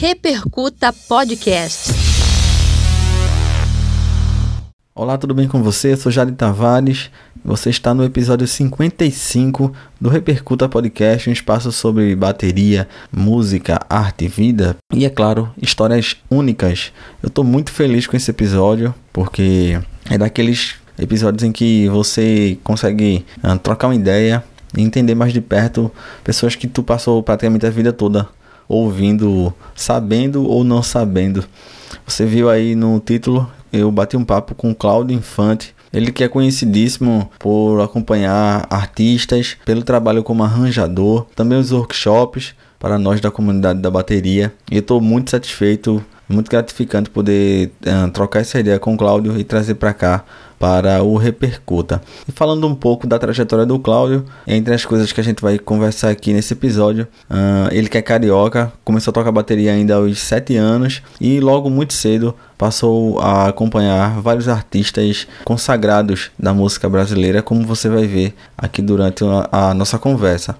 Repercuta 0.00 0.92
Podcast. 0.92 1.90
Olá, 4.94 5.18
tudo 5.18 5.34
bem 5.34 5.48
com 5.48 5.60
você? 5.60 5.94
Eu 5.94 5.96
sou 5.96 6.12
Jade 6.12 6.30
Tavares. 6.30 7.10
Você 7.44 7.68
está 7.70 7.92
no 7.92 8.04
episódio 8.04 8.46
55 8.46 9.74
do 10.00 10.08
Repercuta 10.08 10.68
Podcast, 10.68 11.28
um 11.28 11.32
espaço 11.32 11.72
sobre 11.72 12.14
bateria, 12.14 12.88
música, 13.10 13.84
arte 13.90 14.26
e 14.26 14.28
vida 14.28 14.76
e, 14.94 15.04
é 15.04 15.10
claro, 15.10 15.50
histórias 15.60 16.14
únicas. 16.30 16.92
Eu 17.20 17.26
estou 17.26 17.42
muito 17.42 17.72
feliz 17.72 18.06
com 18.06 18.16
esse 18.16 18.30
episódio 18.30 18.94
porque 19.12 19.80
é 20.08 20.16
daqueles 20.16 20.76
episódios 20.96 21.42
em 21.42 21.50
que 21.50 21.88
você 21.88 22.56
consegue 22.62 23.26
uh, 23.42 23.58
trocar 23.58 23.88
uma 23.88 23.96
ideia 23.96 24.44
e 24.76 24.80
entender 24.80 25.16
mais 25.16 25.32
de 25.32 25.40
perto 25.40 25.90
pessoas 26.22 26.54
que 26.54 26.68
tu 26.68 26.84
passou 26.84 27.20
praticamente 27.20 27.66
a 27.66 27.70
vida 27.70 27.92
toda 27.92 28.28
ouvindo, 28.68 29.52
sabendo 29.74 30.46
ou 30.46 30.62
não 30.62 30.82
sabendo. 30.82 31.44
Você 32.06 32.26
viu 32.26 32.50
aí 32.50 32.74
no 32.74 33.00
título, 33.00 33.50
eu 33.72 33.90
bati 33.90 34.16
um 34.16 34.24
papo 34.24 34.54
com 34.54 34.74
Cláudio 34.74 35.16
Infante. 35.16 35.74
Ele 35.92 36.12
que 36.12 36.22
é 36.22 36.28
conhecidíssimo 36.28 37.30
por 37.38 37.80
acompanhar 37.80 38.66
artistas, 38.68 39.56
pelo 39.64 39.82
trabalho 39.82 40.22
como 40.22 40.44
arranjador, 40.44 41.26
também 41.34 41.58
os 41.58 41.72
workshops 41.72 42.54
para 42.78 42.98
nós 42.98 43.20
da 43.20 43.30
comunidade 43.30 43.80
da 43.80 43.90
bateria. 43.90 44.52
E 44.70 44.78
estou 44.78 45.00
muito 45.00 45.30
satisfeito, 45.30 46.04
muito 46.28 46.50
gratificante 46.50 47.08
poder 47.08 47.72
uh, 47.86 48.10
trocar 48.10 48.40
essa 48.40 48.60
ideia 48.60 48.78
com 48.78 48.94
o 48.94 48.96
Cláudio 48.98 49.38
e 49.38 49.44
trazer 49.44 49.74
para 49.74 49.94
cá 49.94 50.24
para 50.58 51.02
o 51.02 51.16
Repercuta. 51.16 52.02
E 52.26 52.32
falando 52.32 52.66
um 52.66 52.74
pouco 52.74 53.06
da 53.06 53.18
trajetória 53.18 53.64
do 53.64 53.78
Cláudio, 53.78 54.24
entre 54.46 54.74
as 54.74 54.84
coisas 54.84 55.12
que 55.12 55.20
a 55.20 55.24
gente 55.24 55.40
vai 55.40 55.58
conversar 55.58 56.10
aqui 56.10 56.32
nesse 56.32 56.52
episódio, 56.52 57.06
uh, 57.30 57.72
ele 57.72 57.88
que 57.88 57.98
é 57.98 58.02
carioca, 58.02 58.72
começou 58.84 59.10
a 59.10 59.14
tocar 59.14 59.32
bateria 59.32 59.72
ainda 59.72 59.94
aos 59.94 60.18
7 60.18 60.56
anos 60.56 61.02
e 61.20 61.40
logo 61.40 61.70
muito 61.70 61.92
cedo 61.92 62.34
passou 62.56 63.20
a 63.20 63.48
acompanhar 63.48 64.20
vários 64.20 64.48
artistas 64.48 65.28
consagrados 65.44 66.30
da 66.38 66.52
música 66.52 66.88
brasileira, 66.88 67.42
como 67.42 67.64
você 67.64 67.88
vai 67.88 68.06
ver 68.06 68.34
aqui 68.56 68.82
durante 68.82 69.24
a, 69.24 69.70
a 69.70 69.74
nossa 69.74 69.98
conversa. 69.98 70.56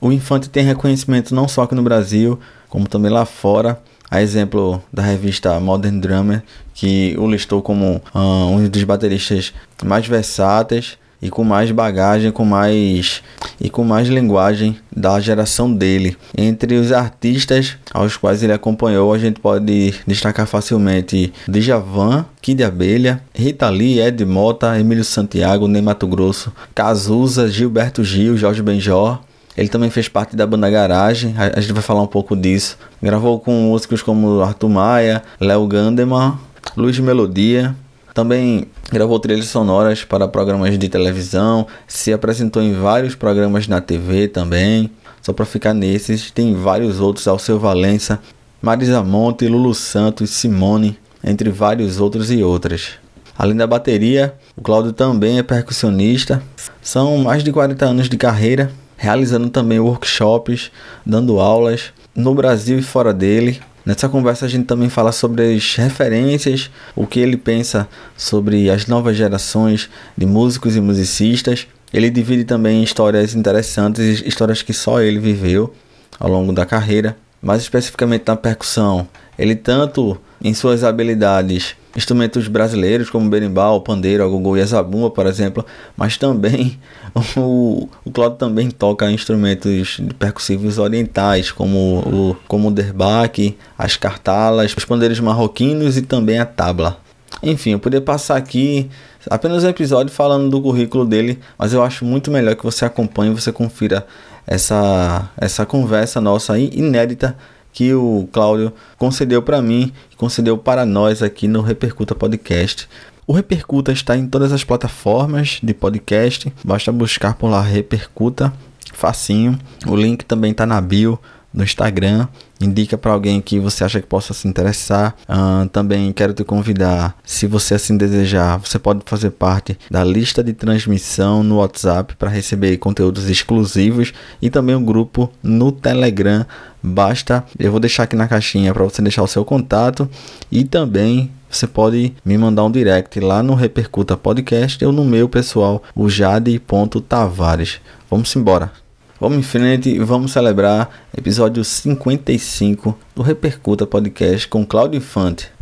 O 0.00 0.10
Infante 0.10 0.48
tem 0.48 0.64
reconhecimento 0.64 1.34
não 1.34 1.46
só 1.46 1.62
aqui 1.62 1.74
no 1.74 1.82
Brasil, 1.82 2.38
como 2.68 2.88
também 2.88 3.10
lá 3.10 3.24
fora. 3.26 3.80
A 4.10 4.20
exemplo 4.20 4.82
da 4.92 5.02
revista 5.02 5.60
Modern 5.60 6.00
Drummer, 6.00 6.42
que 6.74 7.14
o 7.16 7.30
listou 7.30 7.62
como 7.62 8.02
uh, 8.14 8.18
um 8.18 8.68
dos 8.68 8.82
bateristas 8.82 9.52
mais 9.84 10.06
versáteis 10.06 10.98
e 11.22 11.28
com 11.28 11.44
mais 11.44 11.70
bagagem, 11.70 12.32
com 12.32 12.44
mais 12.44 13.22
e 13.60 13.68
com 13.68 13.84
mais 13.84 14.08
linguagem 14.08 14.76
da 14.94 15.20
geração 15.20 15.72
dele. 15.72 16.16
Entre 16.36 16.74
os 16.76 16.92
artistas 16.92 17.76
aos 17.92 18.16
quais 18.16 18.42
ele 18.42 18.52
acompanhou, 18.52 19.12
a 19.12 19.18
gente 19.18 19.38
pode 19.38 19.94
destacar 20.06 20.46
facilmente 20.46 21.32
Djavan, 21.46 22.24
Kid 22.40 22.64
Abelha, 22.64 23.22
Rita 23.34 23.68
Lee, 23.68 24.00
Ed 24.00 24.24
Mota, 24.24 24.78
Emílio 24.78 25.04
Santiago, 25.04 25.68
Ney 25.68 25.82
Mato 25.82 26.06
Grosso, 26.06 26.52
Cazuza, 26.74 27.48
Gilberto 27.48 28.02
Gil, 28.02 28.36
Jorge 28.36 28.62
Benjor, 28.62 29.20
ele 29.60 29.68
também 29.68 29.90
fez 29.90 30.08
parte 30.08 30.34
da 30.34 30.46
banda 30.46 30.70
Garagem, 30.70 31.34
a, 31.36 31.60
gente 31.60 31.74
vai 31.74 31.82
falar 31.82 32.00
um 32.00 32.06
pouco 32.06 32.34
disso. 32.34 32.78
Gravou 33.02 33.38
com 33.38 33.52
músicos 33.52 34.02
como 34.02 34.40
Arthur 34.40 34.70
Maia, 34.70 35.22
Léo 35.38 35.66
Gandeman, 35.66 36.38
Luiz 36.74 36.98
Melodia. 36.98 37.76
Também 38.14 38.68
gravou 38.90 39.20
trilhas 39.20 39.48
sonoras 39.48 40.02
para 40.02 40.26
programas 40.26 40.78
de 40.78 40.88
televisão, 40.88 41.66
se 41.86 42.10
apresentou 42.10 42.62
em 42.62 42.72
vários 42.72 43.14
programas 43.14 43.68
na 43.68 43.82
TV 43.82 44.28
também. 44.28 44.90
Só 45.20 45.34
para 45.34 45.44
ficar 45.44 45.74
nesses, 45.74 46.30
tem 46.30 46.54
vários 46.54 46.98
outros, 46.98 47.28
Alceu 47.28 47.58
Valença, 47.58 48.18
Marisa 48.62 49.02
Monte, 49.02 49.46
Lulu 49.46 49.74
Santos, 49.74 50.30
Simone, 50.30 50.98
entre 51.22 51.50
vários 51.50 52.00
outros 52.00 52.30
e 52.30 52.42
outras. 52.42 52.92
Além 53.36 53.56
da 53.56 53.66
bateria, 53.66 54.34
o 54.56 54.62
Cláudio 54.62 54.94
também 54.94 55.38
é 55.38 55.42
percussionista. 55.42 56.42
São 56.80 57.18
mais 57.18 57.44
de 57.44 57.52
40 57.52 57.84
anos 57.84 58.08
de 58.08 58.16
carreira 58.16 58.72
realizando 59.00 59.48
também 59.48 59.80
workshops, 59.80 60.70
dando 61.06 61.40
aulas 61.40 61.90
no 62.14 62.34
Brasil 62.34 62.78
e 62.78 62.82
fora 62.82 63.14
dele. 63.14 63.58
Nessa 63.84 64.10
conversa 64.10 64.44
a 64.44 64.48
gente 64.48 64.66
também 64.66 64.90
fala 64.90 65.10
sobre 65.10 65.54
as 65.54 65.74
referências, 65.74 66.70
o 66.94 67.06
que 67.06 67.18
ele 67.18 67.38
pensa 67.38 67.88
sobre 68.14 68.68
as 68.68 68.86
novas 68.86 69.16
gerações 69.16 69.88
de 70.14 70.26
músicos 70.26 70.76
e 70.76 70.82
musicistas. 70.82 71.66
Ele 71.94 72.10
divide 72.10 72.44
também 72.44 72.82
histórias 72.82 73.34
interessantes, 73.34 74.20
histórias 74.20 74.60
que 74.60 74.74
só 74.74 75.00
ele 75.00 75.18
viveu 75.18 75.72
ao 76.18 76.28
longo 76.28 76.52
da 76.52 76.66
carreira, 76.66 77.16
mais 77.42 77.62
especificamente 77.62 78.24
na 78.26 78.36
percussão. 78.36 79.08
Ele 79.38 79.54
tanto 79.54 80.20
em 80.42 80.54
suas 80.54 80.84
habilidades 80.84 81.76
instrumentos 81.96 82.46
brasileiros 82.46 83.10
como 83.10 83.28
berimbau, 83.28 83.80
pandeiro, 83.80 84.24
a 84.24 84.28
gogô 84.28 84.56
e 84.56 84.60
a 84.60 84.66
zabumba, 84.66 85.10
por 85.10 85.26
exemplo, 85.26 85.64
mas 85.96 86.16
também 86.16 86.78
o, 87.36 87.88
o 88.04 88.10
Claudio 88.10 88.38
também 88.38 88.70
toca 88.70 89.10
instrumentos 89.10 90.00
percussivos 90.18 90.78
orientais, 90.78 91.50
como 91.50 91.98
o, 91.98 92.36
como 92.46 92.68
o 92.68 92.70
derbaque, 92.70 93.56
as 93.76 93.96
cartalas, 93.96 94.74
os 94.76 94.84
pandeiros 94.84 95.20
marroquinos 95.20 95.96
e 95.96 96.02
também 96.02 96.38
a 96.38 96.46
tabla. 96.46 96.98
Enfim, 97.42 97.70
eu 97.72 97.78
poderia 97.78 98.04
passar 98.04 98.36
aqui 98.36 98.90
apenas 99.28 99.64
um 99.64 99.68
episódio 99.68 100.12
falando 100.12 100.50
do 100.50 100.60
currículo 100.60 101.04
dele, 101.04 101.38
mas 101.58 101.72
eu 101.72 101.82
acho 101.82 102.04
muito 102.04 102.30
melhor 102.30 102.54
que 102.54 102.64
você 102.64 102.84
acompanhe, 102.84 103.32
você 103.32 103.52
confira 103.52 104.06
essa, 104.46 105.30
essa 105.36 105.66
conversa 105.66 106.20
nossa 106.20 106.58
inédita 106.58 107.36
que 107.72 107.94
o 107.94 108.28
Cláudio 108.32 108.72
concedeu 108.98 109.42
para 109.42 109.62
mim 109.62 109.92
concedeu 110.16 110.58
para 110.58 110.84
nós 110.84 111.22
aqui 111.22 111.48
no 111.48 111.62
Repercuta 111.62 112.14
Podcast. 112.14 112.86
O 113.26 113.32
Repercuta 113.32 113.90
está 113.90 114.16
em 114.16 114.26
todas 114.26 114.52
as 114.52 114.64
plataformas 114.64 115.60
de 115.62 115.72
podcast, 115.72 116.52
basta 116.62 116.92
buscar 116.92 117.34
por 117.36 117.48
lá 117.48 117.62
Repercuta, 117.62 118.52
facinho. 118.92 119.58
O 119.86 119.96
link 119.96 120.24
também 120.24 120.50
está 120.50 120.66
na 120.66 120.80
bio 120.80 121.18
no 121.52 121.64
Instagram. 121.64 122.28
Indica 122.60 122.98
para 122.98 123.12
alguém 123.12 123.40
que 123.40 123.58
você 123.58 123.84
acha 123.84 124.00
que 124.00 124.06
possa 124.06 124.34
se 124.34 124.46
interessar. 124.46 125.16
Uh, 125.28 125.68
também 125.68 126.12
quero 126.12 126.32
te 126.32 126.44
convidar, 126.44 127.16
se 127.24 127.46
você 127.46 127.74
assim 127.74 127.96
desejar, 127.96 128.58
você 128.58 128.78
pode 128.78 129.00
fazer 129.06 129.30
parte 129.30 129.78
da 129.90 130.04
lista 130.04 130.44
de 130.44 130.52
transmissão 130.52 131.42
no 131.42 131.56
WhatsApp 131.56 132.16
para 132.16 132.28
receber 132.28 132.76
conteúdos 132.76 133.30
exclusivos 133.30 134.12
e 134.40 134.50
também 134.50 134.76
um 134.76 134.84
grupo 134.84 135.30
no 135.42 135.72
Telegram. 135.72 136.44
Basta, 136.82 137.44
eu 137.58 137.70
vou 137.70 137.80
deixar 137.80 138.04
aqui 138.04 138.16
na 138.16 138.28
caixinha 138.28 138.72
para 138.72 138.84
você 138.84 139.02
deixar 139.02 139.22
o 139.22 139.26
seu 139.26 139.44
contato 139.44 140.08
e 140.50 140.64
também 140.64 141.30
você 141.50 141.66
pode 141.66 142.14
me 142.24 142.38
mandar 142.38 142.64
um 142.64 142.70
direct 142.70 143.18
lá 143.18 143.42
no 143.42 143.54
Repercuta 143.54 144.16
Podcast 144.16 144.82
ou 144.84 144.92
no 144.92 145.04
meu 145.04 145.28
pessoal, 145.28 145.82
o 145.96 146.08
jade.tavares. 146.08 147.80
Vamos 148.08 148.34
embora. 148.36 148.72
Vamos 149.20 149.36
em 149.36 149.42
frente 149.42 149.90
e 149.90 149.98
vamos 149.98 150.32
celebrar 150.32 151.04
episódio 151.14 151.62
55 151.62 152.98
do 153.14 153.20
Repercuta 153.20 153.86
Podcast 153.86 154.48
com 154.48 154.64
Cláudio 154.64 154.96
Infante. 154.96 155.52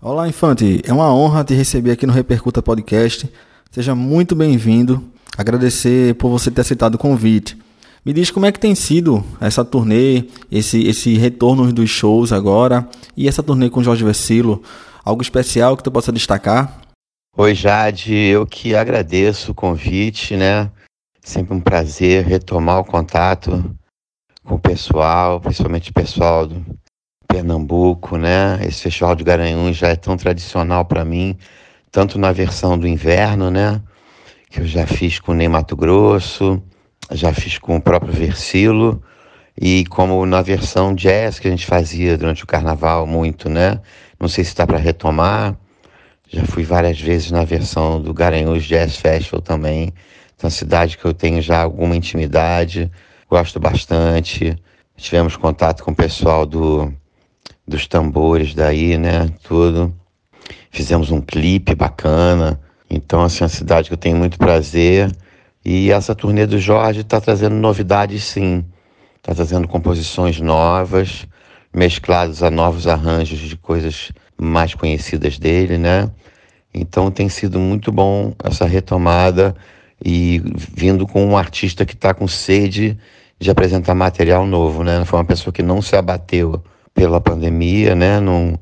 Olá, 0.00 0.26
Infante. 0.26 0.80
É 0.86 0.92
uma 0.94 1.12
honra 1.12 1.44
te 1.44 1.52
receber 1.52 1.90
aqui 1.90 2.06
no 2.06 2.14
Repercuta 2.14 2.62
Podcast. 2.62 3.30
Seja 3.70 3.94
muito 3.94 4.34
bem-vindo. 4.34 5.04
Agradecer 5.36 6.14
por 6.14 6.30
você 6.30 6.50
ter 6.50 6.62
aceitado 6.62 6.94
o 6.94 6.98
convite. 6.98 7.61
Me 8.04 8.12
diz 8.12 8.32
como 8.32 8.46
é 8.46 8.50
que 8.50 8.58
tem 8.58 8.74
sido 8.74 9.24
essa 9.40 9.64
turnê, 9.64 10.24
esse, 10.50 10.82
esse 10.88 11.16
retorno 11.16 11.72
dos 11.72 11.88
shows 11.88 12.32
agora 12.32 12.88
e 13.16 13.28
essa 13.28 13.44
turnê 13.44 13.70
com 13.70 13.80
Jorge 13.80 14.02
Versilo. 14.02 14.60
Algo 15.04 15.22
especial 15.22 15.76
que 15.76 15.84
tu 15.84 15.90
possa 15.92 16.10
destacar? 16.10 16.80
Oi, 17.36 17.54
Jade. 17.54 18.12
Eu 18.12 18.44
que 18.44 18.74
agradeço 18.74 19.52
o 19.52 19.54
convite, 19.54 20.36
né? 20.36 20.68
Sempre 21.20 21.54
um 21.54 21.60
prazer 21.60 22.24
retomar 22.24 22.80
o 22.80 22.84
contato 22.84 23.72
com 24.42 24.56
o 24.56 24.60
pessoal, 24.60 25.40
principalmente 25.40 25.90
o 25.90 25.94
pessoal 25.94 26.48
do 26.48 26.60
Pernambuco, 27.28 28.16
né? 28.16 28.58
Esse 28.66 28.82
festival 28.82 29.14
de 29.14 29.22
Garanhuns 29.22 29.76
já 29.76 29.88
é 29.90 29.96
tão 29.96 30.16
tradicional 30.16 30.84
para 30.84 31.04
mim, 31.04 31.38
tanto 31.92 32.18
na 32.18 32.32
versão 32.32 32.76
do 32.76 32.88
inverno, 32.88 33.48
né? 33.48 33.80
Que 34.50 34.58
eu 34.58 34.66
já 34.66 34.88
fiz 34.88 35.20
com 35.20 35.30
o 35.30 35.34
Ney 35.36 35.48
Mato 35.48 35.76
Grosso, 35.76 36.60
já 37.10 37.32
fiz 37.32 37.58
com 37.58 37.76
o 37.76 37.80
próprio 37.80 38.12
Versilo 38.12 39.02
e 39.60 39.84
como 39.86 40.24
na 40.24 40.40
versão 40.42 40.94
jazz 40.94 41.38
que 41.38 41.48
a 41.48 41.50
gente 41.50 41.66
fazia 41.66 42.16
durante 42.16 42.44
o 42.44 42.46
carnaval 42.46 43.06
muito, 43.06 43.48
né? 43.48 43.80
Não 44.18 44.28
sei 44.28 44.44
se 44.44 44.50
está 44.50 44.66
para 44.66 44.78
retomar. 44.78 45.56
Já 46.28 46.44
fui 46.44 46.64
várias 46.64 46.98
vezes 47.00 47.30
na 47.30 47.44
versão 47.44 48.00
do 48.00 48.14
Garanhuns 48.14 48.64
Jazz 48.64 48.96
Festival 48.96 49.42
também. 49.42 49.92
Então, 50.34 50.48
cidade 50.48 50.96
que 50.96 51.04
eu 51.04 51.12
tenho 51.12 51.42
já 51.42 51.62
alguma 51.62 51.94
intimidade, 51.94 52.90
gosto 53.28 53.60
bastante. 53.60 54.56
Tivemos 54.96 55.36
contato 55.36 55.84
com 55.84 55.90
o 55.90 55.94
pessoal 55.94 56.46
do 56.46 56.92
dos 57.66 57.86
tambores 57.86 58.54
daí, 58.54 58.96
né? 58.96 59.28
Tudo. 59.42 59.94
Fizemos 60.70 61.10
um 61.10 61.20
clipe 61.20 61.74
bacana. 61.74 62.60
Então, 62.88 63.22
assim, 63.22 63.40
é 63.40 63.44
uma 63.44 63.48
cidade 63.48 63.88
que 63.88 63.94
eu 63.94 63.98
tenho 63.98 64.16
muito 64.16 64.38
prazer. 64.38 65.10
E 65.64 65.90
essa 65.90 66.14
turnê 66.14 66.46
do 66.46 66.58
Jorge 66.58 67.00
está 67.00 67.20
trazendo 67.20 67.54
novidades, 67.54 68.24
sim. 68.24 68.64
Está 69.16 69.34
trazendo 69.34 69.68
composições 69.68 70.40
novas, 70.40 71.26
mescladas 71.72 72.42
a 72.42 72.50
novos 72.50 72.86
arranjos 72.86 73.38
de 73.38 73.56
coisas 73.56 74.10
mais 74.36 74.74
conhecidas 74.74 75.38
dele, 75.38 75.78
né? 75.78 76.10
Então 76.74 77.10
tem 77.10 77.28
sido 77.28 77.60
muito 77.60 77.92
bom 77.92 78.34
essa 78.42 78.66
retomada 78.66 79.54
e 80.04 80.42
vindo 80.74 81.06
com 81.06 81.24
um 81.24 81.36
artista 81.36 81.84
que 81.84 81.94
está 81.94 82.12
com 82.12 82.26
sede 82.26 82.98
de 83.38 83.50
apresentar 83.50 83.94
material 83.94 84.46
novo, 84.46 84.82
né? 84.82 85.04
Foi 85.04 85.18
uma 85.18 85.24
pessoa 85.24 85.52
que 85.52 85.62
não 85.62 85.80
se 85.80 85.94
abateu 85.94 86.62
pela 86.94 87.20
pandemia, 87.20 87.94
né? 87.94 88.20
Não, 88.20 88.58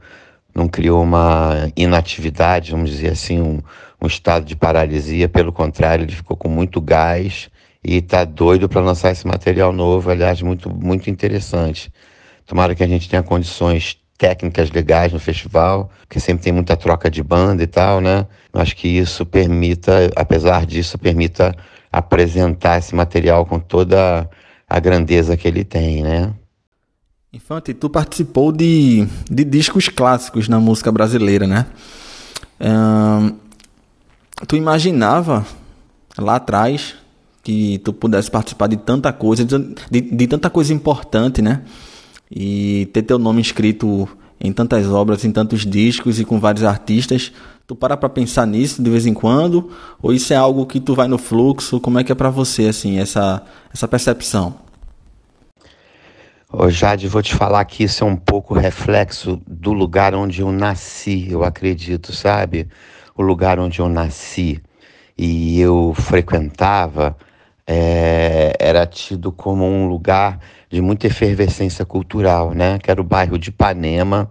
não 0.55 0.69
criou 0.69 1.03
uma 1.03 1.71
inatividade, 1.77 2.73
vamos 2.73 2.91
dizer 2.91 3.13
assim, 3.13 3.41
um, 3.41 3.61
um 4.01 4.07
estado 4.07 4.45
de 4.45 4.57
paralisia. 4.57 5.29
Pelo 5.29 5.53
contrário, 5.53 6.05
ele 6.05 6.13
ficou 6.13 6.37
com 6.37 6.49
muito 6.49 6.81
gás 6.81 7.51
e 7.85 7.97
está 7.97 8.25
doido 8.25 8.69
para 8.69 8.81
lançar 8.81 9.11
esse 9.11 9.27
material 9.27 9.73
novo, 9.73 10.11
aliás, 10.11 10.41
muito, 10.43 10.71
muito 10.71 11.11
interessante. 11.11 11.93
Tomara 12.47 12.75
que 12.75 12.83
a 12.83 12.87
gente 12.87 13.09
tenha 13.09 13.23
condições 13.23 13.99
técnicas 14.19 14.71
legais 14.71 15.13
no 15.13 15.19
festival, 15.19 15.91
que 16.09 16.21
sempre 16.21 16.45
tem 16.45 16.53
muita 16.53 16.77
troca 16.77 17.11
de 17.11 17.23
banda 17.23 17.63
e 17.63 17.67
tal, 17.67 18.01
né? 18.03 18.27
Acho 18.53 18.77
que 18.77 18.87
isso 18.87 19.25
permita, 19.25 20.11
apesar 20.15 20.67
disso, 20.67 20.99
permita 20.99 21.57
apresentar 21.91 22.79
esse 22.79 22.95
material 22.95 23.47
com 23.47 23.59
toda 23.59 24.29
a 24.69 24.79
grandeza 24.79 25.37
que 25.37 25.49
ele 25.49 25.65
tem, 25.65 26.03
né? 26.03 26.35
Infante, 27.33 27.73
tu 27.73 27.89
participou 27.89 28.53
de, 28.53 29.07
de 29.31 29.45
discos 29.45 29.89
clássicos 29.89 30.49
na 30.49 30.61
música 30.61 30.93
brasileira, 30.93 31.47
né? 31.47 31.67
Tu 34.47 34.57
imaginava 34.57 35.47
lá 36.19 36.37
atrás 36.37 36.95
que 37.43 37.79
tu 37.79 37.93
pudesse 37.93 38.31
participar 38.31 38.67
de 38.67 38.77
tanta 38.77 39.13
coisa, 39.13 39.45
de, 39.45 40.01
de 40.01 40.27
tanta 40.27 40.51
coisa 40.51 40.75
importante, 40.75 41.41
né? 41.41 41.63
e 42.31 42.89
ter 42.93 43.03
teu 43.03 43.19
nome 43.19 43.41
escrito 43.41 44.09
em 44.39 44.53
tantas 44.53 44.87
obras, 44.87 45.25
em 45.25 45.33
tantos 45.33 45.67
discos 45.67 46.21
e 46.21 46.25
com 46.25 46.39
vários 46.39 46.65
artistas, 46.65 47.33
tu 47.67 47.75
para 47.75 47.97
para 47.97 48.09
pensar 48.09 48.47
nisso 48.47 48.83
de 48.83 48.89
vez 48.89 49.05
em 49.05 49.13
quando 49.13 49.71
ou 50.01 50.13
isso 50.13 50.33
é 50.33 50.37
algo 50.37 50.65
que 50.65 50.81
tu 50.81 50.95
vai 50.95 51.09
no 51.09 51.19
fluxo? 51.19 51.81
Como 51.81 51.99
é 51.99 52.05
que 52.05 52.13
é 52.13 52.15
para 52.15 52.31
você 52.31 52.67
assim 52.67 52.99
essa 52.99 53.43
essa 53.73 53.89
percepção? 53.89 54.55
Ô 56.53 56.69
Jade, 56.69 57.07
vou 57.07 57.23
te 57.23 57.35
falar 57.35 57.65
que 57.65 57.85
isso 57.85 58.03
é 58.03 58.07
um 58.07 58.17
pouco 58.17 58.55
reflexo 58.55 59.41
do 59.47 59.73
lugar 59.73 60.15
onde 60.15 60.41
eu 60.41 60.51
nasci, 60.51 61.31
eu 61.31 61.45
acredito, 61.45 62.13
sabe? 62.13 62.67
O 63.17 63.23
lugar 63.23 63.59
onde 63.59 63.81
eu 63.81 63.89
nasci 63.89 64.63
e 65.17 65.61
eu 65.61 65.93
frequentava 65.95 67.17
é, 67.67 68.53
era 68.59 68.85
tido 68.87 69.31
como 69.31 69.65
um 69.65 69.87
lugar 69.87 70.41
de 70.69 70.81
muita 70.81 71.07
efervescência 71.07 71.85
cultural, 71.85 72.53
né? 72.53 72.79
Que 72.79 72.91
era 72.91 73.01
o 73.01 73.05
bairro 73.05 73.39
de 73.39 73.51
Ipanema, 73.51 74.31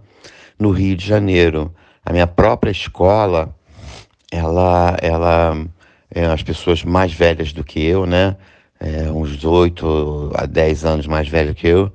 no 0.58 0.70
Rio 0.70 0.94
de 0.94 1.06
Janeiro. 1.06 1.74
A 2.04 2.12
minha 2.12 2.26
própria 2.26 2.70
escola, 2.70 3.54
ela, 4.30 4.96
ela, 5.00 5.56
é, 6.14 6.26
as 6.26 6.42
pessoas 6.42 6.84
mais 6.84 7.12
velhas 7.12 7.52
do 7.52 7.64
que 7.64 7.82
eu, 7.82 8.04
né? 8.04 8.36
É, 8.78 9.10
uns 9.10 9.44
oito 9.44 10.30
a 10.34 10.44
dez 10.44 10.84
anos 10.84 11.06
mais 11.06 11.28
velhos 11.28 11.54
que 11.54 11.66
eu, 11.68 11.92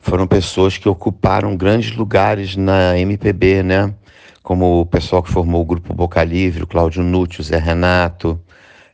foram 0.00 0.26
pessoas 0.26 0.78
que 0.78 0.88
ocuparam 0.88 1.56
grandes 1.56 1.94
lugares 1.94 2.56
na 2.56 2.98
MPB, 2.98 3.62
né? 3.62 3.94
Como 4.42 4.80
o 4.80 4.86
pessoal 4.86 5.22
que 5.22 5.30
formou 5.30 5.62
o 5.62 5.64
grupo 5.64 5.94
Boca 5.94 6.24
Livre, 6.24 6.62
o 6.62 6.66
Cláudio 6.66 7.02
Nucci, 7.02 7.40
o 7.40 7.44
Zé 7.44 7.58
Renato, 7.58 8.40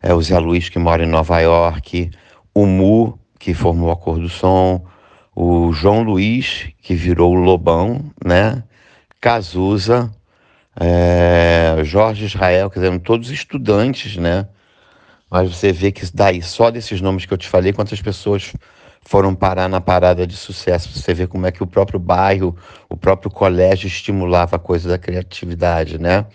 é, 0.03 0.13
o 0.13 0.21
Zé 0.21 0.39
Luiz 0.39 0.69
que 0.69 0.79
mora 0.79 1.05
em 1.05 1.09
Nova 1.09 1.39
York, 1.41 2.11
o 2.53 2.67
Mu, 2.67 3.19
que 3.39 3.55
formou 3.55 3.91
a 3.91 3.97
Cor 3.97 4.19
do 4.19 4.29
Som, 4.29 4.85
o 5.35 5.73
João 5.73 6.03
Luiz, 6.03 6.69
que 6.81 6.95
virou 6.95 7.33
o 7.33 7.41
Lobão, 7.41 8.01
né? 8.25 8.65
Cazuza, 9.21 10.11
é, 10.79 11.77
Jorge 11.85 12.25
Israel, 12.25 12.71
quer 12.71 12.81
dizer, 12.81 13.01
todos 13.01 13.31
estudantes, 13.31 14.17
né? 14.17 14.49
Mas 15.31 15.55
você 15.55 15.73
vê 15.73 15.93
que 15.93 16.05
daí, 16.15 16.43
só 16.43 16.71
desses 16.71 17.01
nomes 17.01 17.27
que 17.27 17.35
eu 17.35 17.39
te 17.39 17.49
falei, 17.49 17.73
quantas 17.73 18.01
pessoas 18.01 18.53
foram 19.07 19.37
parar 19.37 19.69
na 19.69 19.81
parada 19.81 20.27
de 20.27 20.37
sucesso. 20.37 20.91
Você 20.93 21.15
vê 21.15 21.29
como 21.29 21.47
é 21.47 21.53
que 21.53 21.63
o 21.63 21.67
próprio 21.67 21.99
bairro, 21.99 22.57
o 22.89 22.97
próprio 22.97 23.31
colégio 23.31 23.87
estimulava 23.87 24.57
a 24.57 24.59
coisa 24.59 24.89
da 24.89 24.99
criatividade, 24.99 25.97
né? 25.97 26.27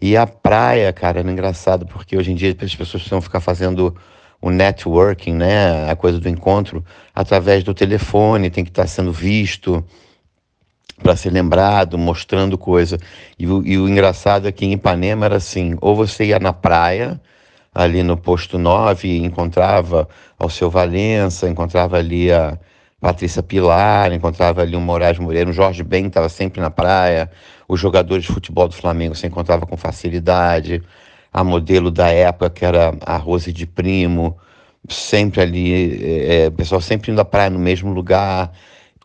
E 0.00 0.16
a 0.16 0.26
praia, 0.26 0.90
cara, 0.94 1.20
era 1.20 1.30
engraçado, 1.30 1.86
porque 1.86 2.16
hoje 2.16 2.32
em 2.32 2.34
dia 2.34 2.50
as 2.50 2.74
pessoas 2.74 3.02
precisam 3.02 3.20
ficar 3.20 3.40
fazendo 3.40 3.94
o 4.40 4.50
networking, 4.50 5.34
né, 5.34 5.90
a 5.90 5.96
coisa 5.96 6.18
do 6.18 6.28
encontro, 6.28 6.84
através 7.14 7.64
do 7.64 7.74
telefone, 7.74 8.50
tem 8.50 8.64
que 8.64 8.70
estar 8.70 8.86
sendo 8.86 9.12
visto 9.12 9.84
para 11.02 11.16
ser 11.16 11.30
lembrado, 11.30 11.98
mostrando 11.98 12.56
coisa. 12.56 12.98
E 13.38 13.46
o, 13.46 13.66
e 13.66 13.78
o 13.78 13.88
engraçado 13.88 14.48
é 14.48 14.52
que 14.52 14.64
em 14.64 14.72
Ipanema 14.72 15.26
era 15.26 15.36
assim, 15.36 15.76
ou 15.80 15.94
você 15.94 16.26
ia 16.26 16.38
na 16.38 16.52
praia, 16.52 17.20
ali 17.76 18.02
no 18.02 18.16
posto 18.16 18.56
9, 18.56 19.06
e 19.06 19.22
encontrava 19.22 20.08
ao 20.38 20.48
seu 20.48 20.70
Valença, 20.70 21.46
encontrava 21.46 21.98
ali 21.98 22.32
a 22.32 22.58
Patrícia 22.98 23.42
Pilar, 23.42 24.14
encontrava 24.14 24.62
ali 24.62 24.74
o 24.74 24.80
Moraes 24.80 25.18
Moreira, 25.18 25.50
o 25.50 25.52
Jorge 25.52 25.82
Ben 25.82 26.06
estava 26.06 26.30
sempre 26.30 26.58
na 26.58 26.70
praia, 26.70 27.30
os 27.68 27.78
jogadores 27.78 28.24
de 28.24 28.32
futebol 28.32 28.66
do 28.66 28.74
Flamengo 28.74 29.14
se 29.14 29.26
encontrava 29.26 29.66
com 29.66 29.76
facilidade, 29.76 30.82
a 31.30 31.44
modelo 31.44 31.90
da 31.90 32.08
época, 32.08 32.48
que 32.48 32.64
era 32.64 32.96
a 33.04 33.18
Rose 33.18 33.52
de 33.52 33.66
Primo, 33.66 34.38
sempre 34.88 35.42
ali, 35.42 36.02
é, 36.02 36.44
é, 36.44 36.48
o 36.48 36.52
pessoal 36.52 36.80
sempre 36.80 37.12
indo 37.12 37.20
à 37.20 37.26
praia 37.26 37.50
no 37.50 37.58
mesmo 37.58 37.92
lugar, 37.92 38.52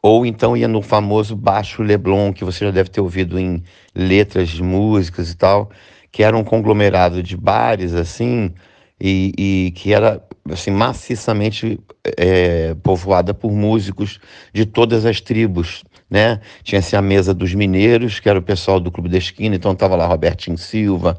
ou 0.02 0.26
então 0.26 0.56
ia 0.56 0.70
no 0.70 0.82
famoso 0.82 1.36
Baixo 1.36 1.84
Leblon, 1.84 2.32
que 2.32 2.46
você 2.46 2.64
já 2.64 2.72
deve 2.72 2.90
ter 2.90 3.02
ouvido 3.02 3.38
em 3.38 3.62
letras 3.94 4.48
de 4.48 4.64
músicas 4.64 5.30
e 5.30 5.36
tal, 5.36 5.70
que 6.12 6.24
era 6.24 6.36
um 6.36 6.44
conglomerado 6.44 7.24
de 7.24 7.38
bares, 7.38 7.94
assim, 7.94 8.54
e, 9.00 9.34
e 9.38 9.72
que 9.72 9.94
era 9.94 10.22
assim, 10.50 10.72
maciçamente 10.72 11.80
é, 12.18 12.76
povoada 12.84 13.34
por 13.34 13.52
músicos 13.52 14.20
de 14.54 14.66
todas 14.66 15.06
as 15.06 15.22
tribos, 15.22 15.84
né? 16.10 16.42
Tinha 16.64 16.80
assim, 16.80 16.96
a 16.96 17.02
mesa 17.02 17.34
dos 17.34 17.54
mineiros, 17.54 18.20
que 18.20 18.28
era 18.28 18.40
o 18.40 18.42
pessoal 18.42 18.80
do 18.80 18.92
Clube 18.92 19.10
da 19.10 19.18
Esquina, 19.18 19.56
então 19.56 19.72
estava 19.72 19.96
lá 19.96 20.06
Robertinho 20.06 20.58
Silva, 20.58 21.18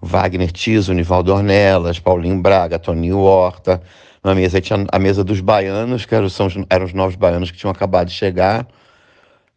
Wagner 0.00 0.50
Tiso, 0.50 0.92
Nivaldo 0.92 1.32
Ornelas, 1.32 1.98
Paulinho 1.98 2.40
Braga, 2.40 2.78
Toninho 2.78 3.18
Horta. 3.18 3.80
Na 4.22 4.34
mesa 4.34 4.60
tinha 4.60 4.84
a 4.90 4.98
mesa 4.98 5.22
dos 5.22 5.40
baianos, 5.40 6.04
que 6.04 6.14
eram, 6.14 6.28
são, 6.28 6.48
eram 6.68 6.86
os 6.86 6.92
novos 6.92 7.16
baianos 7.16 7.50
que 7.50 7.58
tinham 7.58 7.70
acabado 7.70 8.08
de 8.08 8.14
chegar, 8.14 8.66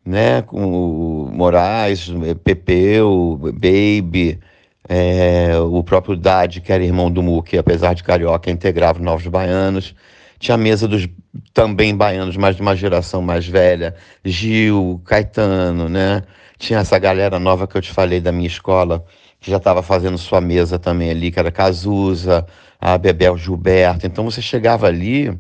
né? 0.06 0.42
Com 0.44 0.64
o 0.64 1.32
Moraes, 1.32 2.12
Pepeu, 2.44 3.40
Baby, 3.54 4.40
é, 4.88 5.58
o 5.58 5.84
próprio 5.84 6.16
Dade, 6.16 6.62
que 6.62 6.72
era 6.72 6.84
irmão 6.84 7.10
do 7.10 7.24
Mu, 7.24 7.42
que 7.42 7.58
apesar 7.58 7.94
de 7.94 8.04
carioca 8.04 8.52
integrava 8.52 9.00
os 9.00 9.06
novos 9.06 9.28
baianos. 9.28 9.96
Tinha 10.40 10.56
a 10.56 10.58
mesa 10.58 10.88
dos 10.88 11.08
também 11.54 11.96
baianos, 11.96 12.38
mas 12.38 12.56
de 12.56 12.62
uma 12.62 12.76
geração 12.76 13.22
mais 13.22 13.48
velha, 13.48 13.96
Gil, 14.24 15.02
Caetano, 15.06 15.90
né? 15.90 16.24
Tinha 16.58 16.80
essa 16.80 17.00
galera 17.00 17.40
nova 17.40 17.68
que 17.68 17.76
eu 17.76 17.82
te 17.82 17.92
falei 17.92 18.20
da 18.22 18.32
minha 18.32 18.48
escola, 18.48 19.04
que 19.40 19.50
já 19.50 19.58
estava 19.58 19.82
fazendo 19.82 20.18
sua 20.18 20.40
mesa 20.42 20.78
também 20.78 21.10
ali, 21.10 21.32
que 21.32 21.40
era 21.40 21.52
Cazuza, 21.52 22.46
a 22.80 22.98
Bebel 22.98 23.38
Gilberto. 23.38 24.06
Então 24.06 24.24
você 24.26 24.42
chegava 24.42 24.88
ali, 24.88 25.38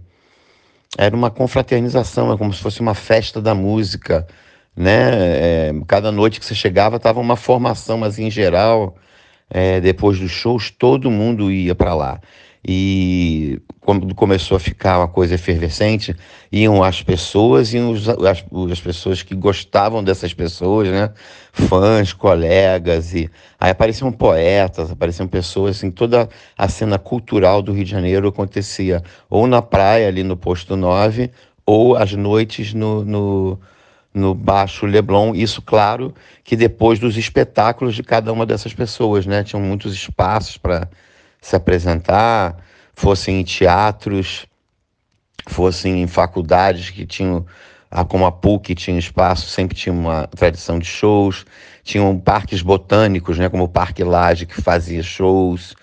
era 0.97 1.15
uma 1.15 1.29
confraternização, 1.29 2.31
é 2.33 2.37
como 2.37 2.53
se 2.53 2.61
fosse 2.61 2.81
uma 2.81 2.95
festa 2.95 3.41
da 3.41 3.53
música, 3.53 4.25
né? 4.75 5.69
É, 5.69 5.73
cada 5.87 6.11
noite 6.11 6.39
que 6.39 6.45
você 6.45 6.55
chegava 6.55 6.97
estava 6.97 7.19
uma 7.19 7.35
formação, 7.35 7.97
mas 7.97 8.17
em 8.17 8.31
geral, 8.31 8.95
é, 9.49 9.79
depois 9.79 10.19
dos 10.19 10.31
shows, 10.31 10.69
todo 10.69 11.11
mundo 11.11 11.51
ia 11.51 11.75
para 11.75 11.93
lá. 11.93 12.19
E 12.67 13.61
quando 13.79 14.15
começou 14.15 14.57
a 14.57 14.59
ficar 14.59 14.97
uma 14.97 15.07
coisa 15.07 15.35
efervescente, 15.35 16.15
iam 16.51 16.83
as 16.83 17.03
pessoas, 17.03 17.71
iam 17.71 17.91
os, 17.91 18.09
as, 18.09 18.43
as 18.71 18.81
pessoas 18.81 19.21
que 19.21 19.35
gostavam 19.35 20.03
dessas 20.03 20.33
pessoas, 20.33 20.89
né? 20.89 21.11
Fãs, 21.53 22.11
colegas, 22.11 23.13
e 23.13 23.29
aí 23.59 23.69
apareciam 23.69 24.11
poetas, 24.11 24.89
apareciam 24.89 25.27
pessoas, 25.27 25.77
assim, 25.77 25.91
toda 25.91 26.27
a 26.57 26.67
cena 26.67 26.97
cultural 26.97 27.61
do 27.61 27.71
Rio 27.71 27.85
de 27.85 27.91
Janeiro 27.91 28.27
acontecia 28.27 29.03
ou 29.29 29.45
na 29.45 29.61
praia, 29.61 30.07
ali 30.07 30.23
no 30.23 30.35
Posto 30.35 30.75
9, 30.75 31.29
ou 31.67 31.95
às 31.95 32.13
noites 32.13 32.73
no, 32.73 33.05
no, 33.05 33.59
no 34.15 34.33
Baixo 34.33 34.85
Leblon. 34.85 35.35
Isso, 35.35 35.61
claro, 35.61 36.15
que 36.43 36.55
depois 36.55 36.97
dos 36.97 37.17
espetáculos 37.17 37.93
de 37.93 38.01
cada 38.01 38.31
uma 38.31 38.45
dessas 38.45 38.73
pessoas, 38.73 39.25
né? 39.25 39.43
Tinham 39.43 39.61
muitos 39.61 39.93
espaços 39.93 40.57
para 40.57 40.89
se 41.41 41.55
apresentar, 41.55 42.57
fossem 42.95 43.41
em 43.41 43.43
teatros, 43.43 44.47
fossem 45.47 46.01
em 46.01 46.07
faculdades 46.07 46.89
que 46.89 47.05
tinham 47.05 47.45
como 48.09 48.25
a 48.25 48.31
PUC 48.31 48.75
tinha 48.75 48.97
espaço, 48.99 49.47
sempre 49.47 49.77
tinha 49.77 49.93
uma 49.93 50.27
tradição 50.27 50.77
de 50.79 50.85
shows, 50.85 51.45
tinham 51.83 52.17
parques 52.19 52.61
botânicos, 52.61 53.37
né, 53.37 53.47
como 53.47 53.63
o 53.63 53.69
Parque 53.69 54.03
Laje, 54.03 54.45
que 54.45 54.61
fazia 54.61 55.01
shows, 55.01 55.75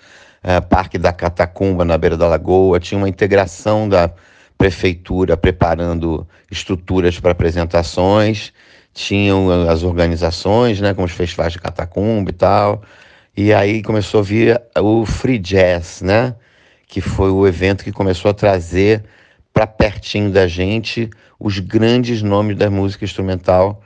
é, 0.43 0.61
Parque 0.61 0.99
da 0.99 1.11
Catacumba, 1.11 1.83
na 1.83 1.97
beira 1.97 2.17
da 2.17 2.27
Lagoa, 2.27 2.79
tinha 2.79 2.99
uma 2.99 3.09
integração 3.09 3.89
da 3.89 4.11
prefeitura 4.63 5.35
preparando 5.35 6.25
estruturas 6.49 7.19
para 7.19 7.33
apresentações, 7.33 8.53
tinham 8.93 9.67
as 9.69 9.83
organizações, 9.83 10.79
né, 10.79 10.93
como 10.93 11.05
os 11.05 11.11
festivais 11.11 11.51
de 11.51 11.59
Catacumba 11.59 12.29
e 12.29 12.33
tal, 12.33 12.81
e 13.35 13.53
aí 13.53 13.83
começou 13.83 14.21
a 14.21 14.23
vir 14.23 14.61
o 14.79 15.05
Free 15.05 15.37
Jazz, 15.37 16.01
né, 16.01 16.33
que 16.87 17.01
foi 17.01 17.29
o 17.29 17.45
evento 17.45 17.83
que 17.83 17.91
começou 17.91 18.31
a 18.31 18.33
trazer 18.33 19.03
para 19.53 19.67
pertinho 19.67 20.31
da 20.31 20.47
gente 20.47 21.09
os 21.37 21.59
grandes 21.59 22.21
nomes 22.21 22.55
da 22.55 22.69
música 22.69 23.03
instrumental 23.03 23.83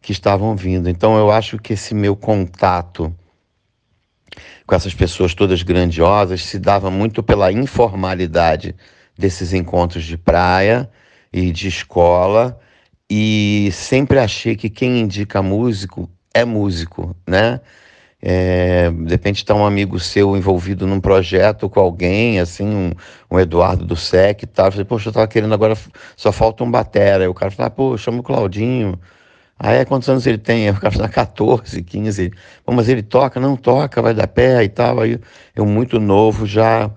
que 0.00 0.12
estavam 0.12 0.54
vindo. 0.54 0.88
Então 0.88 1.18
eu 1.18 1.32
acho 1.32 1.58
que 1.58 1.72
esse 1.72 1.92
meu 1.92 2.14
contato 2.14 3.12
com 4.64 4.76
essas 4.76 4.94
pessoas 4.94 5.34
todas 5.34 5.64
grandiosas 5.64 6.44
se 6.44 6.56
dava 6.56 6.88
muito 6.88 7.20
pela 7.20 7.50
informalidade 7.50 8.76
desses 9.20 9.52
encontros 9.52 10.04
de 10.04 10.16
praia 10.18 10.90
e 11.32 11.52
de 11.52 11.68
escola 11.68 12.58
e 13.08 13.70
sempre 13.72 14.18
achei 14.18 14.56
que 14.56 14.70
quem 14.70 15.00
indica 15.00 15.42
músico 15.42 16.08
é 16.32 16.44
músico, 16.44 17.14
né? 17.26 17.60
É, 18.22 18.90
de 18.90 19.10
repente 19.10 19.38
está 19.38 19.54
um 19.54 19.64
amigo 19.64 19.98
seu 19.98 20.36
envolvido 20.36 20.86
num 20.86 21.00
projeto 21.00 21.70
com 21.70 21.80
alguém, 21.80 22.38
assim, 22.38 22.66
um, 22.66 22.92
um 23.30 23.40
Eduardo 23.40 23.84
do 23.84 23.96
SEC 23.96 24.42
e 24.42 24.46
tal. 24.46 24.66
Eu 24.66 24.72
falei, 24.72 24.84
poxa, 24.84 25.08
eu 25.08 25.12
tava 25.12 25.26
querendo 25.26 25.54
agora, 25.54 25.76
só 26.16 26.30
falta 26.30 26.62
um 26.62 26.70
batera. 26.70 27.24
Aí 27.24 27.28
o 27.28 27.34
cara 27.34 27.50
falou, 27.50 27.66
ah, 27.66 27.70
pô, 27.70 27.96
chama 27.96 28.20
o 28.20 28.22
Claudinho. 28.22 28.98
Aí 29.58 29.78
é 29.78 29.84
quantos 29.84 30.08
anos 30.08 30.26
ele 30.26 30.38
tem? 30.38 30.68
Aí 30.68 30.70
o 30.70 30.80
cara 30.80 30.92
falou, 30.92 31.08
14, 31.08 31.82
15. 31.82 32.32
Pô, 32.64 32.72
mas 32.72 32.88
ele 32.88 33.02
toca? 33.02 33.40
Não 33.40 33.56
toca, 33.56 34.02
vai 34.02 34.14
dar 34.14 34.26
pé 34.28 34.64
e 34.64 34.68
tal. 34.68 35.00
Aí 35.00 35.18
eu, 35.56 35.66
muito 35.66 35.98
novo, 35.98 36.46
já 36.46 36.90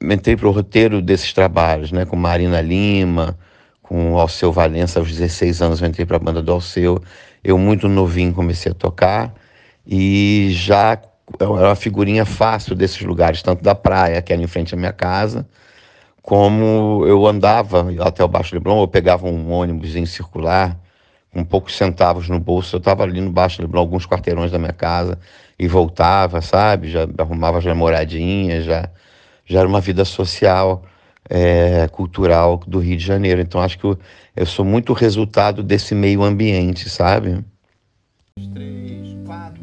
entrei 0.00 0.36
pro 0.36 0.50
roteiro 0.50 1.00
desses 1.02 1.32
trabalhos, 1.32 1.92
né? 1.92 2.04
Com 2.04 2.16
Marina 2.16 2.60
Lima, 2.60 3.38
com 3.82 4.12
o 4.14 4.18
Alceu 4.18 4.52
Valença, 4.52 4.98
aos 5.00 5.08
16 5.10 5.62
anos 5.62 5.82
eu 5.82 5.88
entrei 5.88 6.06
para 6.06 6.16
a 6.16 6.20
banda 6.20 6.42
do 6.42 6.52
Alceu. 6.52 7.02
Eu, 7.42 7.58
muito 7.58 7.88
novinho, 7.88 8.32
comecei 8.32 8.72
a 8.72 8.74
tocar 8.74 9.34
e 9.86 10.48
já 10.52 11.00
era 11.38 11.50
uma 11.50 11.74
figurinha 11.76 12.24
fácil 12.24 12.74
desses 12.74 13.00
lugares, 13.02 13.42
tanto 13.42 13.62
da 13.62 13.74
praia, 13.74 14.20
que 14.22 14.32
era 14.32 14.42
em 14.42 14.46
frente 14.46 14.74
à 14.74 14.76
minha 14.76 14.92
casa, 14.92 15.46
como 16.22 17.04
eu 17.06 17.26
andava 17.26 17.86
até 18.00 18.22
o 18.24 18.28
Baixo 18.28 18.54
Leblon, 18.54 18.82
eu 18.82 18.88
pegava 18.88 19.26
um 19.26 19.50
ônibus 19.52 19.96
em 19.96 20.06
circular, 20.06 20.78
com 21.32 21.44
poucos 21.44 21.76
centavos 21.76 22.28
no 22.28 22.40
bolso, 22.40 22.76
eu 22.76 22.78
estava 22.78 23.04
ali 23.04 23.20
no 23.20 23.30
Baixo 23.30 23.62
Leblon, 23.62 23.80
alguns 23.80 24.06
quarteirões 24.06 24.50
da 24.50 24.58
minha 24.58 24.72
casa, 24.72 25.18
e 25.58 25.66
voltava, 25.68 26.40
sabe? 26.40 26.90
Já 26.90 27.06
arrumava 27.18 27.58
as 27.58 27.64
namoradinhas, 27.64 28.64
já, 28.64 28.88
já 29.50 29.58
era 29.58 29.68
uma 29.68 29.80
vida 29.80 30.04
social, 30.04 30.84
é, 31.28 31.88
cultural 31.88 32.62
do 32.66 32.78
Rio 32.78 32.96
de 32.96 33.04
Janeiro. 33.04 33.40
Então 33.40 33.60
acho 33.60 33.76
que 33.76 33.84
eu, 33.84 33.98
eu 34.36 34.46
sou 34.46 34.64
muito 34.64 34.92
resultado 34.92 35.60
desse 35.62 35.92
meio 35.92 36.22
ambiente, 36.22 36.88
sabe? 36.88 37.44
Três, 38.54 39.16
quatro. 39.26 39.60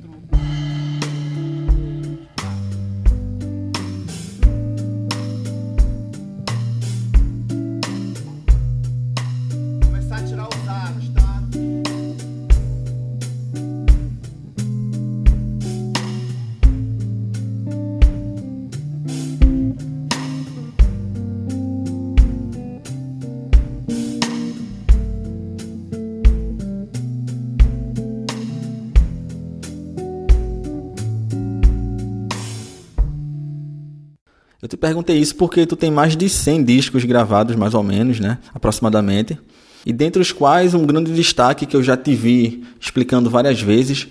Te 34.78 34.80
perguntei 34.80 35.18
isso 35.18 35.36
porque 35.36 35.66
tu 35.66 35.76
tem 35.76 35.90
mais 35.90 36.16
de 36.16 36.30
100 36.30 36.64
discos 36.64 37.04
gravados, 37.04 37.56
mais 37.56 37.74
ou 37.74 37.82
menos, 37.82 38.20
né? 38.20 38.38
Aproximadamente. 38.54 39.38
E 39.84 39.92
dentre 39.92 40.22
os 40.22 40.32
quais 40.32 40.76
um 40.76 40.86
grande 40.86 41.12
destaque 41.12 41.66
que 41.66 41.76
eu 41.76 41.82
já 41.82 41.98
te 41.98 42.14
vi 42.14 42.64
explicando 42.80 43.30
várias 43.30 43.60
vezes 43.60 44.04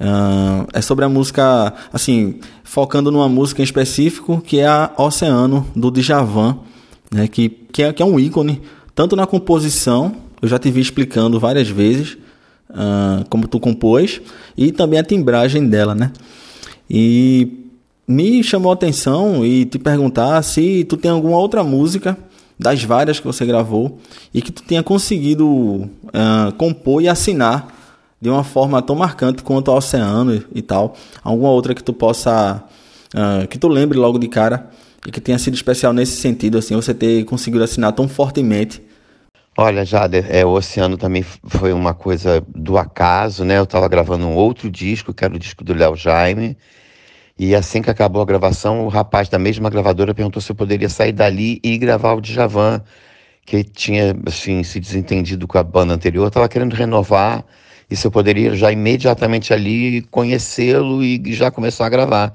uh, 0.00 0.66
é 0.72 0.80
sobre 0.80 1.04
a 1.04 1.08
música, 1.08 1.74
assim, 1.92 2.40
focando 2.64 3.10
numa 3.12 3.28
música 3.28 3.60
em 3.60 3.64
específico 3.64 4.40
que 4.40 4.58
é 4.58 4.66
a 4.66 4.90
Oceano, 4.96 5.66
do 5.76 5.90
Djavan, 5.90 6.58
né? 7.12 7.28
Que, 7.28 7.50
que, 7.50 7.82
é, 7.82 7.92
que 7.92 8.02
é 8.02 8.06
um 8.06 8.18
ícone, 8.18 8.62
tanto 8.94 9.14
na 9.14 9.26
composição, 9.26 10.16
eu 10.40 10.48
já 10.48 10.58
te 10.58 10.70
vi 10.70 10.80
explicando 10.80 11.38
várias 11.38 11.68
vezes, 11.68 12.16
uh, 12.70 13.28
como 13.28 13.46
tu 13.46 13.60
compôs, 13.60 14.22
e 14.56 14.72
também 14.72 14.98
a 14.98 15.04
timbragem 15.04 15.68
dela, 15.68 15.94
né? 15.94 16.10
E 16.88 17.65
me 18.06 18.42
chamou 18.42 18.70
a 18.70 18.74
atenção 18.74 19.44
e 19.44 19.64
te 19.64 19.78
perguntar 19.78 20.40
se 20.42 20.84
tu 20.84 20.96
tem 20.96 21.10
alguma 21.10 21.38
outra 21.38 21.64
música 21.64 22.16
das 22.58 22.82
várias 22.82 23.20
que 23.20 23.26
você 23.26 23.44
gravou 23.44 23.98
e 24.32 24.40
que 24.40 24.52
tu 24.52 24.62
tenha 24.62 24.82
conseguido 24.82 25.46
uh, 25.48 26.52
compor 26.56 27.02
e 27.02 27.08
assinar 27.08 27.74
de 28.20 28.30
uma 28.30 28.44
forma 28.44 28.80
tão 28.80 28.96
marcante 28.96 29.42
quanto 29.42 29.70
o 29.70 29.76
Oceano 29.76 30.42
e, 30.54 30.62
tal. 30.62 30.94
Alguma 31.22 31.50
outra 31.50 31.74
que 31.74 31.82
tu 31.82 31.92
possa, 31.92 32.64
uh, 33.14 33.46
que 33.48 33.58
tu 33.58 33.68
lembre 33.68 33.98
logo 33.98 34.18
de 34.18 34.28
cara 34.28 34.70
e 35.06 35.10
que 35.10 35.20
tenha 35.20 35.38
sido 35.38 35.54
especial 35.54 35.92
nesse 35.92 36.16
sentido, 36.16 36.58
assim, 36.58 36.74
você 36.74 36.94
ter 36.94 37.24
conseguido 37.24 37.62
assinar 37.62 37.92
tão 37.92 38.08
fortemente. 38.08 38.82
Olha, 39.58 39.84
Jader, 39.84 40.26
é, 40.28 40.44
o 40.44 40.50
Oceano 40.50 40.96
também 40.96 41.24
foi 41.44 41.72
uma 41.72 41.94
coisa 41.94 42.42
do 42.54 42.76
acaso, 42.76 43.44
né? 43.44 43.58
Eu 43.58 43.64
estava 43.64 43.88
gravando 43.88 44.26
um 44.26 44.34
outro 44.34 44.70
disco, 44.70 45.14
que 45.14 45.24
era 45.24 45.34
o 45.34 45.38
disco 45.38 45.64
do 45.64 45.72
Léo 45.72 45.96
Jaime, 45.96 46.56
e 47.38 47.54
assim 47.54 47.82
que 47.82 47.90
acabou 47.90 48.22
a 48.22 48.24
gravação, 48.24 48.86
o 48.86 48.88
rapaz 48.88 49.28
da 49.28 49.38
mesma 49.38 49.68
gravadora 49.68 50.14
perguntou 50.14 50.40
se 50.40 50.50
eu 50.50 50.56
poderia 50.56 50.88
sair 50.88 51.12
dali 51.12 51.60
e 51.62 51.76
gravar 51.76 52.14
o 52.14 52.20
Djavan, 52.20 52.82
que 53.44 53.62
tinha 53.62 54.16
assim, 54.26 54.62
se 54.62 54.80
desentendido 54.80 55.46
com 55.46 55.58
a 55.58 55.62
banda 55.62 55.92
anterior, 55.92 56.28
estava 56.28 56.48
querendo 56.48 56.74
renovar, 56.74 57.44
e 57.90 57.96
se 57.96 58.06
eu 58.06 58.10
poderia 58.10 58.56
já 58.56 58.72
imediatamente 58.72 59.52
ali 59.52 60.02
conhecê-lo 60.10 61.04
e 61.04 61.32
já 61.34 61.50
começar 61.50 61.86
a 61.86 61.88
gravar. 61.90 62.32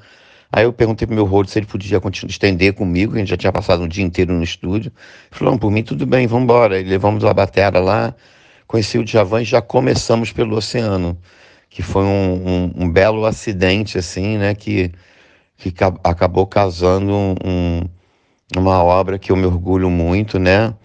Aí 0.51 0.65
eu 0.65 0.73
perguntei 0.73 1.07
pro 1.07 1.15
meu 1.15 1.25
rosto 1.25 1.51
se 1.51 1.59
ele 1.59 1.65
podia 1.65 1.99
estender 2.27 2.73
comigo, 2.73 3.15
a 3.15 3.17
gente 3.17 3.29
já 3.29 3.37
tinha 3.37 3.51
passado 3.51 3.83
um 3.83 3.87
dia 3.87 4.03
inteiro 4.03 4.33
no 4.33 4.43
estúdio. 4.43 4.91
Ele 5.31 5.39
falou, 5.39 5.57
por 5.57 5.71
mim 5.71 5.81
tudo 5.81 6.05
bem, 6.05 6.27
vamos 6.27 6.43
embora. 6.43 6.79
E 6.79 6.83
levamos 6.83 7.25
a 7.25 7.33
bateria 7.33 7.79
lá, 7.79 8.13
conheci 8.67 8.97
o 8.99 9.03
Djavan 9.03 9.41
e 9.41 9.45
já 9.45 9.61
começamos 9.61 10.31
pelo 10.31 10.55
oceano 10.55 11.17
que 11.71 11.81
foi 11.81 12.03
um, 12.03 12.33
um, 12.47 12.73
um 12.83 12.91
belo 12.91 13.25
acidente, 13.25 13.97
assim, 13.97 14.37
né? 14.37 14.53
Que, 14.53 14.91
que 15.57 15.73
acabou 16.03 16.45
causando 16.45 17.13
um, 17.43 17.81
uma 18.57 18.83
obra 18.83 19.17
que 19.17 19.31
eu 19.31 19.37
me 19.37 19.45
orgulho 19.45 19.89
muito, 19.89 20.37
né? 20.37 20.75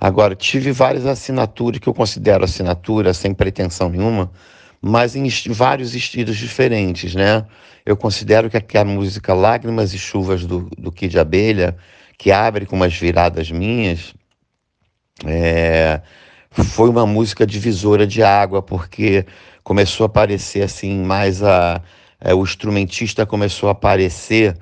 Agora, 0.00 0.34
tive 0.34 0.72
várias 0.72 1.06
assinaturas 1.06 1.78
que 1.78 1.88
eu 1.88 1.94
considero 1.94 2.44
assinatura 2.44 3.14
sem 3.14 3.32
pretensão 3.32 3.88
nenhuma, 3.88 4.32
mas 4.80 5.14
em 5.14 5.28
vários 5.52 5.94
estilos 5.94 6.36
diferentes, 6.36 7.14
né? 7.14 7.46
Eu 7.86 7.96
considero 7.96 8.50
que 8.50 8.76
a 8.76 8.84
música 8.84 9.32
Lágrimas 9.34 9.94
e 9.94 9.98
Chuvas 9.98 10.44
do, 10.44 10.68
do 10.76 10.90
Kid 10.90 11.16
Abelha, 11.20 11.76
que 12.18 12.32
abre 12.32 12.66
com 12.66 12.74
umas 12.74 12.94
viradas 12.94 13.48
minhas, 13.52 14.12
é, 15.24 16.00
foi 16.50 16.88
uma 16.88 17.06
música 17.06 17.46
divisora 17.46 18.06
de 18.06 18.24
água, 18.24 18.60
porque 18.60 19.24
começou 19.62 20.04
a 20.04 20.06
aparecer 20.06 20.62
assim 20.62 21.02
mais 21.02 21.42
a 21.42 21.80
é, 22.20 22.34
o 22.34 22.42
instrumentista 22.42 23.26
começou 23.26 23.68
a 23.68 23.72
aparecer 23.72 24.56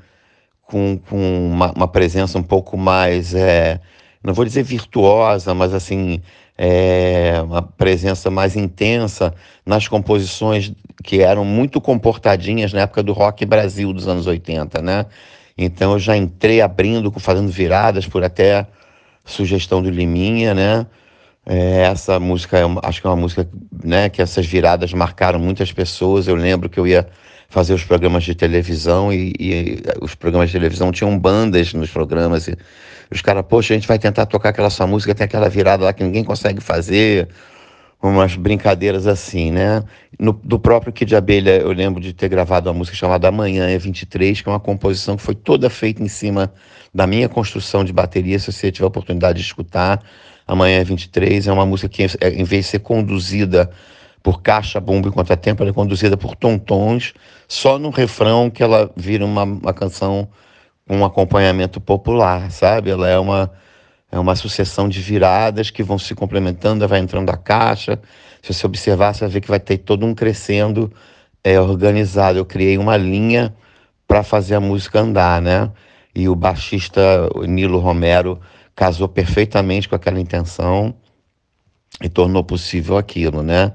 com, 0.63 0.99
com 0.99 1.51
uma, 1.51 1.73
uma 1.73 1.89
presença 1.89 2.39
um 2.39 2.43
pouco 2.43 2.77
mais 2.77 3.35
é, 3.35 3.81
não 4.23 4.33
vou 4.33 4.45
dizer 4.45 4.63
virtuosa 4.63 5.55
mas 5.55 5.75
assim 5.75 6.21
é, 6.57 7.41
uma 7.43 7.63
presença 7.63 8.31
mais 8.31 8.57
intensa 8.57 9.35
nas 9.65 9.89
composições 9.89 10.73
que 11.03 11.23
eram 11.23 11.45
muito 11.45 11.81
comportadinhas 11.81 12.73
na 12.73 12.83
época 12.83 13.03
do 13.03 13.13
rock 13.13 13.45
Brasil 13.47 13.93
dos 13.93 14.07
anos 14.07 14.27
80 14.27 14.83
né? 14.83 15.07
Então 15.57 15.93
eu 15.93 15.99
já 15.99 16.17
entrei 16.17 16.61
abrindo 16.61 17.13
fazendo 17.19 17.49
viradas 17.49 18.07
por 18.07 18.23
até 18.23 18.67
sugestão 19.25 19.83
do 19.83 19.91
Liminha 19.91 20.55
né 20.55 20.87
é, 21.47 21.83
essa 21.83 22.21
música, 22.21 22.59
é 22.59 22.65
uma, 22.65 22.81
acho 22.85 23.01
que 23.01 23.07
é 23.07 23.11
uma 23.11 23.17
música 23.17 23.49
né, 23.83 24.09
que 24.09 24.23
essas 24.23 24.47
viradas 24.47 24.93
marcaram 24.93 25.39
muitas 25.39 25.73
pessoas. 25.73 26.29
Eu 26.29 26.35
lembro 26.35 26.69
que 26.69 26.79
eu 26.79 26.87
ia 26.87 27.09
fazer 27.49 27.75
os 27.75 27.83
programas 27.83 28.23
de 28.25 28.35
televisão 28.35 29.13
e, 29.13 29.33
e 29.39 29.83
os 30.01 30.15
programas 30.15 30.51
de 30.51 30.53
televisão 30.53 30.93
tinham 30.93 31.19
bandas 31.19 31.75
nos 31.75 31.91
programas. 31.91 32.47
E 32.47 32.57
os 33.11 33.21
caras, 33.21 33.45
poxa, 33.49 33.75
a 33.75 33.77
gente 33.77 33.89
vai 33.89 33.99
tentar 33.99 34.27
tocar 34.27 34.51
aquela 34.51 34.71
sua 34.71 34.87
música, 34.87 35.15
tem 35.15 35.25
aquela 35.25 35.49
virada 35.49 35.85
lá 35.85 35.93
que 35.93 36.05
ninguém 36.05 36.23
consegue 36.23 36.61
fazer. 36.61 37.29
umas 38.01 38.37
brincadeiras 38.37 39.07
assim, 39.07 39.51
né? 39.51 39.83
No, 40.19 40.33
do 40.33 40.59
próprio 40.61 40.93
Kid 40.93 41.17
Abelha, 41.17 41.59
eu 41.59 41.73
lembro 41.73 42.01
de 42.01 42.13
ter 42.13 42.29
gravado 42.29 42.71
uma 42.71 42.79
música 42.79 42.97
chamada 42.97 43.29
Amanhã 43.29 43.69
é 43.69 43.79
23, 43.79 44.41
que 44.41 44.49
é 44.49 44.53
uma 44.53 44.61
composição 44.61 45.17
que 45.17 45.23
foi 45.23 45.35
toda 45.35 45.69
feita 45.69 46.03
em 46.03 46.09
cima 46.09 46.53
da 46.95 47.07
minha 47.07 47.29
construção 47.29 47.83
de 47.85 47.93
bateria. 47.93 48.39
Se 48.39 48.53
você 48.53 48.71
tiver 48.71 48.85
a 48.85 48.89
oportunidade 48.89 49.39
de 49.41 49.45
escutar, 49.45 50.03
Amanhã 50.51 50.81
é 50.81 50.85
23 50.85 51.47
é 51.47 51.53
uma 51.53 51.65
música 51.65 51.89
que, 51.89 52.03
em 52.03 52.43
vez 52.43 52.65
de 52.65 52.71
ser 52.73 52.81
conduzida 52.81 53.71
por 54.21 54.43
caixa, 54.43 54.81
bumbo 54.81 55.09
e 55.09 55.13
contratempo, 55.13 55.63
ela 55.63 55.71
é 55.71 55.73
conduzida 55.73 56.17
por 56.17 56.35
tontons, 56.35 57.15
só 57.47 57.79
no 57.79 57.89
refrão 57.89 58.51
que 58.51 58.61
ela 58.61 58.91
vira 58.97 59.25
uma, 59.25 59.45
uma 59.45 59.73
canção 59.73 60.29
com 60.89 60.97
um 60.97 61.05
acompanhamento 61.05 61.81
popular, 61.81 62.51
sabe? 62.51 62.91
Ela 62.91 63.09
é 63.09 63.17
uma 63.17 63.53
é 64.11 64.19
uma 64.19 64.35
sucessão 64.35 64.89
de 64.89 65.01
viradas 65.01 65.71
que 65.71 65.85
vão 65.85 65.97
se 65.97 66.17
complementando, 66.17 66.87
vai 66.89 66.99
entrando 66.99 67.31
a 67.31 67.37
caixa. 67.37 68.01
Se 68.43 68.53
você 68.53 68.67
observar, 68.67 69.15
você 69.15 69.21
vai 69.21 69.31
ver 69.31 69.41
que 69.41 69.49
vai 69.49 69.61
ter 69.61 69.79
todo 69.79 70.05
um 70.05 70.13
crescendo 70.17 70.93
é, 71.45 71.61
organizado. 71.61 72.37
Eu 72.37 72.45
criei 72.45 72.77
uma 72.77 72.97
linha 72.97 73.55
para 74.09 74.25
fazer 74.25 74.57
a 74.57 74.61
música 74.61 74.99
andar, 74.99 75.41
né? 75.41 75.71
E 76.13 76.29
o 76.29 76.35
baixista 76.35 77.01
Nilo 77.47 77.79
Romero 77.79 78.41
casou 78.75 79.09
perfeitamente 79.09 79.89
com 79.89 79.95
aquela 79.95 80.21
intenção 80.21 80.95
e 82.03 82.09
tornou 82.09 82.45
possível 82.45 82.97
aquilo, 82.97 83.43
né? 83.43 83.73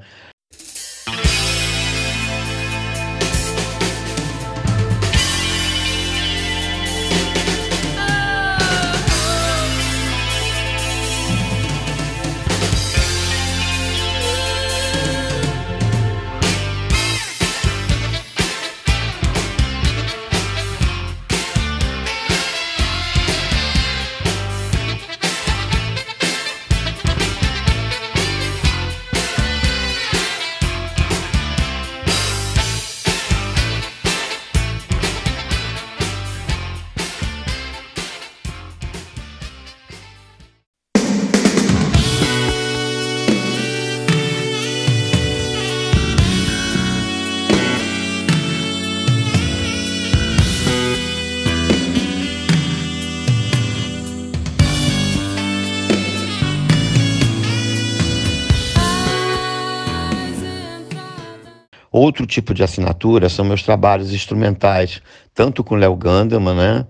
Outro 62.16 62.26
tipo 62.26 62.54
de 62.54 62.64
assinatura 62.64 63.28
são 63.28 63.44
meus 63.44 63.62
trabalhos 63.62 64.14
instrumentais, 64.14 65.02
tanto 65.34 65.66
com 65.66 65.76
Léo 65.76 65.98
Gandama, 65.98 66.54
né? 66.54 66.86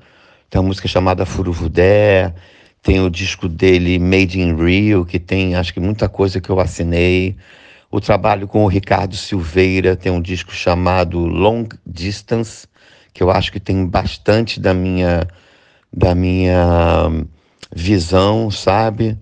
Tem 0.51 0.61
uma 0.61 0.67
música 0.67 0.87
chamada 0.87 1.25
Furuvudé, 1.25 2.31
tem 2.79 3.01
o 3.01 3.09
disco 3.09 3.49
dele 3.49 3.97
Made 3.97 4.39
in 4.39 4.55
Rio, 4.55 5.03
que 5.03 5.17
tem 5.17 5.55
acho 5.55 5.73
que 5.73 5.79
muita 5.79 6.07
coisa 6.07 6.39
que 6.39 6.51
eu 6.51 6.59
assinei. 6.59 7.35
O 7.89 7.99
trabalho 7.99 8.47
com 8.47 8.63
o 8.63 8.67
Ricardo 8.67 9.15
Silveira 9.15 9.95
tem 9.95 10.11
um 10.11 10.21
disco 10.21 10.51
chamado 10.53 11.17
Long 11.25 11.67
Distance, 11.83 12.67
que 13.11 13.23
eu 13.23 13.31
acho 13.31 13.51
que 13.51 13.59
tem 13.59 13.83
bastante 13.83 14.59
da 14.59 14.75
minha 14.75 15.27
da 15.91 16.13
minha 16.13 17.09
visão, 17.75 18.51
sabe? 18.51 19.17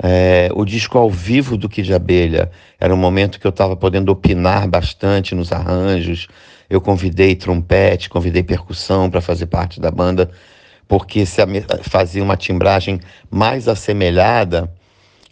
É, 0.00 0.48
o 0.54 0.64
disco 0.64 0.96
ao 0.96 1.10
vivo 1.10 1.56
do 1.56 1.68
Kid 1.68 1.92
Abelha 1.92 2.50
era 2.78 2.94
um 2.94 2.96
momento 2.96 3.40
que 3.40 3.46
eu 3.46 3.50
estava 3.50 3.76
podendo 3.76 4.12
opinar 4.12 4.68
bastante 4.68 5.34
nos 5.34 5.52
arranjos. 5.52 6.28
Eu 6.70 6.80
convidei 6.80 7.34
trompete, 7.34 8.08
convidei 8.08 8.42
percussão 8.42 9.10
para 9.10 9.20
fazer 9.20 9.46
parte 9.46 9.80
da 9.80 9.90
banda, 9.90 10.30
porque 10.86 11.26
se 11.26 11.40
fazia 11.82 12.22
uma 12.22 12.36
timbragem 12.36 13.00
mais 13.30 13.66
assemelhada 13.66 14.72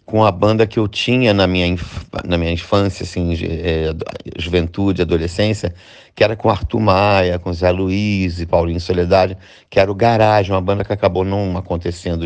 com 0.05 0.23
a 0.23 0.31
banda 0.31 0.65
que 0.65 0.79
eu 0.79 0.87
tinha 0.87 1.33
na 1.33 1.45
minha, 1.45 1.75
na 2.25 2.37
minha 2.37 2.51
infância, 2.51 3.03
assim, 3.03 3.33
é, 3.43 3.93
juventude, 4.37 5.01
adolescência, 5.01 5.73
que 6.15 6.23
era 6.23 6.35
com 6.35 6.49
Arthur 6.49 6.79
Maia, 6.79 7.37
com 7.37 7.51
Zé 7.51 7.69
Luiz 7.71 8.39
e 8.39 8.45
Paulinho 8.45 8.79
Soledade, 8.79 9.37
que 9.69 9.79
era 9.79 9.91
o 9.91 9.95
Garagem, 9.95 10.53
uma 10.53 10.61
banda 10.61 10.85
que 10.85 10.93
acabou 10.93 11.25
não 11.25 11.57
acontecendo 11.57 12.25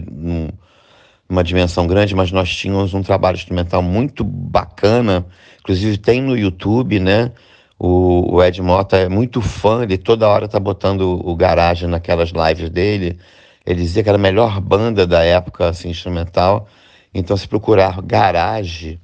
uma 1.31 1.43
dimensão 1.45 1.87
grande, 1.87 2.13
mas 2.13 2.29
nós 2.29 2.53
tínhamos 2.53 2.93
um 2.93 3.01
trabalho 3.01 3.35
instrumental 3.35 3.81
muito 3.81 4.21
bacana, 4.21 5.25
inclusive 5.61 5.97
tem 5.97 6.21
no 6.21 6.37
YouTube, 6.37 6.99
né? 6.99 7.31
O, 7.79 8.35
o 8.35 8.43
Ed 8.43 8.61
Mota 8.61 8.97
é 8.97 9.07
muito 9.07 9.41
fã, 9.41 9.83
ele 9.83 9.97
toda 9.97 10.27
hora 10.27 10.47
tá 10.47 10.59
botando 10.59 11.01
o, 11.01 11.33
garagem 11.35 11.87
naquelas 11.87 12.31
lives 12.31 12.69
dele. 12.69 13.17
Ele 13.65 13.81
dizia 13.81 14.03
que 14.03 14.09
era 14.09 14.17
a 14.17 14.21
melhor 14.21 14.59
banda 14.59 15.07
da 15.07 15.23
época 15.23 15.69
assim, 15.69 15.89
instrumental. 15.89 16.67
Então, 17.13 17.37
se 17.37 17.47
procurar 17.47 18.01
garage, 18.01 18.99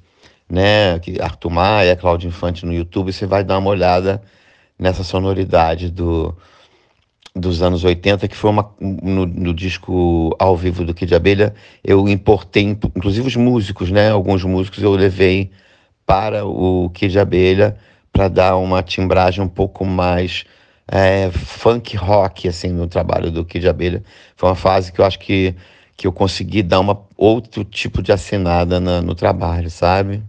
né, 0.48 0.98
que 0.98 1.20
Arthur 1.20 1.50
Maia, 1.50 1.96
Cláudio 1.96 2.28
Infante 2.28 2.66
no 2.66 2.74
YouTube, 2.74 3.10
você 3.10 3.26
vai 3.26 3.42
dar 3.42 3.58
uma 3.58 3.70
olhada 3.70 4.22
nessa 4.78 5.02
sonoridade 5.02 5.90
do, 5.90 6.36
dos 7.34 7.62
anos 7.62 7.84
80, 7.84 8.26
que 8.28 8.36
foi 8.36 8.50
uma, 8.50 8.70
no, 8.80 9.26
no, 9.26 9.54
disco 9.54 10.34
ao 10.38 10.56
vivo 10.56 10.84
do 10.84 10.94
Kid 10.94 11.14
Abelha, 11.14 11.54
eu 11.84 12.08
importei, 12.08 12.62
inclusive 12.62 13.28
os 13.28 13.36
músicos, 13.36 13.90
né? 13.90 14.10
Alguns 14.10 14.44
músicos 14.44 14.82
eu 14.82 14.92
levei 14.92 15.50
para 16.06 16.44
o 16.46 16.90
Kid 16.90 17.18
Abelha 17.18 17.76
para 18.12 18.28
dar 18.28 18.56
uma 18.56 18.82
timbragem 18.82 19.44
um 19.44 19.48
pouco 19.48 19.84
mais 19.84 20.44
é, 20.90 21.30
funk 21.30 21.96
rock, 21.96 22.48
assim, 22.48 22.70
no 22.70 22.86
trabalho 22.86 23.30
do 23.30 23.44
Kid 23.44 23.68
Abelha. 23.68 24.02
Foi 24.34 24.48
uma 24.48 24.56
fase 24.56 24.90
que 24.90 25.00
eu 25.00 25.04
acho 25.04 25.18
que, 25.18 25.54
que 25.96 26.06
eu 26.06 26.12
consegui 26.12 26.62
dar 26.62 26.80
uma, 26.80 27.00
outro 27.16 27.64
tipo 27.64 28.02
de 28.02 28.10
assinada 28.10 28.80
na, 28.80 29.02
no 29.02 29.14
trabalho, 29.14 29.70
sabe? 29.70 30.22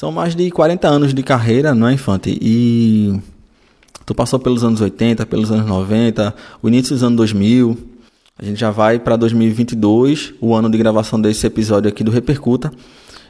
São 0.00 0.10
mais 0.10 0.34
de 0.34 0.50
40 0.50 0.88
anos 0.88 1.12
de 1.12 1.22
carreira, 1.22 1.74
não 1.74 1.86
é, 1.86 1.92
Infante? 1.92 2.30
E 2.40 3.20
tu 4.06 4.14
passou 4.14 4.38
pelos 4.38 4.64
anos 4.64 4.80
80, 4.80 5.26
pelos 5.26 5.52
anos 5.52 5.66
90, 5.66 6.34
o 6.62 6.68
início 6.68 6.94
dos 6.94 7.04
anos 7.04 7.18
2000. 7.18 7.76
A 8.38 8.44
gente 8.46 8.58
já 8.58 8.70
vai 8.70 8.98
para 8.98 9.14
2022, 9.16 10.32
o 10.40 10.54
ano 10.54 10.70
de 10.70 10.78
gravação 10.78 11.20
desse 11.20 11.46
episódio 11.46 11.90
aqui 11.90 12.02
do 12.02 12.10
Repercuta. 12.10 12.72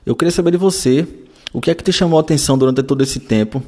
Eu 0.06 0.14
queria 0.14 0.30
saber 0.30 0.52
de 0.52 0.59
você, 0.59 1.09
o 1.52 1.61
que 1.61 1.72
é 1.72 1.74
que 1.74 1.83
te 1.83 1.90
chamou 1.90 2.18
a 2.18 2.20
atenção 2.20 2.56
durante 2.56 2.85
todo 2.85 3.02
esse 3.02 3.18
tempo 3.18 3.61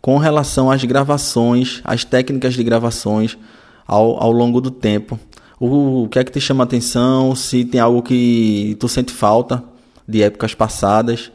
com 0.00 0.16
relação 0.16 0.70
às 0.70 0.82
gravações, 0.82 1.82
às 1.84 2.02
técnicas 2.02 2.54
de 2.54 2.64
gravações 2.64 3.36
ao, 3.86 4.22
ao 4.22 4.32
longo 4.32 4.58
do 4.62 4.70
tempo? 4.70 5.20
O, 5.60 6.08
que 6.10 6.18
é 6.18 6.24
que 6.24 6.32
te 6.32 6.40
chama 6.40 6.62
a 6.62 6.66
atenção? 6.66 7.36
Se 7.36 7.62
tem 7.66 7.78
algo 7.78 8.02
que 8.02 8.74
tu 8.80 8.88
sente 8.88 9.12
falta 9.12 9.62
de 10.08 10.22
épocas 10.22 10.54
passadas? 10.54 11.30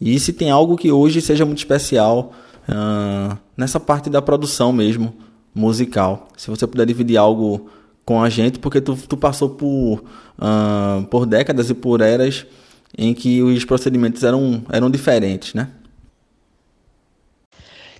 E 0.00 0.18
se 0.20 0.32
tem 0.32 0.50
algo 0.50 0.76
que 0.76 0.92
hoje 0.92 1.20
seja 1.20 1.44
muito 1.44 1.58
especial 1.58 2.32
uh, 2.68 3.36
nessa 3.56 3.80
parte 3.80 4.08
da 4.08 4.22
produção 4.22 4.72
mesmo, 4.72 5.14
musical. 5.54 6.28
Se 6.36 6.48
você 6.48 6.66
puder 6.66 6.86
dividir 6.86 7.16
algo 7.16 7.68
com 8.04 8.22
a 8.22 8.30
gente, 8.30 8.58
porque 8.58 8.80
tu, 8.80 8.96
tu 8.96 9.16
passou 9.16 9.50
por, 9.50 10.04
uh, 10.38 11.04
por 11.10 11.26
décadas 11.26 11.68
e 11.68 11.74
por 11.74 12.00
eras 12.00 12.46
em 12.96 13.12
que 13.12 13.42
os 13.42 13.64
procedimentos 13.64 14.22
eram, 14.22 14.62
eram 14.70 14.90
diferentes, 14.90 15.52
né? 15.52 15.68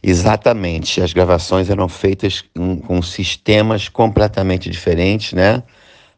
Exatamente. 0.02 1.02
As 1.02 1.12
gravações 1.12 1.68
eram 1.68 1.88
feitas 1.88 2.42
com, 2.54 2.78
com 2.78 3.02
sistemas 3.02 3.88
completamente 3.88 4.70
diferentes, 4.70 5.32
né? 5.32 5.62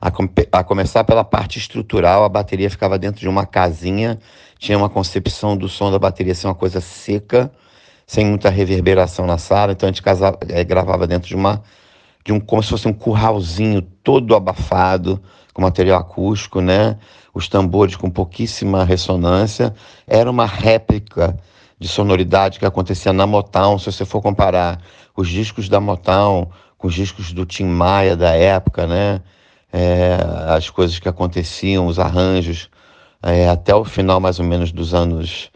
A, 0.01 0.11
a, 0.53 0.65
começar 0.65 1.05
pela 1.05 1.23
parte 1.23 1.59
estrutural, 1.59 2.25
a 2.25 2.29
bateria 2.29 2.71
ficava 2.71 2.99
dentro 2.99 3.21
de 3.21 3.29
uma 3.29 3.45
casinha, 3.45 4.19
tinha 4.59 4.79
uma 4.79 4.89
concepção 4.89 5.57
do 5.57 5.69
som 5.69 5.91
da 5.91 5.99
bateria 5.99 6.35
ser 6.35 6.47
uma 6.47 6.55
coisa 6.55 6.81
seca, 6.81 7.53
sem 8.07 8.25
muita 8.25 8.49
reverberação 8.49 9.27
na 9.27 9.37
sala, 9.37 9.73
então 9.73 9.87
a 9.87 9.93
gente 9.93 10.03
casava, 10.03 10.39
é, 10.49 10.65
gravava 10.65 11.07
dentro 11.07 11.29
de 11.29 11.37
uma 11.37 11.63
de 12.25 12.33
um 12.33 12.41
como 12.41 12.63
se 12.63 12.71
fosse 12.71 12.89
um 12.89 12.93
curralzinho 12.93 13.83
todo 13.83 14.35
abafado 14.35 15.23
com 15.53 15.63
material 15.63 16.01
acústico, 16.01 16.61
né? 16.61 16.99
Os 17.33 17.49
tambores 17.49 17.97
com 17.97 18.11
pouquíssima 18.11 18.85
ressonância, 18.85 19.75
era 20.07 20.31
uma 20.31 20.47
réplica 20.47 21.37
de 21.79 21.89
sonoridade 21.89 22.59
que 22.59 22.67
acontecia 22.67 23.13
na 23.13 23.27
Motown, 23.27 23.79
se 23.79 23.91
você 23.91 24.05
for 24.05 24.21
comparar 24.21 24.81
os 25.17 25.29
discos 25.29 25.69
da 25.69 25.81
Motown 25.81 26.51
com 26.77 26.89
os 26.89 26.95
discos 26.95 27.33
do 27.33 27.45
Tim 27.47 27.65
Maia 27.65 28.17
da 28.17 28.31
época, 28.35 28.87
né? 28.87 29.21
É, 29.73 30.19
as 30.49 30.69
coisas 30.69 30.99
que 30.99 31.09
aconteciam, 31.09 31.87
os 31.87 31.99
arranjos, 31.99 32.69
é, 33.23 33.49
até 33.49 33.75
o 33.75 33.85
final 33.85 34.21
mais 34.21 34.39
ou 34.39 34.45
menos 34.45 34.73
dos 34.73 34.95
anos 34.95 35.51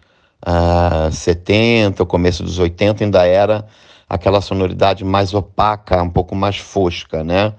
uh, 0.47 1.11
70, 1.11 2.03
o 2.03 2.07
começo 2.07 2.43
dos 2.43 2.59
80, 2.59 3.05
ainda 3.05 3.27
era 3.27 3.67
aquela 4.09 4.41
sonoridade 4.41 5.05
mais 5.05 5.35
opaca, 5.35 6.03
um 6.03 6.11
pouco 6.11 6.35
mais 6.37 6.59
fosca, 6.59 7.25
né? 7.25 7.55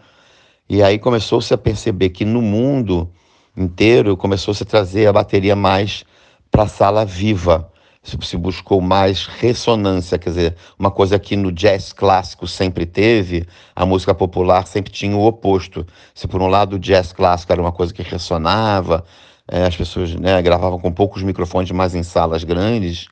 E 0.69 0.81
aí 0.81 0.97
começou-se 0.97 1.53
a 1.53 1.57
perceber 1.57 2.09
que 2.09 2.25
no 2.25 2.41
mundo 2.41 3.09
inteiro 3.55 4.15
começou-se 4.15 4.63
a 4.63 4.65
trazer 4.65 5.07
a 5.07 5.13
bateria 5.13 5.55
mais 5.55 6.03
para 6.49 6.63
a 6.63 6.67
sala 6.67 7.05
viva. 7.05 7.69
Se 8.05 8.37
buscou 8.37 8.79
mais 8.81 9.25
ressonância, 9.25 10.19
quer 10.19 10.29
dizer, 10.29 10.55
uma 10.77 10.91
coisa 10.91 11.17
que 11.17 11.35
no 11.35 11.51
jazz 11.51 11.91
clássico 11.91 12.47
sempre 12.47 12.85
teve, 12.85 13.47
a 13.75 13.83
música 13.83 14.13
popular 14.13 14.67
sempre 14.67 14.91
tinha 14.91 15.17
o 15.17 15.25
oposto. 15.25 15.85
Se 16.13 16.27
por 16.27 16.39
um 16.39 16.47
lado 16.47 16.75
o 16.75 16.79
jazz 16.79 17.11
clássico 17.11 17.51
era 17.51 17.59
uma 17.59 17.71
coisa 17.71 17.91
que 17.91 18.03
ressonava, 18.03 19.03
é, 19.47 19.65
as 19.65 19.75
pessoas 19.75 20.13
né, 20.13 20.39
gravavam 20.41 20.79
com 20.79 20.91
poucos 20.91 21.23
microfones, 21.23 21.71
mas 21.71 21.95
em 21.95 22.03
salas 22.03 22.43
grandes, 22.43 23.07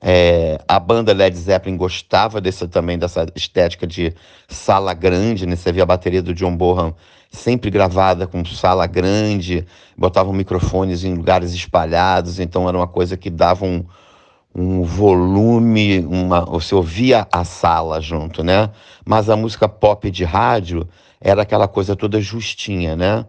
é, 0.00 0.60
a 0.68 0.78
banda 0.78 1.12
Led 1.12 1.36
Zeppelin 1.36 1.76
gostava 1.76 2.40
dessa, 2.40 2.68
também 2.68 2.96
dessa 2.96 3.26
estética 3.34 3.86
de 3.86 4.14
sala 4.46 4.94
grande, 4.94 5.46
né? 5.46 5.56
Você 5.56 5.72
via 5.72 5.82
a 5.82 5.86
bateria 5.86 6.22
do 6.22 6.32
John 6.32 6.56
Bonham 6.56 6.94
sempre 7.30 7.70
gravada 7.70 8.26
com 8.26 8.44
sala 8.44 8.86
grande, 8.86 9.66
botavam 9.96 10.32
microfones 10.32 11.04
em 11.04 11.14
lugares 11.14 11.52
espalhados, 11.52 12.38
então 12.40 12.68
era 12.68 12.76
uma 12.76 12.86
coisa 12.86 13.16
que 13.16 13.28
dava 13.28 13.66
um, 13.66 13.84
um 14.54 14.82
volume, 14.82 16.00
uma, 16.00 16.44
você 16.44 16.74
ouvia 16.74 17.26
a 17.30 17.44
sala 17.44 18.00
junto, 18.00 18.42
né? 18.42 18.70
Mas 19.04 19.30
a 19.30 19.36
música 19.36 19.68
pop 19.68 20.10
de 20.10 20.24
rádio 20.24 20.88
era 21.20 21.42
aquela 21.42 21.68
coisa 21.68 21.94
toda 21.94 22.20
justinha, 22.20 22.96
né? 22.96 23.24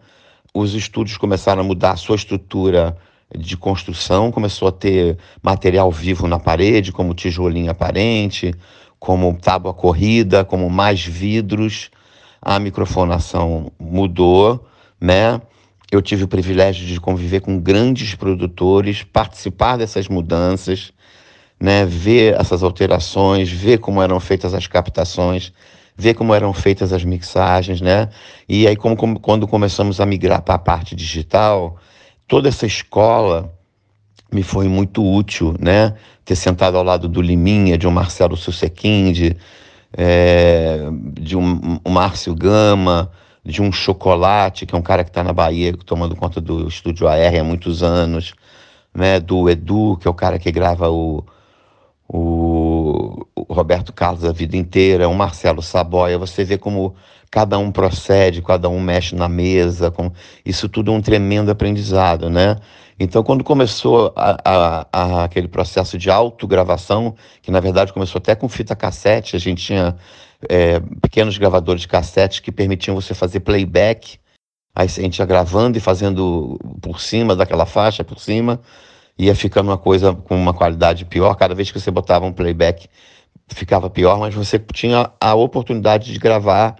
Os 0.53 0.73
estúdios 0.73 1.17
começaram 1.17 1.62
a 1.62 1.63
mudar 1.63 1.91
a 1.91 1.97
sua 1.97 2.15
estrutura 2.15 2.97
de 3.38 3.55
construção, 3.55 4.32
começou 4.32 4.67
a 4.67 4.71
ter 4.71 5.17
material 5.41 5.91
vivo 5.91 6.27
na 6.27 6.39
parede, 6.39 6.91
como 6.91 7.13
tijolinho 7.13 7.69
aparente, 7.69 8.53
como 8.99 9.38
tábua 9.38 9.73
corrida, 9.73 10.43
como 10.43 10.69
mais 10.69 11.05
vidros. 11.05 11.91
A 12.41 12.58
microfonação 12.58 13.71
mudou, 13.79 14.65
né? 14.99 15.39
Eu 15.91 16.01
tive 16.01 16.23
o 16.23 16.27
privilégio 16.27 16.86
de 16.86 16.99
conviver 16.99 17.41
com 17.41 17.60
grandes 17.60 18.15
produtores, 18.15 19.03
participar 19.03 19.77
dessas 19.77 20.08
mudanças, 20.08 20.91
né? 21.59 21.85
ver 21.85 22.39
essas 22.39 22.63
alterações, 22.63 23.51
ver 23.51 23.79
como 23.79 24.01
eram 24.01 24.19
feitas 24.19 24.53
as 24.53 24.67
captações, 24.67 25.51
ver 25.99 26.13
como 26.13 26.33
eram 26.33 26.53
feitas 26.53 26.93
as 26.93 27.03
mixagens, 27.03 27.81
né? 27.81 28.09
E 28.47 28.65
aí, 28.65 28.75
como, 28.77 28.95
como 28.95 29.19
quando 29.19 29.45
começamos 29.45 29.99
a 29.99 30.05
migrar 30.05 30.41
para 30.41 30.55
a 30.55 30.59
parte 30.59 30.95
digital, 30.95 31.77
toda 32.25 32.47
essa 32.47 32.65
escola 32.65 33.53
me 34.31 34.41
foi 34.41 34.69
muito 34.69 35.03
útil, 35.05 35.55
né? 35.59 35.93
Ter 36.23 36.37
sentado 36.37 36.77
ao 36.77 36.83
lado 36.83 37.09
do 37.09 37.21
Liminha, 37.21 37.77
de 37.77 37.85
um 37.85 37.91
Marcelo 37.91 38.37
Sussequim, 38.37 39.11
de, 39.11 39.35
é, 39.91 40.87
de 41.19 41.35
um, 41.35 41.79
um 41.85 41.91
Márcio 41.91 42.33
Gama, 42.33 43.11
de 43.43 43.61
um 43.61 43.69
Chocolate, 43.69 44.65
que 44.65 44.73
é 44.73 44.77
um 44.77 44.81
cara 44.81 45.03
que 45.03 45.09
está 45.09 45.21
na 45.21 45.33
Bahia, 45.33 45.75
tomando 45.85 46.15
conta 46.15 46.39
do 46.39 46.65
Estúdio 46.67 47.09
AR 47.09 47.35
há 47.35 47.43
muitos 47.43 47.83
anos, 47.83 48.33
né? 48.93 49.19
Do 49.19 49.49
Edu, 49.49 49.97
que 49.99 50.07
é 50.07 50.11
o 50.11 50.13
cara 50.13 50.39
que 50.39 50.49
grava 50.49 50.89
o, 50.89 51.25
o, 52.11 53.27
Roberto 53.49 53.93
Carlos 53.93 54.25
a 54.25 54.31
vida 54.31 54.57
inteira, 54.57 55.07
o 55.07 55.13
Marcelo 55.13 55.61
Saboia, 55.61 56.17
você 56.17 56.43
vê 56.43 56.57
como 56.57 56.95
cada 57.29 57.57
um 57.59 57.71
procede, 57.71 58.41
cada 58.41 58.67
um 58.67 58.79
mexe 58.79 59.15
na 59.15 59.29
mesa, 59.29 59.91
com... 59.91 60.11
isso 60.43 60.67
tudo 60.67 60.91
é 60.91 60.95
um 60.95 61.01
tremendo 61.01 61.51
aprendizado, 61.51 62.29
né? 62.29 62.57
Então, 62.99 63.23
quando 63.23 63.43
começou 63.43 64.11
a, 64.15 64.37
a, 64.43 64.87
a, 64.91 65.23
aquele 65.23 65.47
processo 65.47 65.97
de 65.97 66.09
autogravação, 66.09 67.15
que 67.41 67.51
na 67.51 67.59
verdade 67.59 67.93
começou 67.93 68.19
até 68.19 68.35
com 68.35 68.49
fita 68.49 68.75
cassete, 68.75 69.35
a 69.35 69.39
gente 69.39 69.63
tinha 69.63 69.95
é, 70.49 70.79
pequenos 71.01 71.37
gravadores 71.37 71.81
de 71.81 71.87
cassete 71.87 72.41
que 72.41 72.51
permitiam 72.51 72.95
você 72.95 73.13
fazer 73.13 73.39
playback, 73.41 74.19
aí 74.75 74.85
a 74.85 75.01
gente 75.01 75.19
ia 75.19 75.25
gravando 75.25 75.77
e 75.77 75.81
fazendo 75.81 76.59
por 76.81 76.99
cima 76.99 77.35
daquela 77.35 77.65
faixa, 77.65 78.03
por 78.03 78.19
cima, 78.19 78.59
ia 79.19 79.36
ficando 79.36 79.69
uma 79.69 79.77
coisa 79.77 80.13
com 80.13 80.36
uma 80.36 80.53
qualidade 80.53 81.03
pior, 81.03 81.36
cada 81.36 81.53
vez 81.53 81.69
que 81.69 81.79
você 81.79 81.91
botava 81.91 82.25
um 82.25 82.32
playback 82.32 82.88
ficava 83.49 83.89
pior, 83.89 84.17
mas 84.19 84.34
você 84.34 84.58
tinha 84.73 85.12
a 85.19 85.36
oportunidade 85.36 86.13
de 86.13 86.19
gravar 86.19 86.77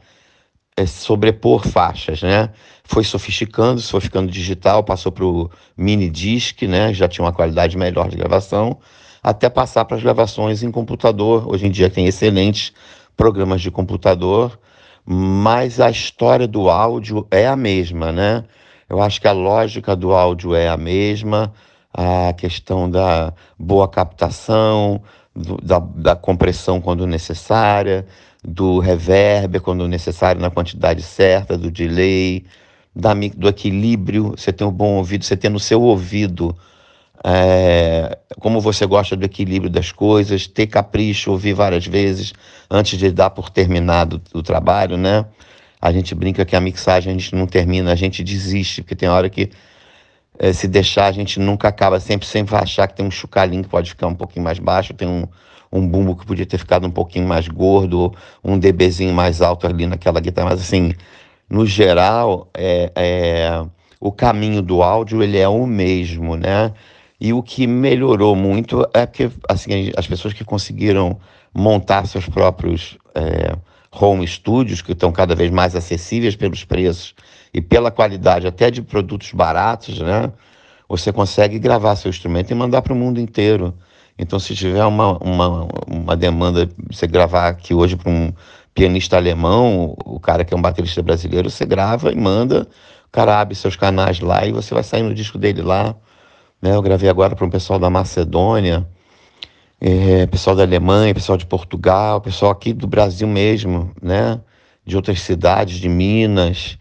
é, 0.78 0.86
sobrepor 0.86 1.67
faixas, 1.67 2.21
né? 2.21 2.49
Foi 2.84 3.04
sofisticando, 3.04 3.82
foi 3.82 3.99
ficando 3.99 4.32
digital, 4.32 4.84
passou 4.84 5.12
para 5.12 5.25
o 5.25 5.49
mini 5.75 6.10
disc, 6.10 6.62
né? 6.63 6.93
Já 6.93 7.08
tinha 7.08 7.25
uma 7.25 7.34
qualidade 7.34 7.78
melhor 7.78 8.08
de 8.08 8.15
gravação, 8.15 8.80
até 9.21 9.49
passar 9.49 9.84
para 9.86 9.97
as 9.97 10.04
gravações 10.04 10.63
em 10.63 10.71
computador. 10.71 11.52
Hoje 11.52 11.67
em 11.67 11.71
dia 11.71 11.89
tem 11.89 12.08
excelentes 12.08 12.71
programas 13.17 13.62
de 13.62 13.69
computador, 13.69 14.58
mas 15.06 15.82
a 15.82 15.89
história 15.89 16.47
do 16.47 16.69
áudio 16.69 17.28
é 17.30 17.47
a 17.47 17.56
mesma, 17.56 18.12
né? 18.12 18.45
Eu 18.88 19.02
acho 19.02 19.19
que 19.19 19.28
a 19.28 19.34
lógica 19.34 19.95
do 19.95 20.13
áudio 20.13 20.56
é 20.56 20.69
a 20.69 20.78
mesma, 20.78 21.54
a 21.93 22.34
questão 22.34 22.89
da 22.89 23.34
boa 23.58 23.88
captação, 23.88 25.02
do, 25.36 25.58
da, 25.58 25.80
da 25.80 26.15
compressão 26.15 26.80
quando 26.82 27.08
necessária, 27.08 28.06
do 28.43 28.80
reverb 28.80 29.60
quando 29.60 29.88
necessário, 29.88 30.41
na 30.41 30.49
quantidade 30.49 31.02
certa, 31.02 31.58
do 31.58 31.71
delay, 31.71 32.45
da, 32.95 33.13
do 33.13 33.47
equilíbrio, 33.47 34.34
você 34.38 34.52
tem 34.52 34.65
um 34.65 34.71
bom 34.71 34.95
ouvido, 34.97 35.25
você 35.25 35.38
tem 35.38 35.49
no 35.49 35.60
seu 35.60 35.82
ouvido 35.82 36.56
é, 37.23 38.17
como 38.39 38.62
você 38.62 38.86
gosta 38.86 39.15
do 39.15 39.25
equilíbrio 39.25 39.69
das 39.69 39.91
coisas, 39.91 40.47
ter 40.47 40.67
capricho, 40.67 41.32
ouvir 41.32 41.54
várias 41.54 41.86
vezes 41.86 42.34
antes 42.69 42.97
de 42.97 43.12
dar 43.12 43.30
por 43.30 43.49
terminado 43.49 44.21
o 44.34 44.41
trabalho, 44.41 44.95
né? 44.97 45.25
A 45.82 45.91
gente 45.91 46.13
brinca 46.13 46.45
que 46.45 46.56
a 46.56 46.62
mixagem 46.62 47.12
a 47.12 47.17
gente 47.17 47.36
não 47.36 47.47
termina, 47.47 47.91
a 47.91 47.95
gente 47.95 48.23
desiste, 48.23 48.82
porque 48.82 48.95
tem 48.95 49.10
hora 49.10 49.30
que 49.30 49.49
é, 50.39 50.54
se 50.54 50.67
deixar 50.69 51.08
a 51.08 51.12
gente 51.12 51.38
nunca 51.39 51.67
acaba, 51.67 51.99
sempre 51.99 52.25
sempre 52.25 52.54
vai 52.54 52.63
achar 52.63 52.88
que 52.88 52.95
tem 52.95 53.06
um 53.06 53.12
chucalinho 53.12 53.63
que 53.63 53.69
pode 53.69 53.89
ficar 53.89 54.08
um 54.08 54.15
pouquinho 54.15 54.45
mais 54.45 54.58
baixo, 54.58 54.93
tem 54.93 55.08
um, 55.08 55.28
um 55.69 55.86
bumbo 55.86 56.15
que 56.15 56.25
podia 56.25 56.45
ter 56.45 56.58
ficado 56.58 56.88
um 56.88 56.91
pouquinho 56.91 57.28
mais 57.28 57.49
gordo, 57.49 58.13
um 58.43 58.58
dBzinho 58.58 59.13
mais 59.13 59.41
alto 59.41 59.67
ali 59.67 59.86
naquela 59.86 60.21
guitarra, 60.21 60.52
mas 60.52 60.62
assim, 60.62 60.93
no 61.49 61.65
geral, 61.65 62.49
é, 62.54 62.91
é, 62.95 63.65
o 63.99 64.13
caminho 64.13 64.62
do 64.62 64.82
áudio 64.82 65.21
ele 65.21 65.38
é 65.38 65.47
o 65.47 65.67
mesmo, 65.67 66.38
né? 66.38 66.71
E 67.19 67.34
o 67.34 67.43
que 67.43 67.67
melhorou 67.67 68.34
muito 68.34 68.88
é 68.93 69.06
que 69.06 69.30
assim, 69.47 69.91
as 69.97 70.08
pessoas 70.08 70.34
que 70.34 70.45
conseguiram 70.45 71.19
montar 71.54 72.08
seus 72.08 72.30
próprios 72.30 72.97
é, 73.13 73.58
home 73.91 74.25
studios, 74.25 74.82
que 74.82 74.93
estão 74.93 75.12
cada 75.12 75.36
vez 75.36 75.52
mais 75.52 75.75
acessíveis 75.75 76.36
pelos 76.38 76.63
preços 76.63 77.13
e 77.53 77.62
pela 77.62 77.91
qualidade 77.91 78.47
até 78.47 78.69
de 78.69 78.81
produtos 78.81 79.31
baratos, 79.31 79.99
né? 79.99 80.31
Você 80.88 81.13
consegue 81.13 81.59
gravar 81.59 81.95
seu 81.95 82.09
instrumento 82.09 82.51
e 82.51 82.55
mandar 82.55 82.81
para 82.81 82.93
o 82.93 82.95
mundo 82.95 83.19
inteiro. 83.19 83.75
Então, 84.17 84.39
se 84.39 84.55
tiver 84.55 84.83
uma, 84.85 85.17
uma, 85.23 85.67
uma 85.88 86.17
demanda, 86.17 86.69
você 86.89 87.07
gravar 87.07 87.47
aqui 87.47 87.73
hoje 87.73 87.95
para 87.95 88.09
um 88.09 88.33
pianista 88.73 89.15
alemão, 89.15 89.95
o 90.03 90.19
cara 90.19 90.43
que 90.43 90.53
é 90.53 90.57
um 90.57 90.62
baterista 90.62 91.01
brasileiro, 91.03 91.49
você 91.49 91.65
grava 91.65 92.12
e 92.12 92.15
manda, 92.15 92.67
o 93.07 93.12
cara 93.12 93.39
abre 93.39 93.55
seus 93.55 93.75
canais 93.75 94.19
lá 94.19 94.45
e 94.45 94.51
você 94.51 94.73
vai 94.73 94.83
sair 94.83 95.03
no 95.03 95.13
disco 95.13 95.38
dele 95.38 95.62
lá. 95.62 95.95
Né? 96.62 96.75
Eu 96.75 96.81
gravei 96.81 97.09
agora 97.09 97.35
para 97.35 97.45
um 97.45 97.49
pessoal 97.49 97.77
da 97.77 97.89
Macedônia, 97.89 98.88
é, 99.79 100.25
pessoal 100.25 100.55
da 100.55 100.63
Alemanha, 100.63 101.13
pessoal 101.13 101.38
de 101.38 101.45
Portugal, 101.45 102.19
pessoal 102.19 102.51
aqui 102.51 102.73
do 102.73 102.88
Brasil 102.88 103.27
mesmo, 103.27 103.91
né? 104.01 104.41
de 104.85 104.95
outras 104.95 105.21
cidades, 105.21 105.77
de 105.77 105.88
Minas, 105.88 106.78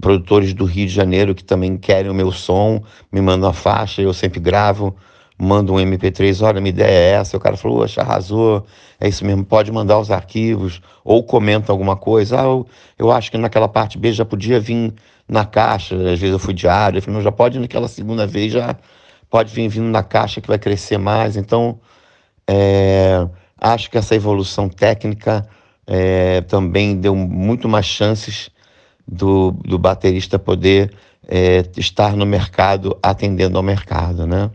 produtores 0.00 0.54
do 0.54 0.64
Rio 0.64 0.86
de 0.86 0.92
Janeiro 0.92 1.34
que 1.34 1.44
também 1.44 1.76
querem 1.76 2.10
o 2.10 2.14
meu 2.14 2.32
som, 2.32 2.82
me 3.12 3.20
mandam 3.20 3.48
a 3.48 3.52
faixa, 3.52 4.02
eu 4.02 4.12
sempre 4.12 4.40
gravo 4.40 4.94
manda 5.38 5.72
um 5.72 5.76
MP3, 5.76 6.44
olha, 6.44 6.60
minha 6.60 6.70
ideia 6.70 6.90
é 6.90 7.10
essa. 7.12 7.36
O 7.36 7.40
cara 7.40 7.56
falou, 7.56 7.82
oxa, 7.82 8.02
arrasou, 8.02 8.66
é 9.00 9.08
isso 9.08 9.24
mesmo, 9.24 9.44
pode 9.44 9.70
mandar 9.70 9.98
os 9.98 10.10
arquivos, 10.10 10.82
ou 11.04 11.22
comenta 11.22 11.70
alguma 11.70 11.96
coisa. 11.96 12.40
Ah, 12.40 12.44
eu, 12.44 12.66
eu 12.98 13.12
acho 13.12 13.30
que 13.30 13.38
naquela 13.38 13.68
parte 13.68 13.96
B 13.96 14.12
já 14.12 14.24
podia 14.24 14.58
vir 14.58 14.92
na 15.28 15.44
caixa, 15.44 15.94
às 15.94 16.18
vezes 16.18 16.32
eu 16.32 16.38
fui 16.38 16.54
diário, 16.54 16.98
eu 16.98 17.02
falei, 17.02 17.22
já 17.22 17.30
pode 17.30 17.58
naquela 17.60 17.86
segunda 17.86 18.26
vez, 18.26 18.52
já 18.52 18.76
pode 19.30 19.54
vir 19.54 19.68
vindo 19.68 19.86
na 19.86 20.02
caixa 20.02 20.40
que 20.40 20.48
vai 20.48 20.58
crescer 20.58 20.98
mais. 20.98 21.36
Então, 21.36 21.78
é, 22.48 23.28
acho 23.60 23.90
que 23.90 23.98
essa 23.98 24.14
evolução 24.14 24.68
técnica 24.68 25.46
é, 25.86 26.40
também 26.42 26.96
deu 26.96 27.14
muito 27.14 27.68
mais 27.68 27.86
chances 27.86 28.50
do, 29.08 29.52
do 29.52 29.78
baterista 29.78 30.38
poder 30.38 30.92
é, 31.26 31.64
estar 31.76 32.14
no 32.14 32.26
mercado, 32.26 32.96
atendendo 33.02 33.56
ao 33.56 33.62
mercado, 33.62 34.26
né? 34.26 34.50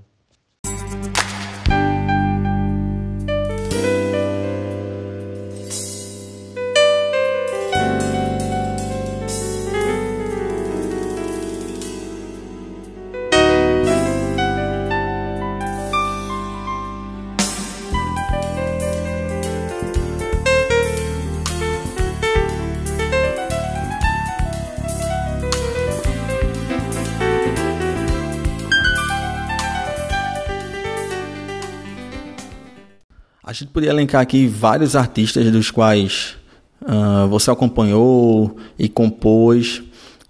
A 33.53 33.55
gente 33.55 33.69
poderia 33.69 33.93
elencar 33.93 34.19
aqui 34.19 34.47
vários 34.47 34.95
artistas 34.95 35.51
dos 35.51 35.69
quais 35.69 36.35
uh, 36.81 37.27
você 37.27 37.51
acompanhou 37.51 38.57
e 38.79 38.89
compôs 38.89 39.83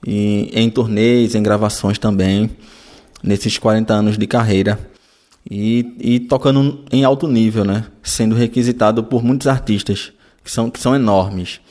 e, 0.06 0.52
em 0.54 0.70
turnês, 0.70 1.34
em 1.34 1.42
gravações 1.42 1.98
também, 1.98 2.50
nesses 3.24 3.58
40 3.58 3.94
anos 3.94 4.18
de 4.18 4.28
carreira. 4.28 4.78
E, 5.50 5.96
e, 6.02 6.20
tocando 6.20 6.84
em 6.92 7.06
alto 7.06 7.26
nível, 7.26 7.64
né? 7.64 7.86
Sendo 8.04 8.36
requisitado 8.36 9.06
por 9.06 9.24
muitos 9.24 9.48
artistas 9.48 10.12
que 10.44 10.52
são, 10.52 10.70
que 10.70 10.78
são 10.78 10.94
enormes. 10.94 11.62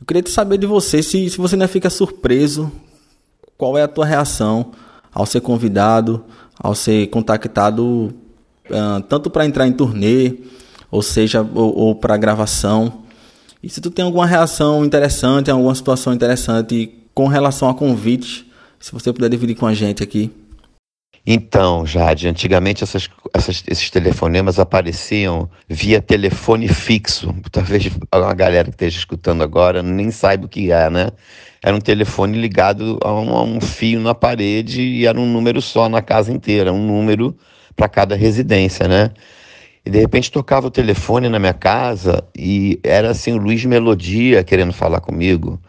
Eu 0.00 0.06
queria 0.06 0.26
saber 0.26 0.56
de 0.56 0.66
você 0.66 1.02
se, 1.02 1.28
se 1.28 1.36
você 1.36 1.54
ainda 1.54 1.68
fica 1.68 1.90
surpreso, 1.90 2.72
qual 3.58 3.76
é 3.76 3.82
a 3.82 3.88
tua 3.88 4.06
reação 4.06 4.72
ao 5.12 5.26
ser 5.26 5.42
convidado, 5.42 6.24
ao 6.58 6.74
ser 6.74 7.08
contactado 7.08 8.10
uh, 8.70 9.02
tanto 9.06 9.28
para 9.28 9.44
entrar 9.44 9.68
em 9.68 9.72
turnê 9.74 10.38
ou 10.94 11.02
seja, 11.02 11.42
ou, 11.42 11.76
ou 11.76 11.94
para 11.96 12.16
gravação. 12.16 13.02
E 13.60 13.68
se 13.68 13.80
tu 13.80 13.90
tem 13.90 14.04
alguma 14.04 14.26
reação 14.26 14.84
interessante, 14.84 15.50
alguma 15.50 15.74
situação 15.74 16.14
interessante 16.14 16.88
com 17.12 17.26
relação 17.26 17.68
a 17.68 17.74
convites, 17.74 18.44
se 18.78 18.92
você 18.92 19.12
puder 19.12 19.28
dividir 19.28 19.56
com 19.56 19.66
a 19.66 19.74
gente 19.74 20.04
aqui. 20.04 20.30
Então, 21.26 21.84
Jade, 21.84 22.28
antigamente 22.28 22.84
essas, 22.84 23.08
essas, 23.32 23.64
esses 23.66 23.90
telefonemas 23.90 24.60
apareciam 24.60 25.50
via 25.68 26.00
telefone 26.00 26.68
fixo. 26.68 27.34
Talvez 27.50 27.90
a 28.12 28.34
galera 28.34 28.68
que 28.68 28.74
esteja 28.74 28.98
escutando 28.98 29.42
agora 29.42 29.82
nem 29.82 30.12
saiba 30.12 30.46
o 30.46 30.48
que 30.48 30.70
é, 30.70 30.88
né? 30.88 31.08
Era 31.60 31.74
um 31.74 31.80
telefone 31.80 32.38
ligado 32.38 33.00
a 33.02 33.12
um, 33.12 33.30
a 33.34 33.42
um 33.42 33.60
fio 33.60 33.98
na 33.98 34.14
parede 34.14 34.80
e 34.80 35.06
era 35.06 35.18
um 35.18 35.26
número 35.26 35.60
só 35.60 35.88
na 35.88 36.02
casa 36.02 36.30
inteira, 36.30 36.72
um 36.72 36.86
número 36.86 37.36
para 37.74 37.88
cada 37.88 38.14
residência, 38.14 38.86
né? 38.86 39.10
E 39.84 39.90
de 39.90 39.98
repente 39.98 40.30
tocava 40.32 40.66
o 40.66 40.70
telefone 40.70 41.28
na 41.28 41.38
minha 41.38 41.52
casa 41.52 42.24
e 42.36 42.80
era 42.82 43.10
assim 43.10 43.32
o 43.32 43.36
Luiz 43.36 43.64
Melodia 43.64 44.42
querendo 44.42 44.72
falar 44.72 45.00
comigo. 45.00 45.60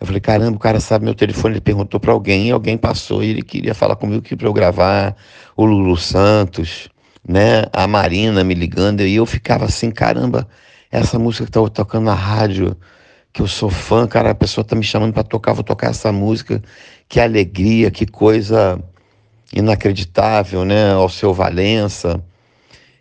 Eu 0.00 0.06
falei, 0.06 0.20
caramba, 0.20 0.56
o 0.56 0.60
cara 0.60 0.78
sabe 0.80 1.04
meu 1.04 1.14
telefone, 1.14 1.54
ele 1.54 1.60
perguntou 1.60 1.98
para 1.98 2.12
alguém, 2.12 2.48
e 2.48 2.50
alguém 2.52 2.76
passou 2.76 3.22
e 3.22 3.30
ele 3.30 3.42
queria 3.42 3.74
falar 3.74 3.96
comigo 3.96 4.22
que 4.22 4.36
para 4.36 4.46
eu 4.46 4.52
gravar 4.52 5.16
o 5.56 5.64
Lulu 5.64 5.96
Santos, 5.96 6.88
né? 7.26 7.64
A 7.72 7.86
Marina 7.86 8.44
me 8.44 8.54
ligando 8.54 9.00
e 9.00 9.16
eu 9.16 9.26
ficava 9.26 9.64
assim, 9.64 9.90
caramba, 9.90 10.46
essa 10.90 11.18
música 11.18 11.46
que 11.46 11.50
tá 11.50 11.60
tocando 11.68 12.04
na 12.04 12.14
rádio, 12.14 12.76
que 13.32 13.42
eu 13.42 13.48
sou 13.48 13.70
fã, 13.70 14.06
cara, 14.06 14.30
a 14.30 14.34
pessoa 14.34 14.64
tá 14.64 14.76
me 14.76 14.84
chamando 14.84 15.12
para 15.12 15.22
tocar, 15.24 15.52
vou 15.52 15.64
tocar 15.64 15.90
essa 15.90 16.12
música. 16.12 16.62
Que 17.08 17.20
alegria, 17.20 17.90
que 17.90 18.06
coisa 18.06 18.82
inacreditável, 19.52 20.64
né? 20.64 20.92
Ao 20.92 21.08
seu 21.08 21.32
Valença. 21.34 22.22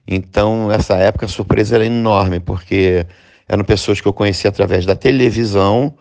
Então, 0.08 0.72
essa 0.72 0.96
época 0.96 1.26
a 1.26 1.30
surpresa 1.30 1.76
era 1.76 1.86
enorme, 1.86 2.40
porque 2.40 3.06
eram 3.48 3.64
pessoas 3.64 4.00
que 4.00 4.08
eu 4.08 4.14
conhecia 4.14 4.50
através 4.50 4.86
da 4.86 4.96
televisão. 4.96 5.94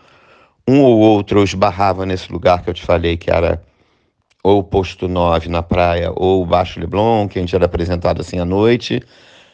Um 0.69 0.83
ou 0.83 0.99
outro 0.99 1.41
eu 1.41 1.45
esbarrava 1.45 2.07
nesse 2.07 2.31
lugar 2.33 2.63
que 2.63 2.71
eu 2.71 2.75
te 2.75 2.83
falei, 2.83 3.17
que 3.17 3.31
era 3.31 3.63
ou 4.43 4.61
o 4.61 4.65
Posto 4.65 5.09
9 5.09 5.49
na 5.49 5.61
praia, 5.61 6.13
ou 6.15 6.43
o 6.43 6.47
Baixo 6.47 6.79
Leblon, 6.79 7.27
que 7.27 7.37
a 7.37 7.43
gente 7.43 7.55
era 7.55 7.65
apresentado 7.65 8.21
assim 8.21 8.39
à 8.39 8.45
noite. 8.45 9.03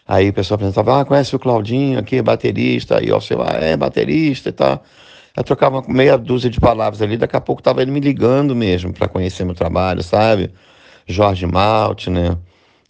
Aí 0.07 0.29
o 0.29 0.33
pessoal 0.35 0.57
apresentava, 0.57 1.01
ah, 1.01 1.05
conhece 1.07 1.35
o 1.35 1.39
Claudinho 1.39 1.99
aqui, 1.99 2.21
baterista, 2.21 2.99
aí 2.99 3.11
ó, 3.11 3.19
sei 3.19 3.37
lá, 3.39 3.53
é 3.53 3.75
baterista 3.75 4.51
e 4.51 4.53
tal. 4.53 4.83
Eu 5.35 5.43
trocava 5.45 5.83
meia 5.89 6.19
dúzia 6.19 6.51
de 6.51 6.61
palavras 6.61 7.01
ali, 7.01 7.17
daqui 7.17 7.35
a 7.37 7.41
pouco 7.41 7.63
tava 7.63 7.81
ele 7.81 7.91
me 7.91 8.01
ligando 8.01 8.55
mesmo 8.55 8.93
para 8.93 9.09
conhecer 9.09 9.45
meu 9.45 9.55
trabalho, 9.55 10.03
sabe? 10.03 10.51
Jorge 11.07 11.47
Malte, 11.47 12.11
né? 12.11 12.37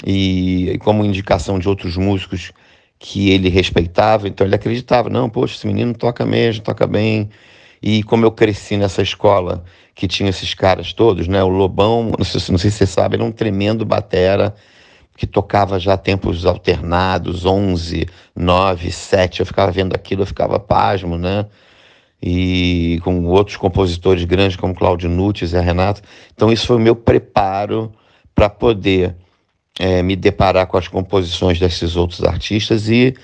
E, 0.06 0.78
como 0.82 1.04
indicação 1.04 1.58
de 1.58 1.68
outros 1.68 1.96
músicos 1.96 2.52
que 2.98 3.30
ele 3.30 3.48
respeitava, 3.48 4.28
então 4.28 4.46
ele 4.46 4.54
acreditava, 4.54 5.10
não, 5.10 5.28
poxa, 5.28 5.56
esse 5.56 5.66
menino 5.66 5.92
toca 5.92 6.24
mesmo, 6.24 6.62
toca 6.62 6.86
bem. 6.86 7.30
E 7.82 8.02
como 8.04 8.24
eu 8.24 8.30
cresci 8.30 8.76
nessa 8.76 9.02
escola 9.02 9.64
que 9.94 10.06
tinha 10.06 10.30
esses 10.30 10.54
caras 10.54 10.92
todos, 10.92 11.26
né? 11.26 11.42
O 11.42 11.48
Lobão, 11.48 12.12
não 12.16 12.24
sei, 12.24 12.40
não 12.50 12.58
sei 12.58 12.70
se 12.70 12.78
você 12.78 12.86
sabe, 12.86 13.16
era 13.16 13.24
um 13.24 13.32
tremendo 13.32 13.84
batera 13.84 14.54
que 15.16 15.26
tocava 15.26 15.78
já 15.78 15.96
tempos 15.96 16.46
alternados, 16.46 17.44
11, 17.44 18.06
9, 18.34 18.90
7. 18.90 19.40
Eu 19.40 19.46
ficava 19.46 19.70
vendo 19.72 19.94
aquilo, 19.94 20.22
eu 20.22 20.26
ficava 20.26 20.58
pasmo, 20.58 21.18
né? 21.18 21.46
E 22.22 23.00
com 23.02 23.24
outros 23.26 23.56
compositores 23.56 24.24
grandes 24.24 24.56
como 24.56 24.74
Claudio 24.74 25.10
Nunes 25.10 25.52
e 25.52 25.60
Renato. 25.60 26.02
Então 26.32 26.52
isso 26.52 26.66
foi 26.66 26.76
o 26.76 26.80
meu 26.80 26.94
preparo 26.94 27.92
para 28.34 28.48
poder 28.48 29.16
é, 29.78 30.02
me 30.02 30.16
deparar 30.16 30.66
com 30.66 30.76
as 30.76 30.88
composições 30.88 31.58
desses 31.58 31.96
outros 31.96 32.22
artistas 32.24 32.88
e 32.88 33.14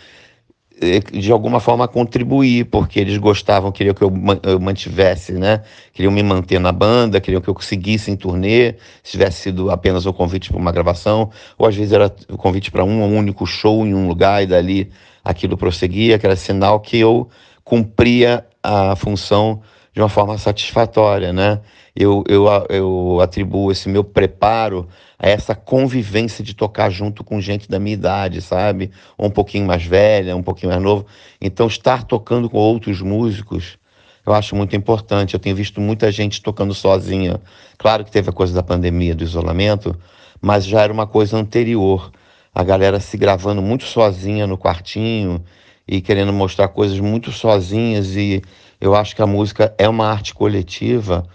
de 1.12 1.32
alguma 1.32 1.58
forma 1.58 1.88
contribuir, 1.88 2.66
porque 2.66 3.00
eles 3.00 3.16
gostavam, 3.18 3.72
queriam 3.72 3.94
que 3.94 4.02
eu, 4.02 4.12
mantivesse, 4.60 5.32
né? 5.32 5.62
Queriam 5.92 6.12
me 6.12 6.22
manter 6.22 6.60
na 6.60 6.70
banda, 6.70 7.20
queriam 7.20 7.40
que 7.40 7.48
eu 7.48 7.54
conseguisse 7.54 8.10
em 8.10 8.16
turnê, 8.16 8.74
se 9.02 9.12
tivesse 9.12 9.42
sido 9.42 9.70
apenas 9.70 10.06
o 10.06 10.12
convite 10.12 10.50
para 10.50 10.58
uma 10.58 10.70
gravação, 10.70 11.30
ou 11.58 11.66
às 11.66 11.74
vezes 11.74 11.92
era 11.92 12.14
o 12.28 12.36
convite 12.36 12.70
para 12.70 12.84
um 12.84 13.16
único 13.16 13.44
show 13.44 13.84
em 13.84 13.92
um 13.92 14.06
lugar 14.06 14.42
e 14.42 14.46
dali 14.46 14.90
aquilo 15.24 15.56
prosseguia, 15.56 16.16
que 16.18 16.24
era 16.24 16.36
sinal 16.36 16.78
que 16.78 16.96
eu 16.96 17.28
cumpria 17.64 18.46
a 18.62 18.94
função 18.94 19.60
de 19.98 20.02
uma 20.02 20.08
forma 20.08 20.38
satisfatória, 20.38 21.32
né? 21.32 21.58
Eu, 21.94 22.22
eu, 22.28 22.46
eu 22.68 23.18
atribuo 23.20 23.72
esse 23.72 23.88
meu 23.88 24.04
preparo 24.04 24.86
a 25.18 25.28
essa 25.28 25.56
convivência 25.56 26.44
de 26.44 26.54
tocar 26.54 26.88
junto 26.88 27.24
com 27.24 27.40
gente 27.40 27.68
da 27.68 27.80
minha 27.80 27.94
idade, 27.94 28.40
sabe? 28.40 28.92
Ou 29.16 29.26
um 29.26 29.30
pouquinho 29.30 29.66
mais 29.66 29.84
velha, 29.84 30.36
um 30.36 30.42
pouquinho 30.42 30.70
mais 30.70 30.80
novo. 30.80 31.04
Então, 31.40 31.66
estar 31.66 32.04
tocando 32.04 32.48
com 32.48 32.58
outros 32.58 33.02
músicos, 33.02 33.76
eu 34.24 34.32
acho 34.32 34.54
muito 34.54 34.76
importante. 34.76 35.34
Eu 35.34 35.40
tenho 35.40 35.56
visto 35.56 35.80
muita 35.80 36.12
gente 36.12 36.40
tocando 36.40 36.72
sozinha. 36.74 37.40
Claro 37.76 38.04
que 38.04 38.12
teve 38.12 38.30
a 38.30 38.32
coisa 38.32 38.54
da 38.54 38.62
pandemia, 38.62 39.16
do 39.16 39.24
isolamento, 39.24 39.96
mas 40.40 40.64
já 40.64 40.82
era 40.82 40.92
uma 40.92 41.08
coisa 41.08 41.36
anterior. 41.36 42.12
A 42.54 42.62
galera 42.62 43.00
se 43.00 43.16
gravando 43.16 43.60
muito 43.60 43.82
sozinha 43.82 44.46
no 44.46 44.56
quartinho 44.56 45.42
e 45.88 46.00
querendo 46.00 46.32
mostrar 46.32 46.68
coisas 46.68 47.00
muito 47.00 47.32
sozinhas. 47.32 48.14
E 48.14 48.40
eu 48.80 48.94
acho 48.94 49.14
que 49.14 49.22
a 49.22 49.26
música 49.26 49.74
é 49.78 49.88
uma 49.88 50.06
arte 50.06 50.34
coletiva. 50.34 51.26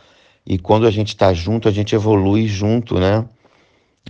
E 0.46 0.58
quando 0.58 0.86
a 0.86 0.92
gente 0.92 1.10
está 1.10 1.34
junto, 1.34 1.68
a 1.68 1.72
gente 1.72 1.96
evolui 1.96 2.48
junto, 2.48 3.00
né? 3.00 3.26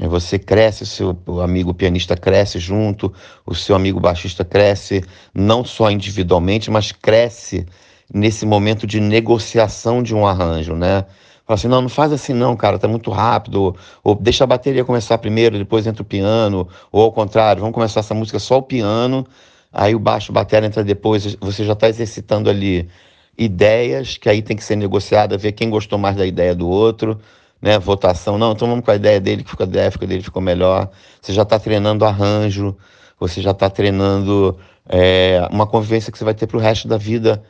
Você 0.02 0.40
cresce, 0.40 0.88
seu 0.88 1.16
amigo 1.44 1.72
pianista 1.74 2.18
cresce 2.18 2.58
junto, 2.58 3.14
o 3.46 3.54
seu 3.54 3.76
amigo 3.76 4.00
baixista 4.00 4.44
cresce, 4.44 5.04
não 5.34 5.64
só 5.64 5.92
individualmente, 5.92 6.72
mas 6.72 6.92
cresce 6.92 7.68
nesse 8.12 8.44
momento 8.44 8.88
de 8.88 9.00
negociação 9.00 10.02
de 10.02 10.16
um 10.16 10.26
arranjo, 10.26 10.76
né? 10.76 11.06
Fala 11.46 11.56
assim, 11.56 11.68
não, 11.68 11.82
não 11.82 11.90
faz 11.90 12.12
assim 12.12 12.34
não, 12.34 12.56
cara, 12.56 12.80
tá 12.80 12.88
muito 12.88 13.12
rápido, 13.12 13.62
ou, 13.62 13.78
ou 14.04 14.16
deixa 14.16 14.46
a 14.46 14.48
bateria 14.48 14.84
começar 14.84 15.18
primeiro, 15.20 15.58
depois 15.58 15.86
entra 15.86 16.02
o 16.02 16.06
piano, 16.06 16.68
ou 16.92 17.04
ao 17.04 17.12
contrário, 17.12 17.60
vamos 17.60 17.76
começar 17.76 18.00
essa 18.00 18.14
música 18.16 18.40
só 18.40 18.58
o 18.58 18.64
piano, 18.64 19.28
aí 19.72 19.94
o 19.94 20.00
baixo, 20.00 20.32
a 20.32 20.36
bateria 20.36 20.68
entra 20.68 20.84
depois, 20.84 21.36
você 21.36 21.66
já 21.66 21.74
está 21.74 21.88
exercitando 21.90 22.50
ali 22.50 22.90
ideias, 23.38 24.18
que 24.18 24.30
aí 24.30 24.42
tem 24.42 24.56
que 24.56 24.64
ser 24.64 24.76
negociada, 24.76 25.38
ver 25.38 25.54
quem 25.54 25.70
gostou 25.70 25.98
mais 25.98 26.16
da 26.16 26.26
ideia 26.26 26.54
do 26.54 26.68
outro, 26.68 27.20
né, 27.62 27.80
votação, 27.80 28.38
não, 28.38 28.52
então 28.52 28.68
vamos 28.68 28.84
com 28.84 28.92
a 28.92 28.96
ideia 28.96 29.20
dele, 29.20 29.44
que 29.44 29.50
ficou 29.50 29.66
a 29.66 29.70
ideia 29.70 29.90
dele 29.90 30.22
ficou 30.22 30.42
melhor. 30.42 30.90
Você 31.22 31.34
já 31.34 31.44
está 31.44 31.58
treinando 31.58 32.06
arranjo, 32.06 32.76
você 33.20 33.42
já 33.42 33.52
está 33.52 33.70
treinando 33.70 34.58
é, 34.88 35.48
uma 35.50 35.66
convivência 35.66 36.12
que 36.12 36.18
você 36.18 36.26
vai 36.26 36.34
ter 36.34 36.48
para 36.48 36.58
o 36.58 36.60
resto 36.60 36.88
da 36.88 36.98
vida 36.98 37.42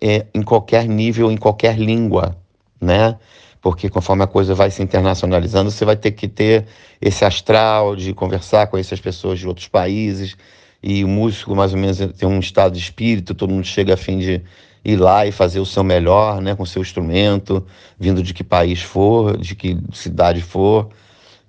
é, 0.00 0.26
em 0.34 0.42
qualquer 0.42 0.86
nível, 0.86 1.30
em 1.30 1.36
qualquer 1.36 1.78
língua, 1.78 2.36
né? 2.80 3.16
porque 3.62 3.88
conforme 3.88 4.24
a 4.24 4.26
coisa 4.26 4.54
vai 4.56 4.70
se 4.70 4.82
internacionalizando, 4.82 5.70
você 5.70 5.84
vai 5.84 5.96
ter 5.96 6.10
que 6.10 6.26
ter 6.26 6.66
esse 7.00 7.24
astral 7.24 7.94
de 7.94 8.12
conversar 8.12 8.66
com 8.66 8.76
essas 8.76 9.00
pessoas 9.00 9.38
de 9.38 9.46
outros 9.46 9.68
países, 9.68 10.36
e 10.82 11.04
o 11.04 11.08
músico 11.08 11.54
mais 11.54 11.72
ou 11.72 11.78
menos 11.78 11.98
tem 12.18 12.28
um 12.28 12.40
estado 12.40 12.72
de 12.72 12.80
espírito, 12.80 13.34
todo 13.34 13.50
mundo 13.50 13.64
chega 13.64 13.94
a 13.94 13.96
fim 13.96 14.18
de 14.18 14.42
ir 14.84 14.96
lá 14.96 15.26
e 15.26 15.32
fazer 15.32 15.60
o 15.60 15.66
seu 15.66 15.84
melhor, 15.84 16.40
né, 16.40 16.54
com 16.54 16.62
o 16.62 16.66
seu 16.66 16.82
instrumento, 16.82 17.64
vindo 17.98 18.22
de 18.22 18.34
que 18.34 18.42
país 18.42 18.82
for, 18.82 19.36
de 19.36 19.54
que 19.54 19.78
cidade 19.92 20.40
for, 20.40 20.88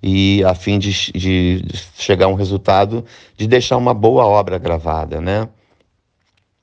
e 0.02 0.44
a 0.44 0.54
fim 0.54 0.78
de, 0.78 0.92
de 1.12 1.64
chegar 1.96 2.26
a 2.26 2.28
um 2.28 2.34
resultado 2.34 3.04
de 3.36 3.46
deixar 3.46 3.76
uma 3.76 3.94
boa 3.94 4.24
obra 4.26 4.58
gravada, 4.58 5.20
né? 5.20 5.48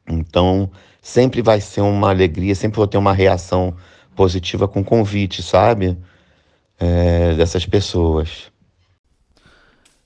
Então, 0.08 0.70
sempre 1.02 1.42
vai 1.42 1.60
ser 1.60 1.82
uma 1.82 2.10
alegria, 2.10 2.54
sempre 2.54 2.78
vou 2.78 2.88
ter 2.88 2.98
uma 2.98 3.14
reação 3.14 3.76
positiva 4.16 4.68
com 4.68 4.84
convite, 4.84 5.42
sabe? 5.42 5.98
É, 6.80 7.34
dessas 7.34 7.66
pessoas. 7.66 8.52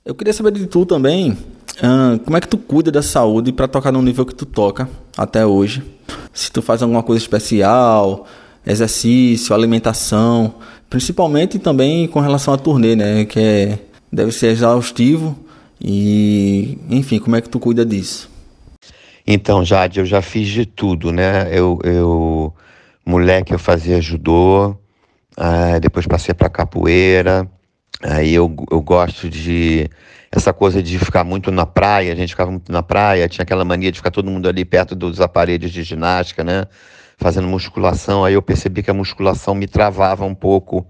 Eu 0.06 0.14
queria 0.16 0.34
saber 0.34 0.52
de 0.52 0.68
tu 0.68 0.86
também, 0.86 1.32
uh, 1.32 2.20
como 2.24 2.38
é 2.38 2.42
que 2.42 2.48
tu 2.48 2.58
cuida 2.58 2.92
da 2.92 3.02
saúde 3.02 3.52
para 3.52 3.68
tocar 3.68 3.92
no 3.92 4.02
nível 4.02 4.26
que 4.26 4.36
tu 4.36 4.46
toca 4.46 4.88
até 5.18 5.46
hoje? 5.46 5.84
Se 6.36 6.52
tu 6.52 6.62
faz 6.62 6.84
alguma 6.84 7.02
coisa 7.02 7.24
especial, 7.24 8.28
exercício, 8.68 9.56
alimentação, 9.56 10.56
principalmente 10.90 11.58
também 11.58 12.08
com 12.08 12.20
relação 12.20 12.54
à 12.54 12.58
turnê, 12.58 12.96
né, 12.96 13.26
que 13.26 13.40
é, 13.40 13.80
deve 14.12 14.32
ser 14.32 14.48
exaustivo 14.48 15.36
e, 15.82 16.78
enfim, 16.90 17.20
como 17.20 17.36
é 17.36 17.42
que 17.42 17.50
tu 17.50 17.60
cuida 17.60 17.86
disso? 17.86 18.30
Então, 19.26 19.64
Jade, 19.64 20.00
eu 20.00 20.06
já 20.06 20.22
fiz 20.22 20.48
de 20.50 20.66
tudo, 20.66 21.12
né? 21.12 21.48
Eu, 21.52 21.80
eu 21.84 22.54
moleque, 23.06 23.54
eu 23.54 23.60
fazia 23.60 24.00
judô, 24.00 24.76
uh, 25.38 25.80
depois 25.82 26.06
passei 26.06 26.34
para 26.34 26.50
capoeira. 26.50 27.50
Aí 28.04 28.34
eu, 28.34 28.54
eu 28.70 28.82
gosto 28.82 29.30
de 29.30 29.90
essa 30.38 30.54
coisa 30.54 30.82
de 30.82 31.00
ficar 31.00 31.24
muito 31.24 31.52
na 31.52 31.66
praia, 31.66 32.14
a 32.14 32.16
gente 32.16 32.30
ficava 32.30 32.52
muito 32.52 32.72
na 32.72 32.84
praia, 32.84 33.28
tinha 33.28 33.44
aquela 33.44 33.66
mania 33.66 33.92
de 33.92 33.98
ficar 33.98 34.12
todo 34.12 34.30
mundo 34.30 34.48
ali 34.48 34.66
perto 34.66 34.96
dos 34.96 35.22
aparelhos 35.22 35.72
de 35.72 35.84
ginástica, 35.84 36.44
né? 36.44 36.66
Fazendo 37.18 37.48
musculação. 37.48 38.26
Aí 38.26 38.34
eu 38.34 38.42
percebi 38.42 38.84
que 38.84 38.92
a 38.92 38.94
musculação 38.94 39.56
me 39.56 39.68
travava 39.68 40.26
um 40.26 40.36
pouco 40.36 40.86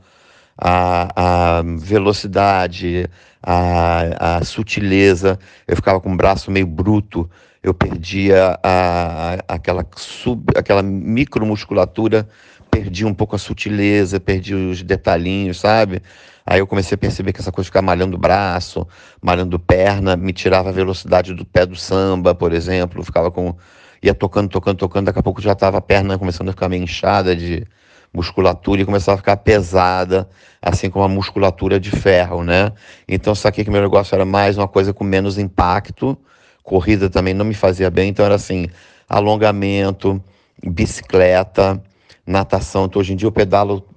a, 0.57 1.59
a 1.59 1.63
velocidade, 1.77 3.07
a, 3.41 4.37
a 4.37 4.43
sutileza. 4.43 5.37
Eu 5.67 5.75
ficava 5.75 5.99
com 5.99 6.11
o 6.11 6.17
braço 6.17 6.49
meio 6.49 6.67
bruto 6.67 7.29
eu 7.65 7.73
perdia 7.73 8.59
a, 8.61 9.33
a, 9.47 9.55
aquela, 9.55 9.83
sub, 9.95 10.53
aquela 10.55 10.83
micromusculatura, 10.83 12.29
perdi 12.69 13.03
um 13.05 13.13
pouco 13.13 13.35
a 13.35 13.39
sutileza, 13.39 14.19
perdi 14.19 14.53
os 14.53 14.83
detalhinhos, 14.83 15.59
sabe? 15.59 15.99
Aí 16.45 16.59
eu 16.59 16.67
comecei 16.67 16.95
a 16.95 16.97
perceber 16.97 17.33
que 17.33 17.41
essa 17.41 17.51
coisa 17.51 17.65
de 17.65 17.69
ficar 17.69 17.81
malhando 17.81 18.17
braço, 18.17 18.87
malhando 19.21 19.57
perna, 19.57 20.15
me 20.15 20.31
tirava 20.31 20.69
a 20.69 20.71
velocidade 20.71 21.33
do 21.33 21.43
pé 21.45 21.65
do 21.65 21.75
samba, 21.75 22.35
por 22.35 22.53
exemplo. 22.53 23.03
ficava 23.03 23.31
com. 23.31 23.55
ia 24.03 24.13
tocando, 24.13 24.49
tocando, 24.49 24.77
tocando, 24.77 25.05
daqui 25.05 25.19
a 25.19 25.23
pouco 25.23 25.41
já 25.41 25.53
estava 25.53 25.79
a 25.79 25.81
perna 25.81 26.17
começando 26.19 26.49
a 26.49 26.51
ficar 26.51 26.69
meio 26.69 26.83
inchada 26.83 27.35
de 27.35 27.65
musculatura 28.13 28.81
e 28.81 28.85
começava 28.85 29.15
a 29.15 29.17
ficar 29.17 29.37
pesada, 29.37 30.29
assim 30.61 30.89
como 30.89 31.03
a 31.03 31.09
musculatura 31.09 31.79
de 31.79 31.91
ferro, 31.91 32.43
né? 32.43 32.71
Então 33.07 33.35
saquei 33.35 33.63
que 33.63 33.71
meu 33.71 33.81
negócio 33.81 34.15
era 34.15 34.25
mais 34.25 34.57
uma 34.57 34.67
coisa 34.67 34.93
com 34.93 35.03
menos 35.03 35.37
impacto 35.37 36.17
corrida 36.65 37.09
também 37.09 37.33
não 37.33 37.45
me 37.45 37.53
fazia 37.53 37.89
bem, 37.89 38.09
então 38.09 38.25
era 38.25 38.35
assim, 38.35 38.67
alongamento, 39.07 40.21
bicicleta, 40.65 41.81
natação. 42.25 42.85
Então, 42.85 42.99
hoje 42.99 43.13
em 43.13 43.15
dia 43.15 43.27
eu 43.27 43.31
pedalo, 43.31 43.87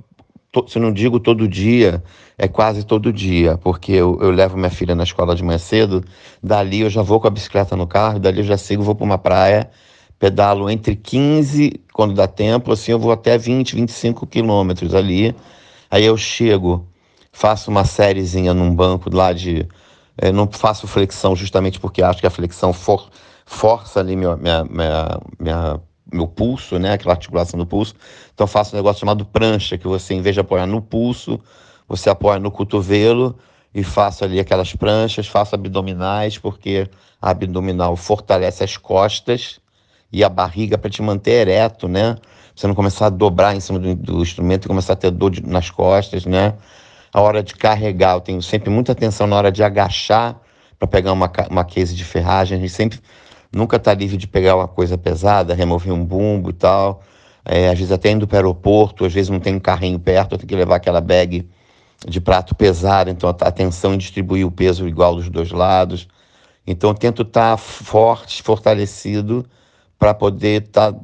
se 0.66 0.78
não 0.78 0.92
digo 0.92 1.20
todo 1.20 1.46
dia, 1.46 2.02
é 2.36 2.48
quase 2.48 2.84
todo 2.84 3.12
dia, 3.12 3.58
porque 3.58 3.92
eu, 3.92 4.18
eu 4.20 4.30
levo 4.30 4.56
minha 4.56 4.70
filha 4.70 4.94
na 4.94 5.04
escola 5.04 5.34
de 5.34 5.42
manhã 5.42 5.58
cedo, 5.58 6.04
dali 6.42 6.80
eu 6.80 6.90
já 6.90 7.02
vou 7.02 7.20
com 7.20 7.26
a 7.26 7.30
bicicleta 7.30 7.76
no 7.76 7.86
carro, 7.86 8.18
dali 8.18 8.38
eu 8.38 8.44
já 8.44 8.56
sigo, 8.56 8.82
vou 8.82 8.94
para 8.94 9.04
uma 9.04 9.18
praia, 9.18 9.70
pedalo 10.18 10.70
entre 10.70 10.96
15, 10.96 11.80
quando 11.92 12.14
dá 12.14 12.26
tempo, 12.26 12.72
assim 12.72 12.92
eu 12.92 12.98
vou 12.98 13.12
até 13.12 13.36
20, 13.36 13.74
25 13.76 14.26
quilômetros 14.26 14.94
ali, 14.94 15.34
aí 15.90 16.04
eu 16.04 16.16
chego, 16.16 16.86
faço 17.32 17.70
uma 17.70 17.84
sériezinha 17.84 18.54
num 18.54 18.74
banco 18.74 19.14
lá 19.14 19.32
de 19.32 19.66
é, 20.18 20.32
não 20.32 20.48
faço 20.50 20.86
flexão 20.88 21.36
justamente 21.36 21.78
porque 21.78 22.02
acho 22.02 22.20
que 22.20 22.26
a 22.26 22.30
flexão 22.30 22.72
for, 22.72 23.08
força 23.46 24.00
ali 24.00 24.16
minha, 24.16 24.36
minha, 24.36 24.64
minha, 24.64 25.20
minha, 25.38 25.80
meu 26.12 26.26
pulso, 26.26 26.78
né? 26.78 26.92
Aquela 26.92 27.14
articulação 27.14 27.58
do 27.58 27.66
pulso. 27.66 27.94
Então 28.34 28.46
faço 28.46 28.74
um 28.74 28.78
negócio 28.78 29.00
chamado 29.00 29.24
prancha, 29.24 29.78
que 29.78 29.86
você, 29.86 30.14
em 30.14 30.22
vez 30.22 30.34
de 30.34 30.40
apoiar 30.40 30.66
no 30.66 30.80
pulso, 30.80 31.40
você 31.88 32.10
apoia 32.10 32.38
no 32.38 32.50
cotovelo 32.50 33.38
e 33.74 33.82
faço 33.82 34.24
ali 34.24 34.40
aquelas 34.40 34.74
pranchas, 34.74 35.26
faço 35.26 35.54
abdominais, 35.54 36.38
porque 36.38 36.88
a 37.20 37.30
abdominal 37.30 37.96
fortalece 37.96 38.64
as 38.64 38.76
costas 38.76 39.60
e 40.12 40.24
a 40.24 40.28
barriga 40.28 40.78
para 40.78 40.90
te 40.90 41.02
manter 41.02 41.48
ereto, 41.48 41.88
né? 41.88 42.16
Você 42.54 42.66
não 42.66 42.74
começar 42.74 43.06
a 43.06 43.10
dobrar 43.10 43.54
em 43.54 43.60
cima 43.60 43.78
do, 43.78 43.94
do 43.94 44.22
instrumento 44.22 44.64
e 44.64 44.68
começar 44.68 44.94
a 44.94 44.96
ter 44.96 45.10
dor 45.10 45.30
de, 45.30 45.46
nas 45.46 45.70
costas, 45.70 46.24
né? 46.24 46.54
a 47.12 47.20
hora 47.20 47.42
de 47.42 47.54
carregar, 47.54 48.14
eu 48.14 48.20
tenho 48.20 48.42
sempre 48.42 48.70
muita 48.70 48.92
atenção 48.92 49.26
na 49.26 49.36
hora 49.36 49.52
de 49.52 49.62
agachar 49.62 50.40
para 50.78 50.86
pegar 50.86 51.12
uma, 51.12 51.30
uma 51.50 51.64
case 51.64 51.94
de 51.94 52.04
ferragem. 52.04 52.58
A 52.58 52.60
gente 52.60 52.72
sempre 52.72 53.00
nunca 53.52 53.76
está 53.76 53.94
livre 53.94 54.16
de 54.16 54.26
pegar 54.26 54.56
uma 54.56 54.68
coisa 54.68 54.96
pesada, 54.98 55.54
remover 55.54 55.92
um 55.92 56.04
bumbo 56.04 56.50
e 56.50 56.52
tal. 56.52 57.02
É, 57.44 57.68
às 57.68 57.78
vezes 57.78 57.92
até 57.92 58.10
indo 58.10 58.26
para 58.26 58.36
o 58.36 58.38
aeroporto, 58.38 59.04
às 59.04 59.12
vezes 59.12 59.30
não 59.30 59.40
tem 59.40 59.54
um 59.54 59.60
carrinho 59.60 59.98
perto, 59.98 60.36
tenho 60.36 60.48
que 60.48 60.54
levar 60.54 60.76
aquela 60.76 61.00
bag 61.00 61.48
de 62.06 62.20
prato 62.20 62.54
pesado, 62.54 63.10
então 63.10 63.28
atenção 63.28 63.94
em 63.94 63.98
distribuir 63.98 64.46
o 64.46 64.50
peso 64.50 64.86
igual 64.86 65.16
dos 65.16 65.28
dois 65.28 65.50
lados. 65.50 66.06
Então 66.66 66.94
tento 66.94 67.22
estar 67.22 67.52
tá 67.52 67.56
forte, 67.56 68.42
fortalecido 68.42 69.46
para 69.98 70.14
poder 70.14 70.64
estar 70.64 70.92
tá 70.92 70.98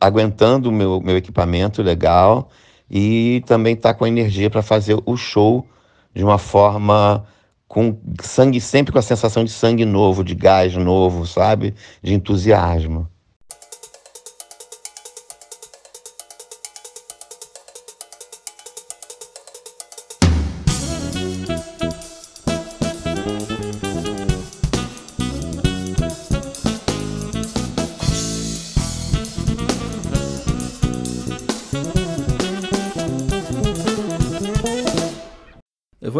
aguentando 0.00 0.68
o 0.68 0.72
meu, 0.72 1.00
meu 1.00 1.16
equipamento 1.16 1.82
legal 1.82 2.50
e 2.90 3.42
também 3.46 3.74
estar 3.74 3.94
tá 3.94 3.98
com 3.98 4.06
energia 4.06 4.50
para 4.50 4.62
fazer 4.62 5.00
o 5.04 5.16
show 5.16 5.66
de 6.14 6.22
uma 6.22 6.38
forma 6.38 7.24
com 7.68 8.00
sangue, 8.22 8.60
sempre 8.60 8.92
com 8.92 8.98
a 8.98 9.02
sensação 9.02 9.44
de 9.44 9.50
sangue 9.50 9.84
novo, 9.84 10.24
de 10.24 10.34
gás 10.34 10.74
novo, 10.74 11.26
sabe? 11.26 11.74
De 12.02 12.14
entusiasmo. 12.14 13.08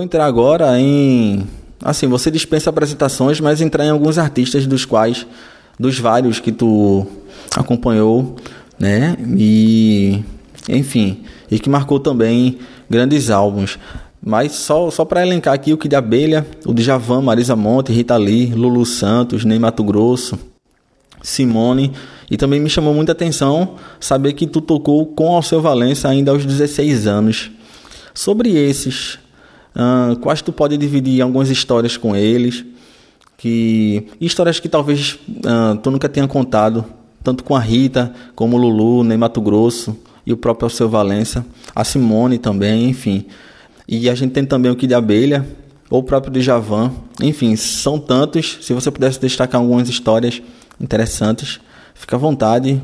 Entrar 0.09 0.25
agora 0.25 0.81
em. 0.81 1.47
Assim, 1.85 2.09
você 2.09 2.31
dispensa 2.31 2.71
apresentações, 2.71 3.41
mas 3.41 3.61
entrar 3.61 3.85
em 3.85 3.91
alguns 3.91 4.17
artistas 4.17 4.67
dos 4.67 4.85
quais. 4.87 5.27
dos 5.79 5.99
vários 5.99 6.41
que 6.41 6.51
tu 6.51 7.07
acompanhou, 7.55 8.37
né? 8.79 9.17
E. 9.37 10.25
Enfim, 10.67 11.25
e 11.51 11.59
que 11.59 11.69
marcou 11.69 12.01
também 12.01 12.59
grandes 12.89 13.31
álbuns. 13.31 13.79
Mas 14.21 14.53
só, 14.53 14.91
só 14.91 15.05
para 15.05 15.25
elencar 15.25 15.55
aqui 15.55 15.73
o 15.73 15.79
que 15.79 15.89
de 15.89 15.95
Abelha, 15.95 16.47
o 16.67 16.75
de 16.75 16.83
Javan, 16.83 17.21
Marisa 17.21 17.55
Monte, 17.55 17.93
Rita 17.93 18.17
Lee, 18.17 18.47
Lulu 18.47 18.85
Santos, 18.85 19.45
Ney 19.45 19.59
Mato 19.59 19.85
Grosso, 19.85 20.39
Simone. 21.23 21.93
E 22.31 22.37
também 22.37 22.61
me 22.61 22.69
chamou 22.69 22.93
muita 22.93 23.13
atenção 23.13 23.77
saber 24.01 24.33
que 24.33 24.47
tu 24.47 24.61
tocou 24.61 25.07
com 25.07 25.35
Alceu 25.35 25.61
Valença 25.61 26.09
ainda 26.09 26.33
aos 26.33 26.45
16 26.45 27.07
anos. 27.07 27.51
Sobre 28.13 28.51
esses 28.51 29.19
Quais 30.21 30.43
tu 30.43 30.53
pode 30.53 30.77
dividir 30.77 31.23
algumas 31.23 31.51
histórias 31.51 31.97
com 31.97 32.17
eles, 32.17 32.65
que 33.37 34.09
histórias 34.21 34.59
que 34.59 34.69
talvez 34.69 35.19
uh, 35.29 35.77
tu 35.81 35.91
nunca 35.91 36.09
tenha 36.09 36.27
contado, 36.27 36.85
tanto 37.23 37.45
com 37.45 37.55
a 37.55 37.61
Rita, 37.61 38.13
como 38.35 38.57
o 38.57 38.61
Lulu, 38.61 39.05
Ney 39.05 39.17
Mato 39.17 39.41
Grosso 39.41 39.97
e 40.27 40.33
o 40.33 40.37
próprio 40.37 40.67
Alceu 40.67 40.89
Valença, 40.89 41.47
a 41.75 41.85
Simone 41.85 42.39
também, 42.39 42.89
enfim. 42.89 43.27
E 43.87 44.11
a 44.11 44.15
gente 44.15 44.33
tem 44.33 44.45
também 44.45 44.71
o 44.71 44.77
Kid 44.77 44.93
Abelha, 44.93 45.47
ou 45.89 46.01
o 46.01 46.03
próprio 46.03 46.33
Djavan, 46.33 46.93
enfim, 47.23 47.57
são 47.57 47.99
tantos. 47.99 48.59
Se 48.61 48.75
você 48.75 48.91
pudesse 48.91 49.21
destacar 49.21 49.61
algumas 49.61 49.89
histórias 49.89 50.43
interessantes, 50.81 51.61
fica 51.95 52.17
à 52.17 52.19
vontade. 52.19 52.83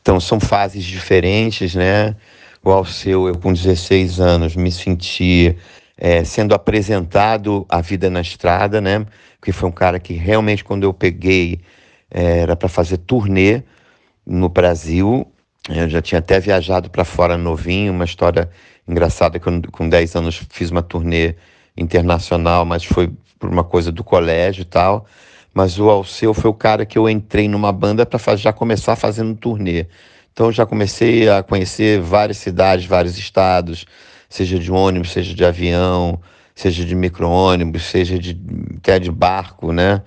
Então, 0.00 0.18
são 0.18 0.40
fases 0.40 0.84
diferentes, 0.84 1.74
né? 1.74 2.16
O 2.64 2.70
Alceu, 2.70 3.28
eu 3.28 3.36
com 3.36 3.52
16 3.52 4.18
anos, 4.18 4.56
me 4.56 4.72
senti 4.72 5.56
é, 5.96 6.24
sendo 6.24 6.54
apresentado 6.54 7.66
a 7.68 7.80
vida 7.80 8.10
na 8.10 8.20
estrada, 8.20 8.80
né? 8.80 9.04
Que 9.42 9.52
foi 9.52 9.68
um 9.68 9.72
cara 9.72 9.98
que 9.98 10.14
realmente, 10.14 10.64
quando 10.64 10.84
eu 10.84 10.92
peguei, 10.92 11.60
é, 12.10 12.40
era 12.40 12.56
para 12.56 12.68
fazer 12.68 12.98
turnê 12.98 13.62
no 14.26 14.48
Brasil. 14.48 15.26
Eu 15.68 15.88
já 15.88 16.02
tinha 16.02 16.18
até 16.18 16.40
viajado 16.40 16.90
para 16.90 17.04
fora 17.04 17.38
novinho, 17.38 17.92
uma 17.92 18.04
história 18.04 18.50
engraçada 18.86 19.38
que 19.38 19.46
eu, 19.46 19.62
com 19.70 19.88
10 19.88 20.16
anos 20.16 20.42
fiz 20.50 20.70
uma 20.70 20.82
turnê 20.82 21.34
internacional, 21.76 22.64
mas 22.64 22.84
foi 22.84 23.10
por 23.38 23.48
uma 23.48 23.64
coisa 23.64 23.90
do 23.92 24.04
colégio 24.04 24.62
e 24.62 24.64
tal. 24.64 25.06
Mas 25.54 25.78
o 25.78 25.88
Alceu 25.90 26.32
foi 26.32 26.50
o 26.50 26.54
cara 26.54 26.86
que 26.86 26.98
eu 26.98 27.08
entrei 27.08 27.48
numa 27.48 27.72
banda 27.72 28.06
para 28.06 28.36
já 28.36 28.52
começar 28.52 28.96
fazendo 28.96 29.34
turnê. 29.34 29.86
Então 30.32 30.50
já 30.50 30.64
comecei 30.64 31.28
a 31.28 31.42
conhecer 31.42 32.00
várias 32.00 32.38
cidades, 32.38 32.86
vários 32.86 33.18
estados, 33.18 33.86
seja 34.32 34.58
de 34.58 34.72
ônibus, 34.72 35.12
seja 35.12 35.34
de 35.34 35.44
avião, 35.44 36.18
seja 36.54 36.86
de 36.86 36.94
micro-ônibus, 36.94 37.82
seja 37.82 38.18
de, 38.18 38.40
até 38.78 38.98
de 38.98 39.10
barco, 39.10 39.72
né? 39.72 40.02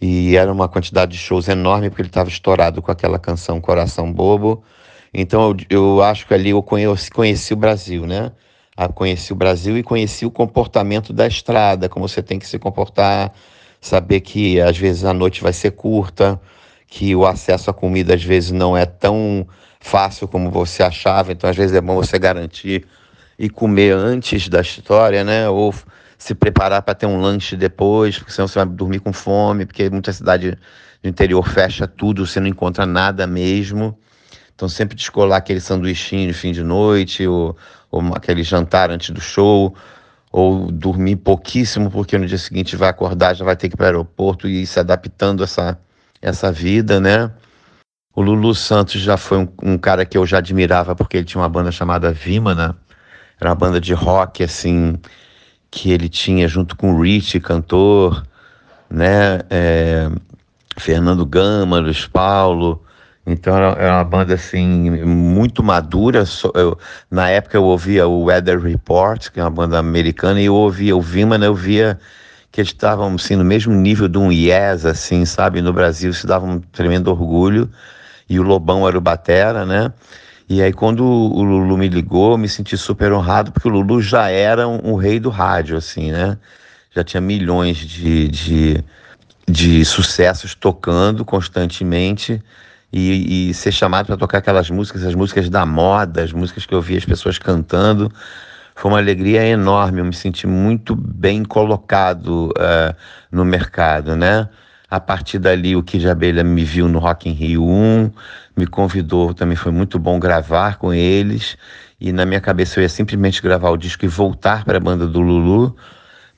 E 0.00 0.36
era 0.36 0.50
uma 0.50 0.68
quantidade 0.68 1.12
de 1.12 1.18
shows 1.18 1.48
enorme, 1.48 1.90
porque 1.90 2.00
ele 2.00 2.08
estava 2.08 2.30
estourado 2.30 2.80
com 2.80 2.90
aquela 2.90 3.18
canção 3.18 3.60
Coração 3.60 4.10
Bobo. 4.10 4.64
Então 5.12 5.50
eu, 5.50 5.56
eu 5.68 6.02
acho 6.02 6.26
que 6.26 6.32
ali 6.32 6.50
eu 6.50 6.62
conheci, 6.62 7.10
conheci 7.10 7.52
o 7.52 7.56
Brasil, 7.56 8.06
né? 8.06 8.32
Ah, 8.74 8.88
conheci 8.88 9.34
o 9.34 9.36
Brasil 9.36 9.76
e 9.76 9.82
conheci 9.82 10.24
o 10.24 10.30
comportamento 10.30 11.12
da 11.12 11.26
estrada, 11.26 11.90
como 11.90 12.08
você 12.08 12.22
tem 12.22 12.38
que 12.38 12.46
se 12.46 12.58
comportar, 12.58 13.34
saber 13.82 14.20
que 14.20 14.58
às 14.62 14.78
vezes 14.78 15.04
a 15.04 15.12
noite 15.12 15.42
vai 15.42 15.52
ser 15.52 15.72
curta, 15.72 16.40
que 16.86 17.14
o 17.14 17.26
acesso 17.26 17.68
à 17.68 17.74
comida 17.74 18.14
às 18.14 18.24
vezes 18.24 18.50
não 18.50 18.74
é 18.74 18.86
tão 18.86 19.46
fácil 19.78 20.26
como 20.26 20.50
você 20.50 20.82
achava, 20.82 21.32
então 21.32 21.50
às 21.50 21.56
vezes 21.56 21.76
é 21.76 21.80
bom 21.82 21.96
você 21.96 22.18
garantir 22.18 22.86
e 23.38 23.48
comer 23.48 23.94
antes 23.94 24.48
da 24.48 24.60
história, 24.60 25.22
né? 25.22 25.48
Ou 25.48 25.74
se 26.18 26.34
preparar 26.34 26.82
para 26.82 26.94
ter 26.94 27.06
um 27.06 27.20
lanche 27.20 27.56
depois, 27.56 28.18
porque 28.18 28.32
senão 28.32 28.48
você 28.48 28.58
vai 28.58 28.66
dormir 28.66 28.98
com 28.98 29.12
fome, 29.12 29.64
porque 29.64 29.88
muita 29.88 30.12
cidade 30.12 30.58
do 31.02 31.08
interior 31.08 31.48
fecha 31.48 31.86
tudo, 31.86 32.26
você 32.26 32.40
não 32.40 32.48
encontra 32.48 32.84
nada 32.84 33.26
mesmo. 33.26 33.96
Então 34.54 34.68
sempre 34.68 34.96
descolar 34.96 35.36
aquele 35.36 35.60
sanduichinho 35.60 36.26
de 36.26 36.34
fim 36.34 36.50
de 36.50 36.64
noite, 36.64 37.24
ou, 37.26 37.56
ou 37.90 38.02
aquele 38.14 38.42
jantar 38.42 38.90
antes 38.90 39.10
do 39.10 39.20
show, 39.20 39.72
ou 40.32 40.72
dormir 40.72 41.16
pouquíssimo, 41.16 41.90
porque 41.90 42.18
no 42.18 42.26
dia 42.26 42.38
seguinte 42.38 42.74
vai 42.74 42.88
acordar, 42.88 43.34
já 43.34 43.44
vai 43.44 43.56
ter 43.56 43.68
que 43.68 43.76
ir 43.76 43.78
para 43.78 43.84
o 43.84 43.86
aeroporto 43.86 44.48
e 44.48 44.62
ir 44.62 44.66
se 44.66 44.80
adaptando 44.80 45.42
a 45.42 45.44
essa, 45.44 45.78
essa 46.20 46.50
vida, 46.50 46.98
né? 46.98 47.30
O 48.14 48.20
Lulu 48.20 48.52
Santos 48.52 49.00
já 49.00 49.16
foi 49.16 49.38
um, 49.38 49.48
um, 49.62 49.78
cara 49.78 50.04
que 50.04 50.18
eu 50.18 50.26
já 50.26 50.38
admirava 50.38 50.96
porque 50.96 51.18
ele 51.18 51.24
tinha 51.24 51.40
uma 51.40 51.48
banda 51.48 51.70
chamada 51.70 52.10
Vimana, 52.10 52.76
era 53.40 53.50
uma 53.50 53.56
banda 53.56 53.80
de 53.80 53.92
rock 53.94 54.42
assim 54.42 54.98
que 55.70 55.90
ele 55.90 56.08
tinha 56.08 56.48
junto 56.48 56.76
com 56.76 56.94
o 56.94 57.02
Rich, 57.02 57.40
cantor, 57.40 58.24
né? 58.90 59.40
É, 59.50 60.08
Fernando 60.76 61.26
Gama, 61.26 61.78
Luiz 61.78 62.06
Paulo. 62.06 62.82
Então 63.26 63.54
era, 63.54 63.96
uma 63.96 64.04
banda 64.04 64.34
assim 64.34 64.90
muito 65.04 65.62
madura. 65.62 66.24
Eu, 66.54 66.78
na 67.10 67.28
época 67.28 67.56
eu 67.56 67.64
ouvia 67.64 68.06
o 68.06 68.24
Weather 68.24 68.58
Report, 68.60 69.30
que 69.30 69.38
é 69.38 69.42
uma 69.42 69.50
banda 69.50 69.78
americana, 69.78 70.40
e 70.40 70.46
eu 70.46 70.54
ouvia 70.54 70.96
o 70.96 71.02
Vimana, 71.02 71.44
eu 71.44 71.54
via 71.54 71.98
que 72.50 72.62
eles 72.62 72.70
estavam 72.70 73.14
assim 73.14 73.36
no 73.36 73.44
mesmo 73.44 73.74
nível 73.74 74.08
de 74.08 74.16
um 74.16 74.32
Yes, 74.32 74.86
assim, 74.86 75.26
sabe? 75.26 75.60
No 75.60 75.72
Brasil 75.72 76.12
se 76.14 76.26
dava 76.26 76.46
um 76.46 76.58
tremendo 76.58 77.08
orgulho 77.08 77.70
e 78.28 78.40
o 78.40 78.42
Lobão 78.42 78.88
era 78.88 78.96
o 78.96 79.00
batera, 79.00 79.66
né? 79.66 79.92
E 80.48 80.62
aí 80.62 80.72
quando 80.72 81.04
o 81.04 81.42
Lulu 81.42 81.76
me 81.76 81.88
ligou, 81.88 82.38
me 82.38 82.48
senti 82.48 82.76
super 82.76 83.12
honrado, 83.12 83.52
porque 83.52 83.68
o 83.68 83.70
Lulu 83.70 84.00
já 84.00 84.30
era 84.30 84.66
um, 84.66 84.92
um 84.92 84.94
rei 84.96 85.20
do 85.20 85.28
rádio, 85.28 85.76
assim, 85.76 86.10
né? 86.10 86.38
Já 86.90 87.04
tinha 87.04 87.20
milhões 87.20 87.76
de, 87.76 88.28
de, 88.28 88.84
de 89.46 89.84
sucessos 89.84 90.54
tocando 90.54 91.24
constantemente 91.24 92.42
e, 92.90 93.50
e 93.50 93.54
ser 93.54 93.72
chamado 93.72 94.06
para 94.06 94.16
tocar 94.16 94.38
aquelas 94.38 94.70
músicas, 94.70 95.04
as 95.04 95.14
músicas 95.14 95.50
da 95.50 95.66
moda, 95.66 96.22
as 96.22 96.32
músicas 96.32 96.64
que 96.64 96.74
eu 96.74 96.80
via 96.80 96.96
as 96.96 97.04
pessoas 97.04 97.38
cantando, 97.38 98.10
foi 98.74 98.90
uma 98.90 98.98
alegria 98.98 99.44
enorme. 99.44 100.00
Eu 100.00 100.04
me 100.06 100.14
senti 100.14 100.46
muito 100.46 100.96
bem 100.96 101.44
colocado 101.44 102.48
uh, 102.50 102.96
no 103.30 103.44
mercado, 103.44 104.16
né? 104.16 104.48
A 104.90 104.98
partir 104.98 105.38
dali, 105.38 105.76
o 105.76 105.82
Kid 105.82 106.08
Abelha 106.08 106.42
me 106.42 106.64
viu 106.64 106.88
no 106.88 106.98
Rock 106.98 107.28
in 107.28 107.32
Rio 107.32 107.62
1, 107.68 108.10
me 108.56 108.66
convidou, 108.66 109.34
também 109.34 109.54
foi 109.54 109.70
muito 109.70 109.98
bom 109.98 110.18
gravar 110.18 110.78
com 110.78 110.94
eles. 110.94 111.58
E 112.00 112.10
na 112.10 112.24
minha 112.24 112.40
cabeça 112.40 112.78
eu 112.78 112.82
ia 112.82 112.88
simplesmente 112.88 113.42
gravar 113.42 113.68
o 113.68 113.76
disco 113.76 114.06
e 114.06 114.08
voltar 114.08 114.64
para 114.64 114.78
a 114.78 114.80
banda 114.80 115.06
do 115.06 115.20
Lulu. 115.20 115.76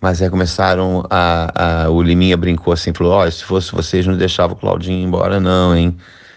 Mas 0.01 0.21
aí 0.21 0.29
começaram 0.29 1.07
a, 1.09 1.85
a 1.85 1.91
o 1.91 2.03
Liminha 2.03 2.37
brincou 2.37 2.73
assim, 2.73 2.93
falou: 2.93 3.13
"Ó, 3.13 3.27
oh, 3.27 3.31
se 3.31 3.45
fosse 3.45 3.71
vocês 3.73 4.07
não 4.07 4.17
deixava 4.17 4.55
o 4.55 4.57
Claudinho 4.57 5.07
embora 5.07 5.39
não, 5.39 5.77
hein?" 5.77 5.97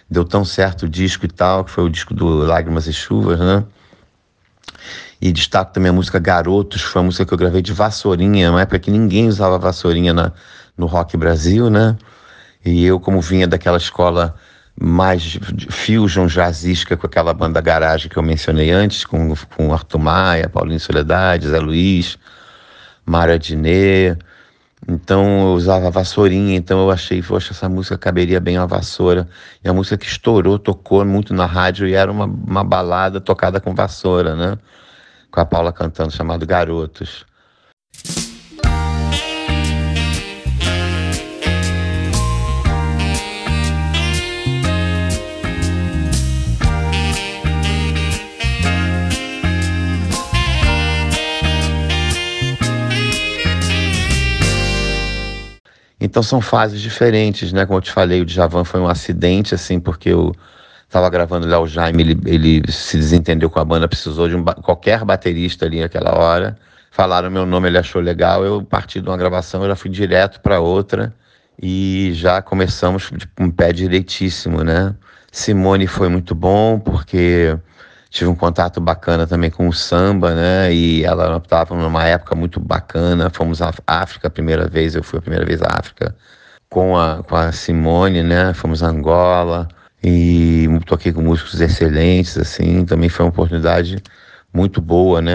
Deu 0.09 0.23
tão 0.25 0.45
certo 0.45 0.83
o 0.83 0.89
disco 0.89 1.25
e 1.25 1.29
tal, 1.29 1.63
que 1.63 1.71
foi 1.71 1.83
o 1.83 1.89
disco 1.89 2.13
do 2.13 2.27
Lágrimas 2.27 2.85
e 2.87 2.93
Chuvas, 2.93 3.39
né? 3.39 3.63
E 5.19 5.31
destaco 5.31 5.73
também 5.73 5.89
a 5.89 5.93
música 5.93 6.19
Garotos, 6.19 6.81
foi 6.81 7.01
uma 7.01 7.05
música 7.05 7.25
que 7.25 7.33
eu 7.33 7.37
gravei 7.37 7.61
de 7.61 7.73
vassourinha, 7.73 8.51
uma 8.51 8.61
época 8.61 8.77
que 8.79 8.91
ninguém 8.91 9.27
usava 9.29 9.57
vassourinha 9.57 10.13
na, 10.13 10.33
no 10.77 10.85
Rock 10.85 11.15
Brasil, 11.17 11.69
né? 11.69 11.97
E 12.65 12.85
eu, 12.85 12.99
como 12.99 13.21
vinha 13.21 13.47
daquela 13.47 13.77
escola 13.77 14.35
mais 14.79 15.37
fusion 15.69 16.27
jazzística 16.27 16.97
com 16.97 17.05
aquela 17.05 17.33
banda 17.33 17.61
garagem 17.61 18.09
que 18.09 18.17
eu 18.17 18.23
mencionei 18.23 18.71
antes, 18.71 19.05
com, 19.05 19.33
com 19.55 19.73
Arthur 19.73 19.99
Maia, 19.99 20.49
Paulinho 20.49 20.79
Soledade, 20.79 21.47
Zé 21.47 21.59
Luiz, 21.59 22.17
Mara 23.05 23.37
Diné. 23.37 24.17
Então 24.87 25.23
eu 25.47 25.53
usava 25.53 25.89
vassourinha, 25.89 26.55
então 26.55 26.79
eu 26.79 26.91
achei, 26.91 27.21
poxa, 27.21 27.53
essa 27.53 27.69
música 27.69 27.97
caberia 27.97 28.39
bem 28.39 28.57
a 28.57 28.65
vassoura. 28.65 29.27
E 29.63 29.69
a 29.69 29.73
música 29.73 29.97
que 29.97 30.05
estourou, 30.05 30.59
tocou 30.59 31.05
muito 31.05 31.33
na 31.33 31.45
rádio 31.45 31.87
e 31.87 31.93
era 31.93 32.11
uma, 32.11 32.25
uma 32.25 32.63
balada 32.63 33.21
tocada 33.21 33.61
com 33.61 33.73
vassoura, 33.73 34.35
né? 34.35 34.57
Com 35.31 35.39
a 35.39 35.45
Paula 35.45 35.71
cantando, 35.71 36.11
chamado 36.11 36.45
Garotos. 36.45 37.25
Então 56.03 56.21
são 56.21 56.41
fases 56.41 56.81
diferentes, 56.81 57.53
né? 57.53 57.65
Como 57.65 57.77
eu 57.77 57.81
te 57.81 57.89
falei, 57.89 58.21
o 58.21 58.25
Djavan 58.25 58.65
foi 58.65 58.81
um 58.81 58.89
acidente, 58.89 59.55
assim, 59.55 59.79
porque 59.79 60.09
eu 60.09 60.35
estava 60.85 61.09
gravando 61.09 61.47
Léo 61.47 61.65
Jaime, 61.65 62.03
ele, 62.03 62.21
ele 62.25 62.71
se 62.71 62.97
desentendeu 62.97 63.49
com 63.49 63.57
a 63.57 63.63
banda, 63.63 63.87
precisou 63.87 64.27
de 64.27 64.35
um, 64.35 64.43
qualquer 64.43 65.05
baterista 65.05 65.65
ali 65.65 65.79
naquela 65.79 66.13
hora. 66.19 66.57
Falaram 66.91 67.31
meu 67.31 67.45
nome, 67.45 67.69
ele 67.69 67.77
achou 67.77 68.01
legal, 68.01 68.43
eu 68.43 68.61
parti 68.61 68.99
de 68.99 69.07
uma 69.07 69.15
gravação, 69.15 69.63
eu 69.63 69.69
já 69.69 69.77
fui 69.77 69.89
direto 69.89 70.41
para 70.41 70.59
outra 70.59 71.13
e 71.59 72.11
já 72.13 72.41
começamos 72.41 73.09
com 73.33 73.45
um 73.45 73.49
pé 73.49 73.71
direitíssimo, 73.71 74.61
né? 74.61 74.93
Simone 75.31 75.87
foi 75.87 76.09
muito 76.09 76.35
bom 76.35 76.79
porque 76.79 77.57
tive 78.13 78.29
um 78.29 78.35
contato 78.35 78.79
bacana 78.79 79.25
também 79.25 79.49
com 79.49 79.67
o 79.67 79.73
samba, 79.73 80.35
né? 80.35 80.71
E 80.71 81.03
ela 81.03 81.37
estava 81.37 81.75
numa 81.75 82.05
época 82.05 82.35
muito 82.35 82.59
bacana. 82.59 83.31
Fomos 83.31 83.59
à 83.59 83.73
África 83.87 84.27
a 84.27 84.31
primeira 84.31 84.67
vez, 84.67 84.95
eu 84.95 85.03
fui 85.03 85.17
a 85.17 85.21
primeira 85.21 85.43
vez 85.43 85.61
à 85.63 85.79
África 85.79 86.15
com 86.69 86.95
a, 86.95 87.23
com 87.23 87.35
a 87.35 87.51
Simone, 87.51 88.21
né? 88.21 88.53
Fomos 88.53 88.83
a 88.83 88.87
Angola 88.87 89.67
e 90.03 90.67
toquei 90.85 91.11
com 91.11 91.21
músicos 91.23 91.59
excelentes, 91.59 92.37
assim. 92.37 92.85
Também 92.85 93.09
foi 93.09 93.25
uma 93.25 93.31
oportunidade 93.31 94.01
muito 94.53 94.79
boa, 94.79 95.19
né? 95.19 95.33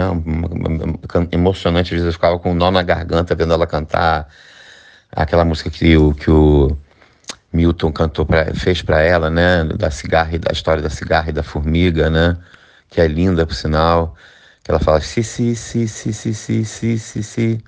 Emocionante. 1.32 1.94
Às 1.94 2.00
vezes 2.00 2.06
eu 2.06 2.12
ficava 2.12 2.38
com 2.38 2.52
um 2.52 2.54
nó 2.54 2.70
na 2.70 2.82
garganta 2.82 3.34
vendo 3.34 3.54
ela 3.54 3.66
cantar 3.66 4.28
aquela 5.10 5.44
música 5.44 5.68
que 5.68 5.96
o, 5.96 6.14
que 6.14 6.30
o 6.30 6.76
Milton 7.52 7.90
cantou 7.90 8.24
pra, 8.24 8.54
fez 8.54 8.82
para 8.82 9.02
ela, 9.02 9.28
né? 9.28 9.64
Da 9.64 9.90
cigarra 9.90 10.36
e 10.36 10.38
da 10.38 10.52
história 10.52 10.80
da 10.80 10.90
cigarra 10.90 11.30
e 11.30 11.32
da 11.32 11.42
formiga, 11.42 12.08
né? 12.08 12.36
Que 12.88 13.00
é 13.00 13.08
linda, 13.08 13.46
por 13.46 13.54
sinal, 13.54 14.14
que 14.64 14.70
ela 14.70 14.80
fala 14.80 15.00
si, 15.00 15.22
si, 15.22 15.54
si, 15.56 15.88
si, 15.88 16.12
si, 16.12 16.34
si, 16.34 16.64
si, 16.64 16.98
si, 16.98 17.22
si. 17.22 17.64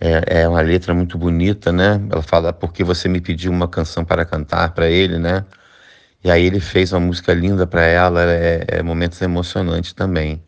É, 0.00 0.42
é 0.42 0.48
uma 0.48 0.60
letra 0.62 0.94
muito 0.94 1.18
bonita, 1.18 1.72
né? 1.72 2.00
Ela 2.10 2.22
fala 2.22 2.52
porque 2.52 2.84
você 2.84 3.08
me 3.08 3.20
pediu 3.20 3.50
uma 3.52 3.68
canção 3.68 4.04
para 4.04 4.24
cantar 4.26 4.72
para 4.74 4.88
ele, 4.90 5.18
né? 5.18 5.44
E 6.24 6.30
aí 6.30 6.44
ele 6.46 6.60
fez 6.60 6.92
uma 6.92 7.00
música 7.00 7.34
linda 7.34 7.66
para 7.66 7.84
ela, 7.84 8.22
é, 8.32 8.64
é 8.68 8.82
momentos 8.82 9.20
emocionantes 9.22 9.92
também. 9.94 10.45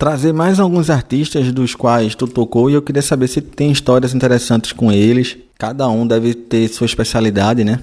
Trazer 0.00 0.32
mais 0.32 0.58
alguns 0.58 0.88
artistas 0.88 1.52
dos 1.52 1.74
quais 1.74 2.14
tu 2.14 2.26
tocou 2.26 2.70
e 2.70 2.72
eu 2.74 2.80
queria 2.80 3.02
saber 3.02 3.28
se 3.28 3.42
tem 3.42 3.70
histórias 3.70 4.14
interessantes 4.14 4.72
com 4.72 4.90
eles. 4.90 5.36
Cada 5.58 5.86
um 5.90 6.06
deve 6.06 6.32
ter 6.32 6.66
sua 6.68 6.86
especialidade, 6.86 7.62
né? 7.62 7.78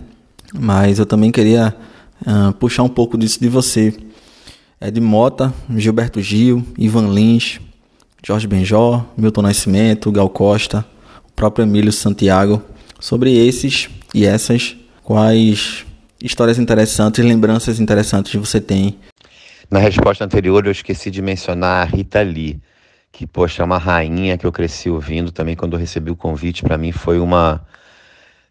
mas 0.51 0.97
eu 0.97 1.05
também 1.05 1.31
queria 1.31 1.75
uh, 2.21 2.51
puxar 2.53 2.81
um 2.81 2.89
pouco 2.89 3.19
disso 3.19 3.39
de 3.39 3.47
você. 3.47 3.93
É 4.81 4.89
de 4.89 4.99
Mota, 4.99 5.53
Gilberto 5.75 6.19
Gil, 6.19 6.65
Ivan 6.75 7.13
Lins, 7.13 7.59
Jorge 8.25 8.47
Benjó, 8.47 9.05
Milton 9.15 9.43
Nascimento, 9.43 10.11
Gal 10.11 10.29
Costa, 10.29 10.83
o 11.27 11.31
próprio 11.33 11.65
Emílio 11.65 11.91
Santiago. 11.91 12.63
Sobre 12.99 13.31
esses 13.31 13.89
e 14.11 14.25
essas, 14.25 14.75
quais 15.03 15.85
histórias 16.19 16.57
interessantes, 16.57 17.23
lembranças 17.23 17.79
interessantes 17.79 18.33
você 18.33 18.59
tem? 18.59 18.97
Na 19.69 19.79
resposta 19.79 20.23
anterior, 20.23 20.65
eu 20.65 20.71
esqueci 20.71 21.11
de 21.11 21.21
mencionar 21.21 21.81
a 21.81 21.83
Rita 21.83 22.21
Lee, 22.21 22.61
que, 23.11 23.27
poxa, 23.27 23.61
é 23.61 23.65
uma 23.65 23.77
rainha 23.77 24.37
que 24.37 24.47
eu 24.47 24.51
cresci 24.51 24.89
ouvindo 24.89 25.29
também 25.29 25.57
quando 25.57 25.73
eu 25.73 25.79
recebi 25.79 26.09
o 26.09 26.15
convite. 26.15 26.63
Para 26.63 26.77
mim 26.77 26.93
foi 26.93 27.19
uma 27.19 27.65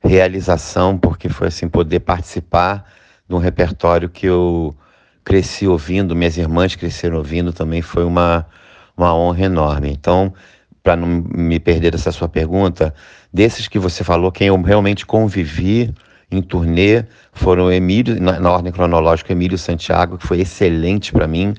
realização, 0.04 0.98
porque 0.98 1.30
foi 1.30 1.48
assim, 1.48 1.70
poder 1.70 2.00
participar 2.00 2.84
de 3.26 3.34
um 3.34 3.38
repertório 3.38 4.10
que 4.10 4.26
eu 4.26 4.76
cresci 5.24 5.66
ouvindo, 5.66 6.14
minhas 6.14 6.36
irmãs 6.36 6.76
cresceram 6.76 7.16
ouvindo 7.16 7.50
também, 7.50 7.80
foi 7.80 8.04
uma, 8.04 8.46
uma 8.94 9.14
honra 9.14 9.46
enorme. 9.46 9.90
Então, 9.90 10.34
para 10.82 10.96
não 10.96 11.08
me 11.08 11.58
perder 11.58 11.92
dessa 11.92 12.12
sua 12.12 12.28
pergunta, 12.28 12.94
desses 13.32 13.66
que 13.68 13.78
você 13.78 14.04
falou, 14.04 14.30
quem 14.30 14.48
eu 14.48 14.60
realmente 14.60 15.06
convivi 15.06 15.94
em 16.30 16.42
turnê 16.42 17.04
foram 17.32 17.70
Emílio, 17.70 18.20
na, 18.20 18.40
na 18.40 18.50
ordem 18.50 18.72
cronológica, 18.72 19.32
Emílio 19.32 19.58
Santiago, 19.58 20.18
que 20.18 20.26
foi 20.26 20.40
excelente 20.40 21.12
para 21.12 21.26
mim, 21.26 21.54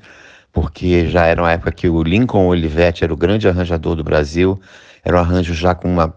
porque 0.51 1.07
já 1.07 1.25
era 1.25 1.41
uma 1.41 1.51
época 1.51 1.71
que 1.71 1.87
o 1.87 2.03
Lincoln 2.03 2.47
Olivetti 2.47 3.03
era 3.03 3.13
o 3.13 3.17
grande 3.17 3.47
arranjador 3.47 3.95
do 3.95 4.03
Brasil, 4.03 4.59
era 5.03 5.17
um 5.17 5.19
arranjo 5.19 5.53
já 5.53 5.73
com 5.73 5.87
uma, 5.87 6.13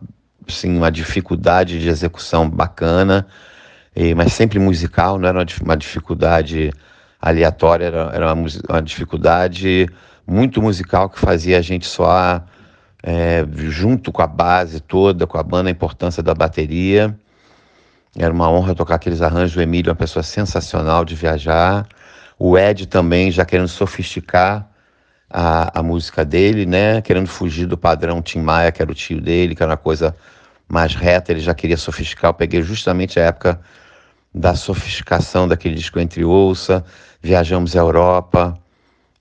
assim, 0.49 0.77
uma 0.77 0.91
dificuldade 0.91 1.79
de 1.79 1.89
execução 1.89 2.49
bacana, 2.49 3.27
e, 3.95 4.15
mas 4.15 4.33
sempre 4.33 4.59
musical, 4.59 5.19
não 5.19 5.29
era 5.29 5.39
uma, 5.39 5.47
uma 5.63 5.77
dificuldade 5.77 6.73
aleatória, 7.21 7.85
era, 7.85 8.11
era 8.15 8.33
uma, 8.33 8.47
uma, 8.69 8.83
dificuldade 8.83 9.89
muito 10.27 10.63
musical 10.63 11.09
que 11.09 11.19
fazia 11.19 11.59
a 11.59 11.61
gente 11.61 11.87
soar 11.87 12.47
é, 13.03 13.47
junto 13.53 14.11
com 14.11 14.23
a 14.23 14.27
base 14.27 14.81
toda, 14.81 15.27
com 15.27 15.39
a 15.39 15.43
banda, 15.43 15.69
a 15.69 15.73
importância 15.73 16.23
da 16.23 16.35
bateria. 16.35 17.15
Era 18.17 18.33
uma 18.33 18.51
honra 18.51 18.75
tocar 18.75 18.97
aqueles 18.97 19.23
arranjos. 19.23 19.57
O 19.57 19.61
Emílio 19.61 19.91
é 19.91 19.93
uma 19.93 19.97
pessoa 19.97 20.23
sensacional 20.23 21.05
de 21.05 21.15
viajar. 21.15 21.87
O 22.39 22.59
Ed 22.59 22.87
também, 22.87 23.31
já 23.31 23.45
querendo 23.45 23.69
sofisticar 23.69 24.69
a, 25.29 25.79
a 25.79 25.83
música 25.83 26.25
dele, 26.25 26.67
né? 26.67 27.01
Querendo 27.03 27.29
fugir 27.29 27.67
do 27.67 27.79
padrão 27.79 28.21
Tim 28.21 28.41
Maia, 28.41 28.73
que 28.73 28.83
era 28.83 28.91
o 28.91 28.95
tio 28.95 29.21
dele, 29.21 29.55
que 29.55 29.63
era 29.63 29.71
uma 29.73 29.79
coisa 29.79 30.17
mais 30.69 30.95
reta. 30.95 31.31
Ele 31.33 31.41
já 31.41 31.55
queria 31.55 31.77
sofisticar. 31.77 32.31
Eu 32.31 32.35
peguei 32.35 32.63
justamente 32.63 33.21
a 33.21 33.25
época 33.25 33.61
da 34.35 34.55
sofisticação 34.55 35.47
daquele 35.47 35.75
disco 35.75 36.01
Entre 36.01 36.25
Ouça. 36.25 36.85
Viajamos 37.23 37.77
à 37.77 37.81
Europa, 37.81 38.59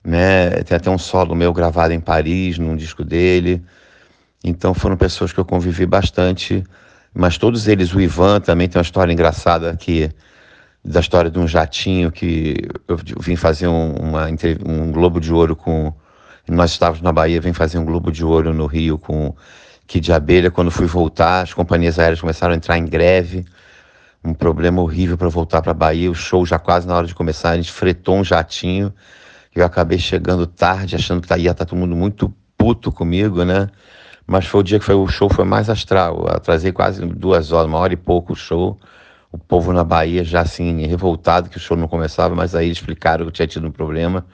né? 0.03 0.49
Tem 0.63 0.75
até 0.77 0.89
um 0.89 0.97
solo 0.97 1.35
meu 1.35 1.53
gravado 1.53 1.93
em 1.93 1.99
Paris, 1.99 2.57
num 2.57 2.75
disco 2.75 3.03
dele. 3.03 3.63
Então 4.43 4.73
foram 4.73 4.97
pessoas 4.97 5.31
que 5.31 5.39
eu 5.39 5.45
convivi 5.45 5.85
bastante 5.85 6.63
mas 7.13 7.37
todos 7.37 7.67
eles, 7.67 7.93
o 7.93 7.99
Ivan 7.99 8.39
também 8.39 8.67
tem 8.67 8.79
uma 8.79 8.83
história 8.83 9.11
engraçada 9.11 9.75
que 9.75 10.09
da 10.83 10.99
história 10.99 11.29
de 11.29 11.37
um 11.37 11.47
jatinho 11.47 12.11
que 12.11 12.55
eu 12.87 12.97
vim 13.19 13.35
fazer 13.35 13.67
um, 13.67 13.93
uma, 13.93 14.27
um 14.65 14.91
Globo 14.91 15.19
de 15.19 15.33
Ouro 15.33 15.55
com. 15.55 15.93
Nós 16.47 16.71
estávamos 16.71 17.01
na 17.01 17.11
Bahia, 17.11 17.39
vim 17.39 17.53
fazer 17.53 17.77
um 17.77 17.85
Globo 17.85 18.11
de 18.11 18.25
Ouro 18.25 18.53
no 18.53 18.65
Rio 18.65 18.97
com 18.97 19.35
Kid 19.85 20.05
de 20.05 20.13
Abelha. 20.13 20.49
Quando 20.49 20.71
fui 20.71 20.87
voltar, 20.87 21.41
as 21.41 21.53
companhias 21.53 21.99
aéreas 21.99 22.19
começaram 22.19 22.53
a 22.53 22.57
entrar 22.57 22.77
em 22.77 22.85
greve. 22.85 23.45
Um 24.23 24.33
problema 24.33 24.81
horrível 24.81 25.17
para 25.17 25.29
voltar 25.29 25.61
para 25.61 25.71
a 25.71 25.75
Bahia. 25.75 26.09
O 26.09 26.15
show 26.15 26.45
já 26.45 26.57
quase 26.57 26.87
na 26.87 26.95
hora 26.95 27.05
de 27.05 27.13
começar, 27.13 27.51
a 27.51 27.55
gente 27.55 27.71
fretou 27.71 28.17
um 28.17 28.23
jatinho. 28.23 28.91
Eu 29.53 29.65
acabei 29.65 29.99
chegando 29.99 30.47
tarde, 30.47 30.95
achando 30.95 31.21
que 31.21 31.27
tá, 31.27 31.37
ia 31.37 31.51
estar 31.51 31.65
tá 31.65 31.69
todo 31.69 31.77
mundo 31.77 31.95
muito 31.95 32.33
puto 32.57 32.91
comigo, 32.91 33.43
né? 33.43 33.69
Mas 34.29 34.45
foi 34.45 34.59
o 34.61 34.63
dia 34.63 34.77
que 34.77 34.85
foi, 34.85 34.93
o 34.93 35.07
show 35.07 35.27
foi 35.27 35.43
mais 35.43 35.71
astral. 35.71 36.25
Eu 36.27 36.35
atrasei 36.35 36.71
quase 36.71 37.03
duas 37.03 37.51
horas, 37.51 37.67
uma 37.67 37.79
hora 37.79 37.93
e 37.93 37.97
pouco 37.97 38.33
o 38.33 38.35
show. 38.35 38.79
O 39.31 39.39
povo 39.39 39.73
na 39.73 39.83
Bahia 39.83 40.23
já 40.23 40.41
assim, 40.41 40.85
revoltado 40.85 41.49
que 41.49 41.57
o 41.57 41.59
show 41.59 41.75
não 41.75 41.87
começava, 41.87 42.35
mas 42.35 42.53
aí 42.53 42.69
explicaram 42.69 43.25
que 43.25 43.31
tinha 43.31 43.47
tido 43.47 43.67
um 43.67 43.71
problema 43.71 44.25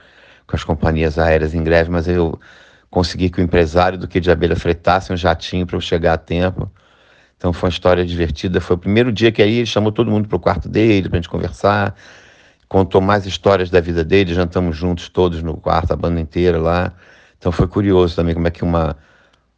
com 0.45 0.55
as 0.55 0.65
companhias 0.65 1.17
aéreas 1.17 1.55
em 1.55 1.63
greve, 1.63 1.89
mas 1.89 2.09
eu 2.09 2.37
consegui 2.89 3.29
que 3.29 3.39
o 3.39 3.43
empresário 3.43 3.97
do 3.97 4.07
que 4.07 4.19
de 4.19 4.29
abelha 4.29 4.55
fretasse 4.55 5.13
um 5.13 5.17
jatinho 5.17 5.65
para 5.65 5.77
eu 5.77 5.81
chegar 5.81 6.13
a 6.13 6.17
tempo. 6.17 6.69
Então 7.37 7.53
foi 7.53 7.69
uma 7.69 7.73
história 7.73 8.05
divertida. 8.05 8.59
Foi 8.59 8.75
o 8.75 8.79
primeiro 8.79 9.13
dia 9.13 9.31
que 9.31 9.41
aí 9.41 9.59
ele 9.59 9.65
chamou 9.65 9.93
todo 9.93 10.11
mundo 10.11 10.27
para 10.27 10.35
o 10.35 10.39
quarto 10.39 10.67
dele 10.67 11.07
para 11.07 11.17
a 11.17 11.21
gente 11.21 11.29
conversar, 11.29 11.95
contou 12.67 12.99
mais 12.99 13.25
histórias 13.25 13.69
da 13.69 13.79
vida 13.79 14.03
dele, 14.03 14.33
jantamos 14.33 14.75
juntos 14.75 15.07
todos 15.07 15.41
no 15.41 15.55
quarto, 15.55 15.93
a 15.93 15.95
banda 15.95 16.19
inteira 16.19 16.59
lá. 16.59 16.91
Então 17.37 17.49
foi 17.49 17.67
curioso 17.67 18.13
também 18.13 18.33
como 18.33 18.47
é 18.47 18.51
que 18.51 18.63
uma 18.63 18.97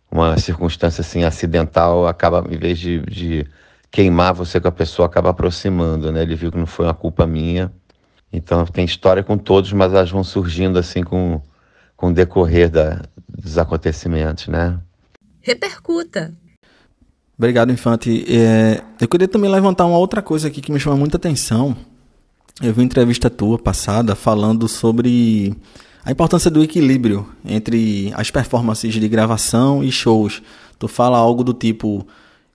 uma 0.09 0.37
circunstância 0.37 1.01
assim 1.01 1.23
acidental 1.23 2.07
acaba, 2.07 2.45
em 2.49 2.57
vez 2.57 2.79
de, 2.79 2.99
de 3.01 3.45
queimar 3.91 4.33
você 4.33 4.59
com 4.59 4.67
a 4.67 4.71
pessoa, 4.71 5.05
acaba 5.05 5.29
aproximando, 5.29 6.11
né? 6.11 6.21
Ele 6.21 6.35
viu 6.35 6.51
que 6.51 6.57
não 6.57 6.65
foi 6.65 6.85
uma 6.85 6.93
culpa 6.93 7.25
minha. 7.27 7.71
Então 8.31 8.65
tem 8.65 8.85
história 8.85 9.23
com 9.23 9.37
todos, 9.37 9.71
mas 9.73 9.93
elas 9.93 10.11
vão 10.11 10.23
surgindo 10.23 10.77
assim 10.77 11.03
com, 11.03 11.41
com 11.95 12.09
o 12.09 12.13
decorrer 12.13 12.69
da, 12.69 13.01
dos 13.27 13.57
acontecimentos, 13.57 14.47
né? 14.47 14.79
Repercuta. 15.41 16.33
Obrigado, 17.37 17.71
Infante. 17.71 18.25
É, 18.27 18.81
eu 18.99 19.07
queria 19.07 19.27
também 19.27 19.49
levantar 19.49 19.85
uma 19.85 19.97
outra 19.97 20.21
coisa 20.21 20.47
aqui 20.47 20.59
que 20.59 20.71
me 20.71 20.79
chama 20.79 20.97
muita 20.97 21.17
atenção. 21.17 21.77
Eu 22.61 22.73
vi 22.73 22.79
uma 22.79 22.85
entrevista 22.85 23.29
tua 23.29 23.59
passada 23.59 24.15
falando 24.15 24.67
sobre 24.67 25.55
a 26.03 26.11
importância 26.11 26.49
do 26.49 26.63
equilíbrio 26.63 27.27
entre 27.45 28.13
as 28.15 28.31
performances 28.31 28.93
de 28.93 29.07
gravação 29.07 29.83
e 29.83 29.91
shows. 29.91 30.41
Tu 30.79 30.87
fala 30.87 31.17
algo 31.17 31.43
do 31.43 31.53
tipo 31.53 32.07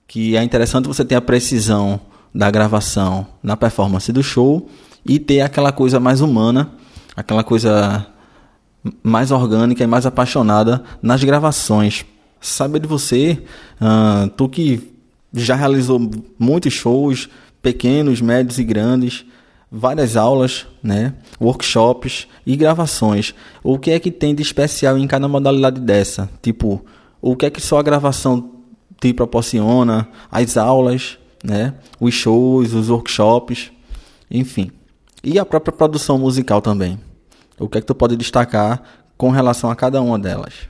que 0.07 0.35
é 0.35 0.43
interessante 0.43 0.87
você 0.87 1.03
ter 1.03 1.15
a 1.15 1.21
precisão 1.21 1.99
da 2.33 2.49
gravação 2.49 3.27
na 3.41 3.55
performance 3.55 4.11
do 4.11 4.23
show 4.23 4.69
e 5.05 5.19
ter 5.19 5.41
aquela 5.41 5.71
coisa 5.71 5.99
mais 5.99 6.21
humana, 6.21 6.71
aquela 7.15 7.43
coisa 7.43 8.07
mais 9.01 9.31
orgânica 9.31 9.83
e 9.83 9.87
mais 9.87 10.05
apaixonada 10.05 10.83
nas 11.01 11.23
gravações. 11.23 12.05
Saber 12.41 12.79
de 12.79 12.87
você, 12.87 13.41
uh, 13.79 14.29
tu 14.29 14.49
que 14.49 14.93
já 15.33 15.55
realizou 15.55 15.99
muitos 16.37 16.73
shows, 16.73 17.29
pequenos, 17.61 18.19
médios 18.21 18.59
e 18.59 18.63
grandes, 18.63 19.25
várias 19.75 20.15
aulas, 20.15 20.67
né, 20.83 21.15
workshops 21.41 22.27
e 22.45 22.55
gravações. 22.55 23.33
O 23.63 23.79
que 23.79 23.89
é 23.89 23.99
que 23.99 24.11
tem 24.11 24.35
de 24.35 24.43
especial 24.43 24.99
em 24.99 25.07
cada 25.07 25.27
modalidade 25.27 25.81
dessa? 25.81 26.29
Tipo, 26.43 26.85
o 27.19 27.35
que 27.35 27.47
é 27.47 27.49
que 27.49 27.59
só 27.59 27.79
a 27.79 27.83
gravação 27.83 28.51
te 29.01 29.11
proporciona, 29.11 30.07
as 30.31 30.57
aulas, 30.57 31.17
né, 31.43 31.73
os 31.99 32.13
shows, 32.13 32.73
os 32.73 32.89
workshops, 32.89 33.71
enfim. 34.29 34.69
E 35.23 35.39
a 35.39 35.45
própria 35.45 35.73
produção 35.73 36.19
musical 36.19 36.61
também. 36.61 36.99
O 37.59 37.67
que 37.67 37.79
é 37.79 37.81
que 37.81 37.87
tu 37.87 37.95
pode 37.95 38.15
destacar 38.15 38.83
com 39.17 39.31
relação 39.31 39.71
a 39.71 39.75
cada 39.75 39.99
uma 40.01 40.19
delas? 40.19 40.69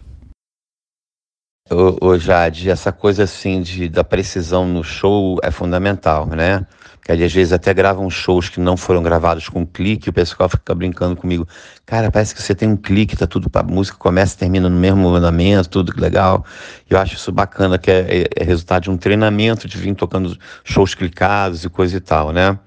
Ô, 1.70 2.18
Jade, 2.18 2.70
essa 2.70 2.92
coisa 2.92 3.24
assim 3.24 3.62
de, 3.62 3.90
da 3.90 4.04
precisão 4.04 4.68
no 4.68 4.84
show 4.84 5.40
é 5.42 5.50
fundamental, 5.50 6.28
né? 6.28 6.66
Que 7.06 7.12
às 7.12 7.34
vezes 7.34 7.52
até 7.52 7.74
gravam 7.74 8.10
shows 8.10 8.48
que 8.48 8.60
não 8.60 8.78
foram 8.78 9.04
gravados 9.04 9.50
com 9.50 9.66
clique, 9.66 10.10
o 10.10 10.14
pessoal 10.14 10.48
fica 10.48 10.74
brincando 10.74 11.16
comigo. 11.16 11.46
Cara, 11.86 12.10
parece 12.10 12.34
que 12.34 12.42
você 12.42 12.56
tem 12.56 12.70
um 12.70 12.78
clique, 12.78 13.18
tá 13.18 13.28
tudo, 13.28 13.50
a 13.54 13.64
música 13.64 13.98
começa 13.98 14.36
e 14.36 14.38
termina 14.38 14.70
no 14.70 14.80
mesmo 14.80 15.08
andamento, 15.10 15.70
tudo 15.70 15.94
legal. 16.00 16.46
Eu 16.90 16.98
acho 16.98 17.16
isso 17.16 17.32
bacana, 17.32 17.78
que 17.78 17.92
é, 17.92 18.00
é, 18.00 18.42
é, 18.42 18.44
resultado 18.44 18.84
de 18.84 18.92
um 18.92 18.98
treinamento, 18.98 19.68
de 19.68 19.78
vir 19.78 19.94
tocando 19.96 20.38
shows 20.64 20.96
clicados 20.96 21.66
e 21.66 21.70
coisa 21.70 21.98
e 21.98 22.00
tal, 22.00 22.32
né? 22.32 22.58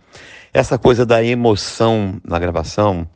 Essa 0.52 0.78
coisa 0.78 1.06
da 1.06 1.22
emoção 1.24 2.20
na 2.22 2.38
gravação, 2.38 3.08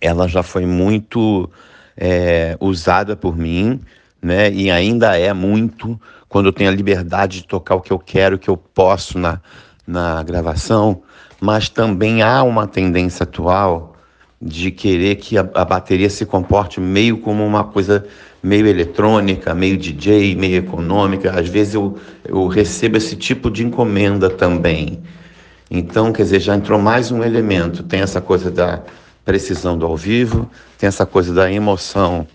ela 0.00 0.28
já 0.28 0.42
foi 0.42 0.64
muito 0.64 1.50
é, 1.96 2.56
usada 2.60 3.16
por 3.16 3.36
mim, 3.36 3.80
né? 4.22 4.50
E 4.52 4.70
ainda 4.70 5.18
é 5.18 5.32
muito 5.32 6.00
quando 6.28 6.46
eu 6.46 6.52
tenho 6.52 6.70
a 6.70 6.72
liberdade 6.72 7.40
de 7.40 7.46
tocar 7.46 7.76
o 7.76 7.80
que 7.80 7.92
eu 7.92 7.98
quero, 7.98 8.36
o 8.36 8.38
que 8.38 8.50
eu 8.50 8.56
posso 8.56 9.18
na 9.18 9.40
na 9.86 10.22
gravação, 10.22 11.02
mas 11.40 11.68
também 11.68 12.22
há 12.22 12.42
uma 12.42 12.66
tendência 12.66 13.24
atual 13.24 13.94
de 14.40 14.70
querer 14.70 15.16
que 15.16 15.38
a, 15.38 15.48
a, 15.54 15.64
bateria 15.64 16.10
se 16.10 16.26
comporte 16.26 16.80
meio 16.80 17.18
como 17.18 17.44
uma 17.44 17.64
coisa 17.64 18.06
meio 18.42 18.66
eletrônica, 18.66 19.54
meio 19.54 19.76
DJ, 19.76 20.34
meio 20.34 20.56
econômica. 20.56 21.38
Às 21.38 21.48
vezes 21.48 21.74
eu, 21.74 21.98
eu 22.24 22.46
recebo 22.46 22.96
esse 22.96 23.16
tipo 23.16 23.50
de 23.50 23.64
encomenda 23.64 24.28
também. 24.28 25.02
Então, 25.70 26.12
quer 26.12 26.22
dizer, 26.22 26.40
já 26.40 26.54
entrou 26.54 26.78
mais 26.78 27.10
um 27.10 27.24
elemento. 27.24 27.82
Tem 27.82 28.00
essa 28.00 28.20
coisa 28.20 28.50
da 28.50 28.82
precisão 29.24 29.76
do 29.76 29.84
ao 29.84 29.96
vivo, 29.96 30.48
tem 30.78 30.86
essa 30.86 31.04
coisa 31.04 31.34
da 31.34 31.50
emoção 31.50 32.26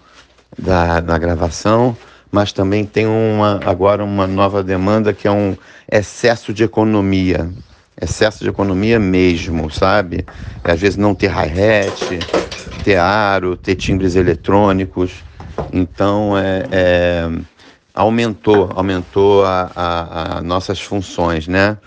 da, 0.58 1.02
na 1.02 1.18
gravação, 1.18 1.96
mas 2.32 2.54
também 2.54 2.86
tem 2.86 3.06
uma, 3.06 3.60
agora 3.66 4.04
uma 4.04 4.26
nova 4.26 4.64
demanda 4.64 5.14
que 5.14 5.28
é 5.28 5.32
um 5.32 5.56
excesso 5.92 6.54
de 6.54 6.64
economia. 6.64 7.50
excesso 8.02 8.44
de 8.44 8.50
economia 8.50 9.00
mesmo, 9.00 9.70
sabe? 9.70 10.26
Às 10.64 10.80
vezes 10.80 10.98
não 10.98 11.14
ter 11.14 11.28
hi-hat, 11.28 12.20
ter 12.84 12.98
aro, 12.98 13.58
ter 13.58 13.76
timbres 13.76 14.16
eletrônicos. 14.16 15.12
Então, 15.74 16.38
é, 16.38 16.66
é 16.72 17.30
aumentou, 17.94 18.70
aumentou 18.74 19.46
a, 19.46 19.72
a, 19.76 20.38
a, 20.38 20.42
nossas 20.42 20.80
funções, 20.80 21.48
né? 21.48 21.78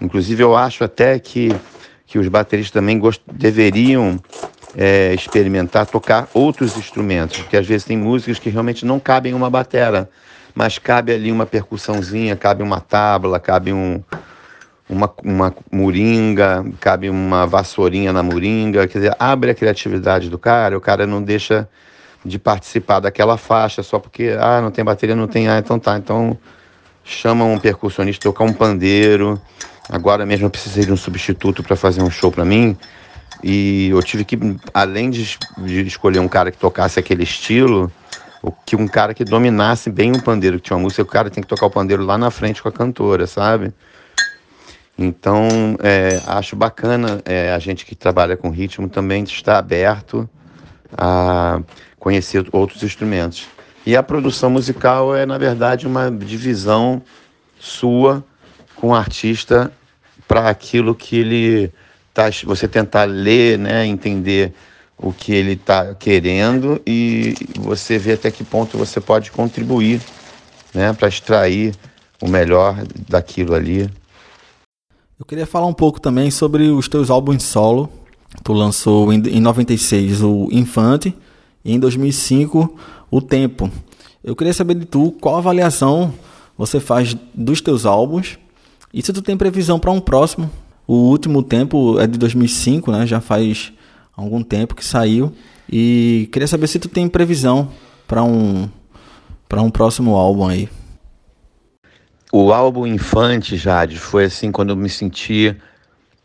Inclusive, 0.00 0.42
eu 0.42 0.56
acho 0.56 0.82
até 0.82 1.18
que, 1.18 1.54
que 2.06 2.18
os 2.18 2.26
bateristas 2.28 2.72
também 2.72 3.00
deveriam 3.32 4.20
é, 4.76 5.12
experimentar 5.14 5.86
tocar 5.86 6.28
outros 6.32 6.76
instrumentos, 6.76 7.38
porque 7.38 7.56
às 7.56 7.66
vezes 7.66 7.84
tem 7.84 7.96
músicas 7.96 8.38
que 8.38 8.50
realmente 8.50 8.84
não 8.84 8.98
cabem 8.98 9.34
uma 9.34 9.50
batera, 9.50 10.08
mas 10.54 10.78
cabe 10.78 11.12
ali 11.12 11.30
uma 11.30 11.46
percussãozinha, 11.46 12.36
cabe 12.36 12.62
uma 12.62 12.80
tábua, 12.80 13.38
cabe 13.38 13.72
um, 13.72 14.02
uma, 14.88 15.12
uma 15.22 15.54
moringa, 15.70 16.64
cabe 16.80 17.08
uma 17.08 17.46
vassourinha 17.46 18.12
na 18.12 18.22
moringa, 18.22 18.86
quer 18.86 18.98
dizer, 18.98 19.16
abre 19.18 19.50
a 19.50 19.54
criatividade 19.54 20.28
do 20.28 20.38
cara, 20.38 20.76
o 20.76 20.80
cara 20.80 21.06
não 21.06 21.22
deixa 21.22 21.68
de 22.24 22.38
participar 22.38 23.00
daquela 23.00 23.36
faixa 23.36 23.82
só 23.82 23.98
porque, 23.98 24.36
ah, 24.38 24.60
não 24.60 24.70
tem 24.70 24.84
bateria, 24.84 25.16
não 25.16 25.26
tem, 25.26 25.48
ah, 25.48 25.58
então 25.58 25.78
tá, 25.78 25.96
então 25.96 26.38
chama 27.04 27.44
um 27.44 27.58
percussionista 27.58 28.22
tocar 28.22 28.44
um 28.44 28.52
pandeiro. 28.52 29.40
Agora 29.90 30.24
mesmo 30.24 30.46
eu 30.46 30.50
precisei 30.50 30.84
de 30.84 30.92
um 30.92 30.96
substituto 30.96 31.62
para 31.62 31.74
fazer 31.74 32.00
um 32.00 32.10
show 32.10 32.30
para 32.30 32.44
mim 32.44 32.76
e 33.42 33.88
eu 33.90 34.02
tive 34.02 34.24
que, 34.24 34.38
além 34.72 35.10
de, 35.10 35.38
de, 35.58 35.86
escolher 35.86 36.20
um 36.20 36.28
cara 36.28 36.50
que 36.50 36.58
tocasse 36.58 36.98
aquele 36.98 37.24
estilo, 37.24 37.90
que 38.64 38.76
um 38.76 38.86
cara 38.86 39.12
que 39.14 39.24
dominasse 39.24 39.90
bem 39.90 40.12
o 40.12 40.22
pandeiro, 40.22 40.56
que 40.56 40.64
tinha 40.64 40.76
uma 40.76 40.84
música, 40.84 41.02
o 41.02 41.06
cara 41.06 41.30
tem 41.30 41.42
que 41.42 41.48
tocar 41.48 41.66
o 41.66 41.70
pandeiro 41.70 42.04
lá 42.04 42.16
na 42.16 42.30
frente 42.30 42.62
com 42.62 42.68
a 42.68 42.72
cantora, 42.72 43.26
sabe? 43.26 43.72
Então, 44.96 45.48
é, 45.82 46.20
acho 46.26 46.54
bacana 46.54 47.20
é, 47.24 47.52
a 47.52 47.58
gente 47.58 47.84
que 47.84 47.94
trabalha 47.94 48.36
com 48.36 48.50
ritmo 48.50 48.88
também 48.88 49.24
estar 49.24 49.58
aberto 49.58 50.28
a 50.96 51.60
conhecer 51.98 52.46
outros 52.52 52.82
instrumentos. 52.82 53.48
E 53.84 53.96
a 53.96 54.02
produção 54.02 54.50
musical 54.50 55.16
é, 55.16 55.26
na 55.26 55.38
verdade, 55.38 55.86
uma 55.86 56.10
divisão 56.10 57.02
sua 57.58 58.24
com 58.76 58.88
o 58.88 58.94
artista 58.94 59.72
para 60.28 60.48
aquilo 60.48 60.94
que 60.94 61.16
ele 61.16 61.72
tá, 62.12 62.30
você 62.44 62.68
tentar 62.68 63.04
ler, 63.04 63.58
né, 63.58 63.86
entender 63.86 64.52
o 64.96 65.12
que 65.12 65.32
ele 65.32 65.52
está 65.52 65.94
querendo 65.94 66.80
e 66.86 67.34
você 67.58 67.98
ver 67.98 68.14
até 68.14 68.30
que 68.30 68.44
ponto 68.44 68.78
você 68.78 69.00
pode 69.00 69.32
contribuir, 69.32 70.00
né, 70.72 70.92
para 70.92 71.08
extrair 71.08 71.74
o 72.20 72.28
melhor 72.28 72.76
daquilo 73.08 73.54
ali. 73.54 73.90
Eu 75.18 75.26
queria 75.26 75.46
falar 75.46 75.66
um 75.66 75.72
pouco 75.72 76.00
também 76.00 76.30
sobre 76.30 76.68
os 76.68 76.88
teus 76.88 77.10
álbuns 77.10 77.42
solo. 77.42 77.88
Tu 78.42 78.52
lançou 78.52 79.12
em 79.12 79.40
96 79.40 80.22
o 80.22 80.48
Infante 80.50 81.14
e 81.64 81.72
em 81.72 81.78
2005 81.78 82.76
o 83.10 83.20
Tempo. 83.20 83.70
Eu 84.24 84.34
queria 84.34 84.54
saber 84.54 84.74
de 84.74 84.84
tu 84.84 85.12
qual 85.20 85.36
avaliação 85.36 86.14
você 86.56 86.80
faz 86.80 87.14
dos 87.34 87.60
teus 87.60 87.84
álbuns 87.84 88.38
e 88.92 89.02
se 89.02 89.12
tu 89.12 89.20
tem 89.20 89.36
previsão 89.36 89.78
para 89.78 89.90
um 89.90 90.00
próximo. 90.00 90.50
O 90.86 90.94
último 90.94 91.42
tempo 91.42 91.98
é 91.98 92.06
de 92.06 92.18
2005, 92.18 92.90
né? 92.90 93.06
Já 93.06 93.20
faz 93.20 93.72
algum 94.16 94.42
tempo 94.42 94.74
que 94.74 94.84
saiu 94.84 95.32
e 95.70 96.28
queria 96.32 96.46
saber 96.46 96.66
se 96.66 96.78
tu 96.78 96.88
tem 96.88 97.08
previsão 97.08 97.70
para 98.06 98.22
um 98.22 98.68
para 99.48 99.60
um 99.60 99.70
próximo 99.70 100.16
álbum 100.16 100.48
aí. 100.48 100.68
O 102.32 102.52
álbum 102.52 102.86
Infante, 102.86 103.56
Jade, 103.56 103.98
foi 103.98 104.24
assim 104.24 104.50
quando 104.50 104.70
eu 104.70 104.76
me 104.76 104.88
senti 104.88 105.54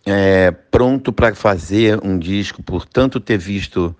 é, 0.05 0.51
pronto 0.51 1.11
para 1.11 1.35
fazer 1.35 1.99
um 2.01 2.17
disco, 2.17 2.63
por 2.63 2.85
tanto 2.85 3.19
ter 3.19 3.37
visto 3.37 3.93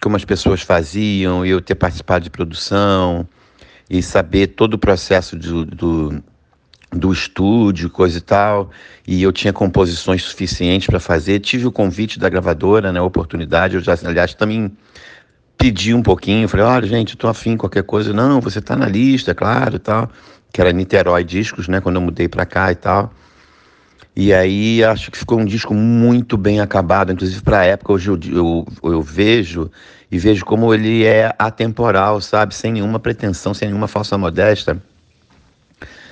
como 0.00 0.16
as 0.16 0.24
pessoas 0.24 0.62
faziam, 0.62 1.44
eu 1.44 1.60
ter 1.60 1.74
participado 1.74 2.24
de 2.24 2.30
produção, 2.30 3.28
e 3.90 4.02
saber 4.02 4.46
todo 4.46 4.74
o 4.74 4.78
processo 4.78 5.36
do, 5.36 5.66
do, 5.66 6.22
do 6.92 7.12
estúdio, 7.12 7.88
coisa 7.88 8.18
e 8.18 8.20
tal, 8.20 8.70
e 9.06 9.22
eu 9.22 9.32
tinha 9.32 9.52
composições 9.52 10.22
suficientes 10.22 10.86
para 10.86 10.98
fazer. 10.98 11.40
Tive 11.40 11.66
o 11.66 11.72
convite 11.72 12.18
da 12.18 12.28
gravadora, 12.28 12.92
né, 12.92 12.98
a 12.98 13.04
oportunidade, 13.04 13.76
eu 13.76 13.80
já, 13.80 13.96
aliás, 14.04 14.34
também 14.34 14.76
pedi 15.56 15.94
um 15.94 16.02
pouquinho, 16.02 16.48
falei, 16.48 16.66
olha, 16.66 16.86
gente, 16.86 17.16
tô 17.16 17.28
afim 17.28 17.56
qualquer 17.56 17.82
coisa. 17.82 18.12
Não, 18.12 18.40
você 18.40 18.60
tá 18.60 18.74
na 18.74 18.86
lista, 18.86 19.34
claro, 19.34 19.76
e 19.76 19.78
tal 19.78 20.10
que 20.52 20.60
era 20.60 20.72
Niterói 20.72 21.24
Discos, 21.24 21.68
né, 21.68 21.80
quando 21.80 21.96
eu 21.96 22.02
mudei 22.02 22.28
para 22.28 22.44
cá 22.44 22.72
e 22.72 22.74
tal. 22.74 23.12
E 24.14 24.34
aí 24.34 24.82
acho 24.82 25.10
que 25.10 25.18
ficou 25.18 25.38
um 25.38 25.44
disco 25.44 25.72
muito 25.72 26.36
bem 26.36 26.60
acabado, 26.60 27.12
inclusive 27.12 27.42
para 27.42 27.60
a 27.60 27.64
época 27.64 27.92
hoje 27.92 28.10
eu, 28.10 28.18
eu, 28.32 28.66
eu, 28.82 29.02
vejo 29.02 29.70
e 30.10 30.18
vejo 30.18 30.44
como 30.44 30.74
ele 30.74 31.04
é 31.04 31.32
atemporal, 31.38 32.20
sabe, 32.20 32.54
sem 32.54 32.72
nenhuma 32.72 32.98
pretensão, 32.98 33.54
sem 33.54 33.68
nenhuma 33.68 33.86
falsa 33.86 34.18
modéstia. 34.18 34.82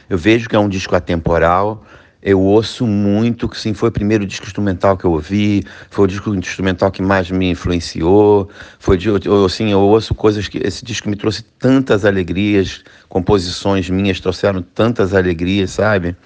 Eu 0.09 0.17
vejo 0.17 0.49
que 0.49 0.57
é 0.57 0.59
um 0.59 0.69
disco 0.69 0.95
atemporal, 0.95 1.85
eu 2.23 2.41
ouço 2.41 2.87
muito, 2.87 3.49
que 3.49 3.59
sim, 3.59 3.73
foi 3.75 3.91
o 3.91 3.93
primeiro 3.93 4.27
disco 4.27 4.45
instrumental 4.47 4.97
que 4.97 5.05
eu 5.05 5.13
ouvi, 5.13 5.63
foi 5.91 6.05
o 6.05 6.09
disco 6.09 6.35
instrumental 6.35 6.91
que 6.91 7.01
mais 7.01 7.31
me 7.31 7.51
influenciou, 7.51 8.49
foi 8.79 8.99
eu, 9.25 9.45
assim, 9.45 9.71
eu 9.71 9.81
ouço 9.81 10.15
coisas 10.15 10.49
que 10.49 10.59
esse 10.59 10.85
disco 10.85 11.09
me 11.09 11.17
trouxe 11.17 11.43
tantas 11.59 12.05
alegrias, 12.05 12.83
composições 13.09 13.89
minhas 13.89 14.21
trouxeram 14.21 14.63
tantas 14.63 15.15
alegrias, 15.15 15.71
sabe? 15.73 16.17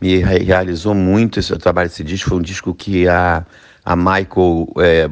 Me 0.00 0.16
realizou 0.18 0.94
muito 0.94 1.38
esse 1.38 1.56
trabalho 1.56 1.88
desse 1.88 2.04
disco, 2.04 2.30
foi 2.30 2.38
um 2.38 2.42
disco 2.42 2.74
que 2.74 3.08
a 3.08 3.46
a 3.84 3.96
Michael 3.96 4.72
é, 4.78 5.10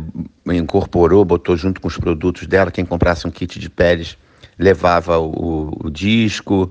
incorporou, 0.54 1.24
botou 1.24 1.56
junto 1.56 1.80
com 1.80 1.88
os 1.88 1.96
produtos 1.96 2.46
dela, 2.46 2.70
quem 2.70 2.84
comprasse 2.84 3.26
um 3.26 3.30
kit 3.30 3.58
de 3.58 3.68
peles 3.68 4.16
levava 4.58 5.18
o, 5.18 5.76
o 5.84 5.90
disco, 5.90 6.70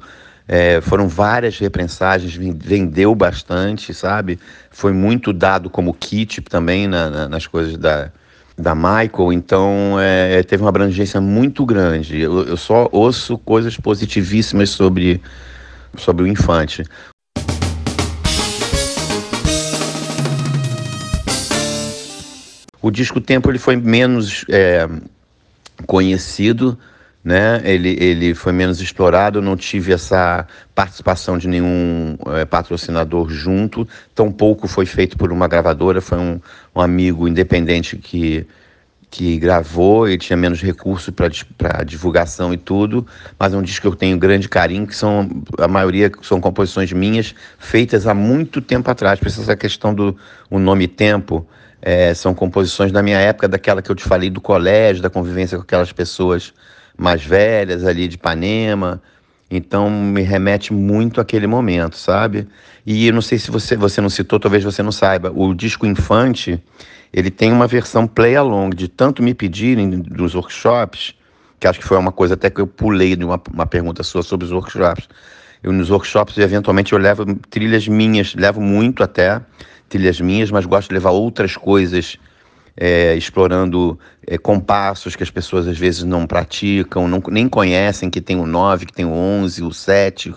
é, 0.51 0.81
foram 0.81 1.07
várias 1.07 1.59
reprensagens, 1.59 2.35
vendeu 2.35 3.13
bastante, 3.13 3.93
sabe? 3.93 4.39
Foi 4.71 4.91
muito 4.91 5.31
dado 5.31 5.69
como 5.69 5.93
kit 5.93 6.41
também 6.41 6.87
na, 6.87 7.07
na, 7.07 7.29
nas 7.29 7.45
coisas 7.45 7.77
da, 7.77 8.09
da 8.57 8.73
Michael, 8.73 9.31
então 9.31 9.97
é, 9.99 10.41
teve 10.41 10.63
uma 10.63 10.69
abrangência 10.69 11.21
muito 11.21 11.63
grande. 11.67 12.19
Eu, 12.19 12.47
eu, 12.47 12.57
só 12.57 12.89
ouço 12.91 13.37
coisas 13.37 13.77
positivíssimas 13.77 14.71
sobre, 14.71 15.21
sobre 15.95 16.23
o 16.23 16.27
Infante. 16.27 16.83
O 22.81 22.89
disco 22.89 23.21
Tempo 23.21 23.51
ele 23.51 23.59
foi 23.59 23.75
menos 23.75 24.45
é, 24.49 24.89
conhecido, 25.85 26.75
né? 27.29 27.61
Ele, 27.63 27.95
ele 27.99 28.33
foi 28.33 28.51
menos 28.51 28.81
explorado, 28.81 29.39
não 29.39 29.55
tive 29.55 29.93
essa 29.93 30.47
participação 30.73 31.37
de 31.37 31.47
nenhum 31.47 32.17
é, 32.25 32.43
patrocinador 32.43 33.29
junto, 33.29 33.87
tampouco 34.15 34.67
foi 34.67 34.87
feito 34.87 35.15
por 35.15 35.31
uma 35.31 35.47
gravadora, 35.47 36.01
foi 36.01 36.17
um, 36.17 36.41
um 36.75 36.81
amigo 36.81 37.27
independente 37.27 37.97
que, 37.97 38.47
que 39.11 39.37
gravou 39.37 40.09
e 40.09 40.17
tinha 40.17 40.35
menos 40.35 40.59
recurso 40.59 41.13
para 41.13 41.83
divulgação 41.83 42.51
e 42.51 42.57
tudo, 42.57 43.05
mas 43.37 43.53
é 43.53 43.57
um 43.57 43.61
disco 43.61 43.81
que 43.81 43.87
eu 43.87 43.95
tenho 43.95 44.17
grande 44.17 44.49
carinho, 44.49 44.87
que 44.87 44.95
são, 44.95 45.29
a 45.59 45.67
maioria 45.67 46.11
são 46.23 46.41
composições 46.41 46.91
minhas, 46.91 47.35
feitas 47.59 48.07
há 48.07 48.13
muito 48.15 48.59
tempo 48.59 48.89
atrás, 48.89 49.19
por 49.19 49.27
isso 49.27 49.39
essa 49.39 49.55
questão 49.55 49.93
do 49.93 50.17
o 50.49 50.57
nome 50.57 50.87
Tempo, 50.87 51.47
é, 51.79 52.11
são 52.15 52.33
composições 52.33 52.91
da 52.91 53.03
minha 53.03 53.19
época, 53.19 53.47
daquela 53.47 53.83
que 53.83 53.91
eu 53.91 53.95
te 53.95 54.03
falei 54.03 54.31
do 54.31 54.41
colégio, 54.41 55.03
da 55.03 55.11
convivência 55.11 55.59
com 55.59 55.63
aquelas 55.63 55.93
pessoas 55.93 56.51
mais 56.99 57.23
velhas 57.23 57.85
ali 57.85 58.07
de 58.07 58.15
Ipanema. 58.15 59.01
Então 59.49 59.89
me 59.89 60.21
remete 60.21 60.73
muito 60.73 61.19
àquele 61.19 61.47
momento, 61.47 61.95
sabe? 61.95 62.47
E 62.85 63.11
não 63.11 63.21
sei 63.21 63.39
se 63.39 63.49
você, 63.49 63.75
você 63.75 63.99
não 64.01 64.09
citou, 64.09 64.39
talvez 64.39 64.63
você 64.63 64.83
não 64.83 64.91
saiba, 64.91 65.31
o 65.33 65.53
disco 65.55 65.87
Infante, 65.87 66.61
ele 67.11 67.31
tem 67.31 67.51
uma 67.51 67.65
versão 67.65 68.05
play 68.05 68.35
along, 68.35 68.69
de 68.69 68.87
tanto 68.87 69.23
me 69.23 69.33
pedirem 69.33 69.89
dos 69.89 70.35
workshops, 70.35 71.15
que 71.59 71.67
acho 71.67 71.79
que 71.79 71.85
foi 71.85 71.97
uma 71.97 72.11
coisa 72.11 72.35
até 72.35 72.49
que 72.49 72.61
eu 72.61 72.67
pulei 72.67 73.15
de 73.15 73.25
uma, 73.25 73.41
uma 73.51 73.65
pergunta 73.65 74.03
sua 74.03 74.21
sobre 74.21 74.45
os 74.45 74.51
workshops. 74.51 75.09
Eu 75.63 75.73
nos 75.73 75.89
workshops, 75.89 76.37
eventualmente, 76.37 76.93
eu 76.93 76.99
levo 76.99 77.25
trilhas 77.49 77.87
minhas, 77.87 78.35
levo 78.35 78.61
muito 78.61 79.03
até 79.03 79.41
trilhas 79.89 80.21
minhas, 80.21 80.51
mas 80.51 80.65
gosto 80.65 80.89
de 80.89 80.93
levar 80.93 81.09
outras 81.09 81.57
coisas 81.57 82.17
é, 82.81 83.13
explorando 83.13 83.99
é, 84.25 84.37
compassos 84.37 85.13
que 85.13 85.21
as 85.21 85.29
pessoas 85.29 85.67
às 85.67 85.77
vezes 85.77 86.05
não 86.05 86.25
praticam, 86.25 87.09
não, 87.09 87.21
nem 87.27 87.49
conhecem 87.49 88.09
que 88.09 88.21
tem 88.21 88.37
o 88.37 88.45
9, 88.45 88.85
que 88.85 88.93
tem 88.93 89.05
o 89.05 89.11
11, 89.11 89.63
o 89.63 89.73
7. 89.73 90.33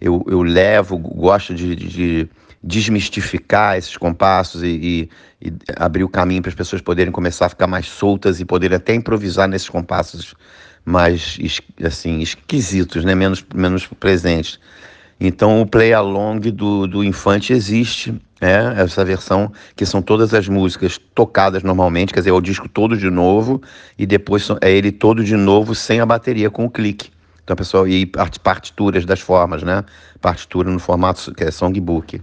Eu, 0.00 0.24
eu 0.26 0.42
levo, 0.42 0.96
gosto 0.96 1.54
de, 1.54 1.76
de 1.76 2.28
desmistificar 2.64 3.76
esses 3.76 3.94
compassos 3.98 4.62
e, 4.62 5.10
e, 5.42 5.48
e 5.48 5.52
abrir 5.76 6.02
o 6.02 6.08
caminho 6.08 6.40
para 6.40 6.48
as 6.48 6.54
pessoas 6.54 6.80
poderem 6.80 7.12
começar 7.12 7.44
a 7.44 7.50
ficar 7.50 7.66
mais 7.66 7.86
soltas 7.86 8.40
e 8.40 8.44
poderem 8.46 8.78
até 8.78 8.94
improvisar 8.94 9.46
nesses 9.46 9.68
compassos 9.68 10.34
mais 10.84 11.38
assim 11.84 12.20
esquisitos, 12.20 13.04
né? 13.04 13.14
menos, 13.14 13.44
menos 13.54 13.86
presentes. 14.00 14.58
Então 15.24 15.62
o 15.62 15.66
play 15.66 15.92
along 15.92 16.40
do, 16.50 16.88
do 16.88 17.04
Infante 17.04 17.52
existe, 17.52 18.12
né? 18.40 18.74
Essa 18.76 19.04
versão 19.04 19.52
que 19.76 19.86
são 19.86 20.02
todas 20.02 20.34
as 20.34 20.48
músicas 20.48 20.98
tocadas 21.14 21.62
normalmente, 21.62 22.12
quer 22.12 22.18
dizer, 22.18 22.30
é 22.30 22.32
o 22.32 22.40
disco 22.40 22.68
todo 22.68 22.96
de 22.96 23.08
novo 23.08 23.62
e 23.96 24.04
depois 24.04 24.48
é 24.60 24.72
ele 24.72 24.90
todo 24.90 25.22
de 25.22 25.36
novo 25.36 25.76
sem 25.76 26.00
a 26.00 26.06
bateria 26.06 26.50
com 26.50 26.64
o 26.64 26.70
clique. 26.70 27.12
Então, 27.44 27.54
pessoal, 27.54 27.86
e 27.86 28.04
partituras 28.42 29.04
das 29.04 29.20
formas, 29.20 29.62
né? 29.62 29.84
Partitura 30.20 30.68
no 30.68 30.80
formato 30.80 31.32
que 31.32 31.44
é 31.44 31.52
songbook. 31.52 32.20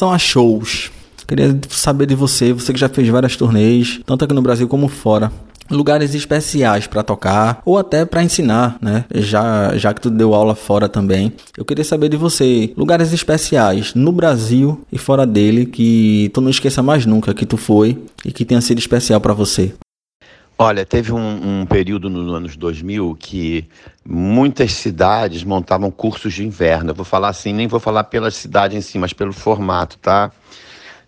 Relação 0.00 0.12
a 0.12 0.18
shows, 0.18 0.90
queria 1.28 1.58
saber 1.68 2.06
de 2.06 2.14
você, 2.14 2.52
você 2.52 2.72
que 2.72 2.80
já 2.80 2.88
fez 2.88 3.06
várias 3.08 3.36
turnês, 3.36 4.00
tanto 4.06 4.24
aqui 4.24 4.34
no 4.34 4.42
Brasil 4.42 4.66
como 4.66 4.88
fora. 4.88 5.30
Lugares 5.70 6.14
especiais 6.16 6.88
para 6.88 7.04
tocar 7.04 7.62
ou 7.64 7.78
até 7.78 8.04
para 8.04 8.24
ensinar, 8.24 8.76
né? 8.82 9.04
Já, 9.14 9.76
já 9.76 9.94
que 9.94 10.00
tu 10.00 10.10
deu 10.10 10.34
aula 10.34 10.56
fora 10.56 10.88
também. 10.88 11.32
Eu 11.56 11.64
queria 11.64 11.84
saber 11.84 12.08
de 12.08 12.16
você, 12.16 12.72
lugares 12.76 13.12
especiais 13.12 13.94
no 13.94 14.10
Brasil 14.10 14.80
e 14.90 14.98
fora 14.98 15.24
dele 15.24 15.66
que 15.66 16.28
tu 16.34 16.40
não 16.40 16.50
esqueça 16.50 16.82
mais 16.82 17.06
nunca 17.06 17.32
que 17.32 17.46
tu 17.46 17.56
foi 17.56 17.96
e 18.24 18.32
que 18.32 18.44
tenha 18.44 18.60
sido 18.60 18.78
especial 18.78 19.20
para 19.20 19.32
você. 19.32 19.72
Olha, 20.62 20.84
teve 20.84 21.10
um, 21.10 21.62
um, 21.62 21.64
período 21.64 22.10
nos 22.10 22.34
anos 22.34 22.54
2000 22.54 23.16
que 23.18 23.66
muitas 24.04 24.72
cidades 24.72 25.42
montavam 25.42 25.90
cursos 25.90 26.34
de 26.34 26.44
inverno. 26.44 26.90
Eu 26.90 26.94
vou 26.94 27.04
falar 27.06 27.30
assim, 27.30 27.54
nem 27.54 27.66
vou 27.66 27.80
falar 27.80 28.04
pela 28.04 28.30
cidade 28.30 28.76
em 28.76 28.82
si, 28.82 28.98
mas 28.98 29.14
pelo 29.14 29.32
formato, 29.32 29.96
tá? 29.96 30.30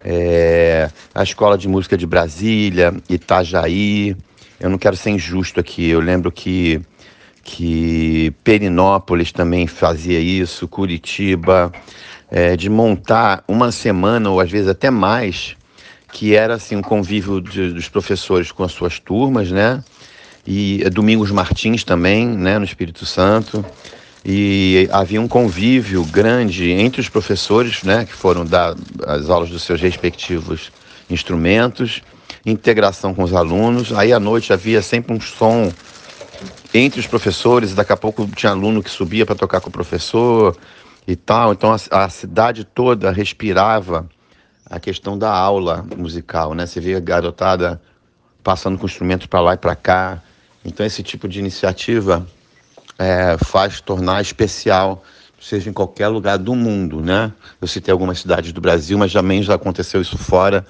É, 0.02 0.88
a 1.14 1.22
Escola 1.22 1.58
de 1.58 1.68
Música 1.68 1.98
de 1.98 2.06
Brasília, 2.06 2.94
Itajaí. 3.10 4.16
Eu 4.58 4.70
não 4.70 4.78
quero 4.78 4.96
ser 4.96 5.10
injusto 5.10 5.60
aqui. 5.60 5.86
Eu 5.86 6.00
lembro 6.00 6.32
que, 6.32 6.80
que 7.44 8.32
Perinópolis 8.42 9.32
também 9.32 9.66
fazia 9.66 10.18
isso, 10.18 10.66
Curitiba, 10.66 11.70
é, 12.30 12.56
de 12.56 12.70
montar 12.70 13.44
uma 13.46 13.70
semana 13.70 14.30
ou 14.30 14.40
às 14.40 14.50
vezes 14.50 14.68
até 14.68 14.90
mais 14.90 15.58
que 16.12 16.36
era 16.36 16.54
assim 16.54 16.76
um 16.76 16.82
convívio 16.82 17.40
de, 17.40 17.72
dos 17.72 17.88
professores 17.88 18.52
com 18.52 18.62
as 18.62 18.72
suas 18.72 19.00
turmas, 19.00 19.50
né? 19.50 19.82
E 20.46 20.84
Domingos 20.90 21.30
Martins 21.30 21.82
também, 21.82 22.28
né, 22.28 22.58
no 22.58 22.64
Espírito 22.64 23.06
Santo. 23.06 23.64
E 24.24 24.88
havia 24.92 25.20
um 25.20 25.26
convívio 25.26 26.04
grande 26.04 26.70
entre 26.70 27.00
os 27.00 27.08
professores, 27.08 27.82
né, 27.82 28.04
que 28.04 28.12
foram 28.12 28.44
dar 28.44 28.76
as 29.06 29.28
aulas 29.28 29.50
dos 29.50 29.62
seus 29.62 29.80
respectivos 29.80 30.70
instrumentos, 31.10 32.02
integração 32.44 33.14
com 33.14 33.22
os 33.22 33.32
alunos. 33.32 33.92
Aí 33.92 34.12
à 34.12 34.20
noite 34.20 34.52
havia 34.52 34.82
sempre 34.82 35.12
um 35.12 35.20
som 35.20 35.72
entre 36.74 37.00
os 37.00 37.06
professores, 37.06 37.74
daqui 37.74 37.92
a 37.92 37.96
pouco 37.96 38.26
tinha 38.36 38.52
aluno 38.52 38.82
que 38.82 38.90
subia 38.90 39.26
para 39.26 39.34
tocar 39.34 39.60
com 39.60 39.70
o 39.70 39.72
professor 39.72 40.56
e 41.06 41.16
tal. 41.16 41.52
Então 41.52 41.72
a, 41.72 42.04
a 42.04 42.08
cidade 42.08 42.64
toda 42.64 43.10
respirava 43.10 44.08
a 44.72 44.80
questão 44.80 45.18
da 45.18 45.30
aula 45.30 45.84
musical, 45.98 46.54
né? 46.54 46.64
Você 46.64 46.80
vê 46.80 46.94
a 46.94 47.00
garotada 47.00 47.78
passando 48.42 48.78
com 48.78 48.86
instrumentos 48.86 49.26
para 49.26 49.40
lá 49.42 49.52
e 49.52 49.58
para 49.58 49.76
cá. 49.76 50.22
Então 50.64 50.84
esse 50.86 51.02
tipo 51.02 51.28
de 51.28 51.38
iniciativa 51.38 52.26
é, 52.98 53.36
faz 53.44 53.82
tornar 53.82 54.22
especial, 54.22 55.04
seja 55.38 55.68
em 55.68 55.74
qualquer 55.74 56.08
lugar 56.08 56.38
do 56.38 56.54
mundo, 56.54 57.02
né? 57.02 57.30
Eu 57.60 57.68
citei 57.68 57.92
algumas 57.92 58.20
cidades 58.20 58.50
do 58.50 58.62
Brasil, 58.62 58.96
mas 58.96 59.12
também 59.12 59.42
já 59.42 59.56
aconteceu 59.56 60.00
isso 60.00 60.16
fora, 60.16 60.66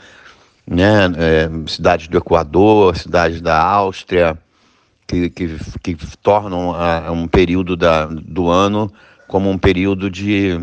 né? 0.67 1.05
É, 1.17 1.49
cidades 1.69 2.09
do 2.09 2.19
Equador, 2.19 2.97
cidades 2.97 3.41
da 3.41 3.57
Áustria, 3.57 4.37
que, 5.07 5.31
que, 5.31 5.59
que 5.81 6.17
tornam 6.17 6.75
a, 6.75 7.13
um 7.13 7.29
período 7.29 7.77
da, 7.77 8.07
do 8.07 8.51
ano 8.51 8.93
como 9.29 9.49
um 9.49 9.57
período 9.57 10.11
de, 10.11 10.61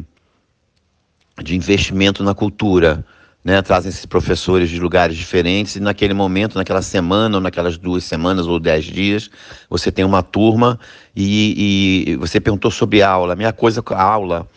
de 1.42 1.56
investimento 1.56 2.22
na 2.22 2.36
cultura 2.36 3.06
né, 3.44 3.62
trazem 3.62 3.90
esses 3.90 4.06
professores 4.06 4.70
de 4.70 4.80
lugares 4.80 5.16
diferentes 5.16 5.76
e 5.76 5.80
naquele 5.80 6.14
momento, 6.14 6.56
naquela 6.56 6.82
semana 6.82 7.38
ou 7.38 7.42
naquelas 7.42 7.78
duas 7.78 8.04
semanas 8.04 8.48
ou 8.48 8.60
dez 8.60 8.86
dias, 8.86 9.30
você 9.70 9.92
tem 9.92 10.04
uma 10.04 10.22
turma 10.22 10.80
e, 11.16 12.06
e 12.10 12.16
você 12.18 12.40
perguntou 12.40 12.70
sobre 12.70 13.02
aula. 13.02 13.34
A 13.34 13.36
minha 13.36 13.54
coisa 13.54 13.82
com 13.82 13.94
a 13.94 14.02
aula, 14.02 14.48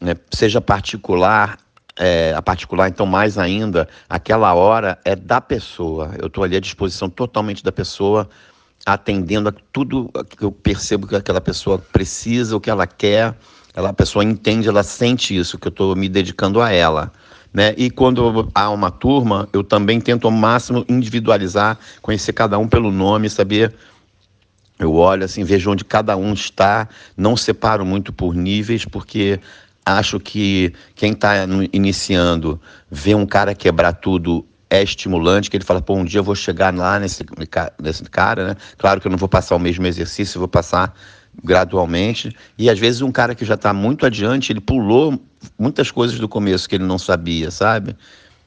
né, 0.00 0.14
seja 0.30 0.60
particular, 0.60 1.58
é, 1.98 2.32
a 2.34 2.40
particular, 2.40 2.88
então 2.88 3.06
mais 3.06 3.38
ainda, 3.38 3.88
aquela 4.08 4.54
hora 4.54 4.98
é 5.04 5.16
da 5.16 5.40
pessoa. 5.40 6.12
Eu 6.18 6.28
estou 6.28 6.44
ali 6.44 6.56
à 6.56 6.60
disposição 6.60 7.10
totalmente 7.10 7.62
da 7.62 7.72
pessoa, 7.72 8.28
atendendo 8.86 9.48
a 9.48 9.52
tudo 9.72 10.10
que 10.36 10.44
eu 10.44 10.52
percebo 10.52 11.06
que 11.06 11.16
aquela 11.16 11.40
pessoa 11.40 11.78
precisa, 11.78 12.56
o 12.56 12.60
que 12.60 12.70
ela 12.70 12.86
quer. 12.86 13.34
Ela, 13.74 13.90
a 13.90 13.92
pessoa 13.92 14.24
entende, 14.24 14.68
ela 14.68 14.82
sente 14.82 15.36
isso, 15.36 15.58
que 15.58 15.66
eu 15.66 15.70
estou 15.70 15.96
me 15.96 16.08
dedicando 16.08 16.60
a 16.60 16.70
ela. 16.70 17.12
Né? 17.52 17.74
E 17.76 17.90
quando 17.90 18.48
há 18.54 18.70
uma 18.70 18.90
turma, 18.90 19.48
eu 19.52 19.62
também 19.62 20.00
tento 20.00 20.26
ao 20.26 20.30
máximo 20.30 20.84
individualizar, 20.88 21.78
conhecer 22.00 22.32
cada 22.32 22.58
um 22.58 22.66
pelo 22.66 22.90
nome, 22.90 23.28
saber. 23.28 23.74
Eu 24.78 24.94
olho 24.94 25.24
assim, 25.24 25.44
vejo 25.44 25.70
onde 25.70 25.84
cada 25.84 26.16
um 26.16 26.32
está, 26.32 26.88
não 27.16 27.36
separo 27.36 27.84
muito 27.84 28.12
por 28.12 28.34
níveis, 28.34 28.84
porque 28.84 29.38
acho 29.84 30.18
que 30.18 30.72
quem 30.94 31.12
está 31.12 31.34
iniciando 31.72 32.60
vê 32.90 33.14
um 33.14 33.26
cara 33.26 33.54
quebrar 33.54 33.92
tudo 33.92 34.44
é 34.70 34.82
estimulante, 34.82 35.50
que 35.50 35.56
ele 35.56 35.64
fala, 35.64 35.82
pô, 35.82 35.94
um 35.94 36.04
dia 36.04 36.20
eu 36.20 36.24
vou 36.24 36.34
chegar 36.34 36.74
lá 36.74 36.98
nesse, 36.98 37.22
nesse 37.78 38.04
cara, 38.04 38.48
né? 38.48 38.56
Claro 38.78 39.00
que 39.00 39.06
eu 39.06 39.10
não 39.10 39.18
vou 39.18 39.28
passar 39.28 39.54
o 39.54 39.58
mesmo 39.58 39.86
exercício, 39.86 40.38
vou 40.38 40.48
passar 40.48 40.94
gradualmente. 41.42 42.34
E 42.58 42.68
às 42.68 42.78
vezes 42.78 43.02
um 43.02 43.12
cara 43.12 43.34
que 43.34 43.44
já 43.44 43.54
está 43.54 43.72
muito 43.72 44.04
adiante, 44.04 44.52
ele 44.52 44.60
pulou 44.60 45.20
muitas 45.58 45.90
coisas 45.90 46.18
do 46.18 46.28
começo 46.28 46.68
que 46.68 46.74
ele 46.74 46.84
não 46.84 46.98
sabia, 46.98 47.50
sabe? 47.50 47.96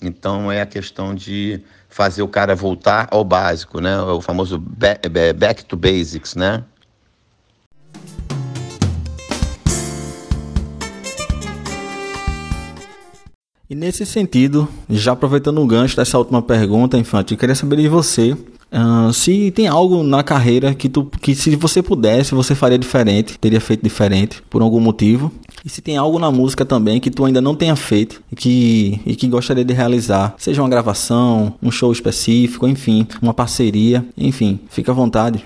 Então 0.01 0.51
é 0.51 0.61
a 0.61 0.65
questão 0.65 1.15
de 1.15 1.61
fazer 1.89 2.21
o 2.21 2.27
cara 2.27 2.55
voltar 2.55 3.07
ao 3.11 3.23
básico, 3.23 3.79
né? 3.79 3.99
O 4.01 4.21
famoso 4.21 4.59
back 4.59 5.65
to 5.65 5.77
basics, 5.77 6.35
né? 6.35 6.63
E 13.67 13.73
nesse 13.73 14.05
sentido, 14.05 14.69
já 14.87 15.13
aproveitando 15.13 15.59
o 15.59 15.65
gancho 15.65 15.95
dessa 15.95 16.19
última 16.19 16.41
pergunta, 16.41 16.99
Infante, 16.99 17.33
eu 17.33 17.37
queria 17.37 17.55
saber 17.55 17.77
de 17.77 17.87
você 17.87 18.37
Uh, 18.71 19.13
se 19.13 19.51
tem 19.51 19.67
algo 19.67 20.03
na 20.03 20.23
carreira 20.23 20.73
que 20.73 20.89
tu 20.89 21.05
que 21.05 21.35
se 21.35 21.55
você 21.55 21.83
pudesse 21.83 22.33
você 22.33 22.55
faria 22.55 22.77
diferente 22.77 23.37
teria 23.37 23.61
feito 23.61 23.83
diferente 23.83 24.41
por 24.49 24.61
algum 24.61 24.79
motivo. 24.79 25.31
E 25.63 25.69
se 25.69 25.81
tem 25.81 25.97
algo 25.97 26.19
na 26.19 26.31
música 26.31 26.65
também 26.65 26.99
que 26.99 27.11
tu 27.11 27.23
ainda 27.23 27.39
não 27.39 27.55
tenha 27.55 27.75
feito 27.75 28.21
e 28.31 28.35
que, 28.35 29.01
e 29.05 29.15
que 29.15 29.27
gostaria 29.27 29.63
de 29.63 29.73
realizar 29.73 30.35
seja 30.37 30.61
uma 30.61 30.69
gravação 30.69 31.53
um 31.61 31.71
show 31.71 31.91
específico 31.91 32.67
enfim 32.67 33.07
uma 33.21 33.33
parceria 33.33 34.05
enfim 34.17 34.59
fica 34.69 34.91
à 34.91 34.95
vontade. 34.95 35.43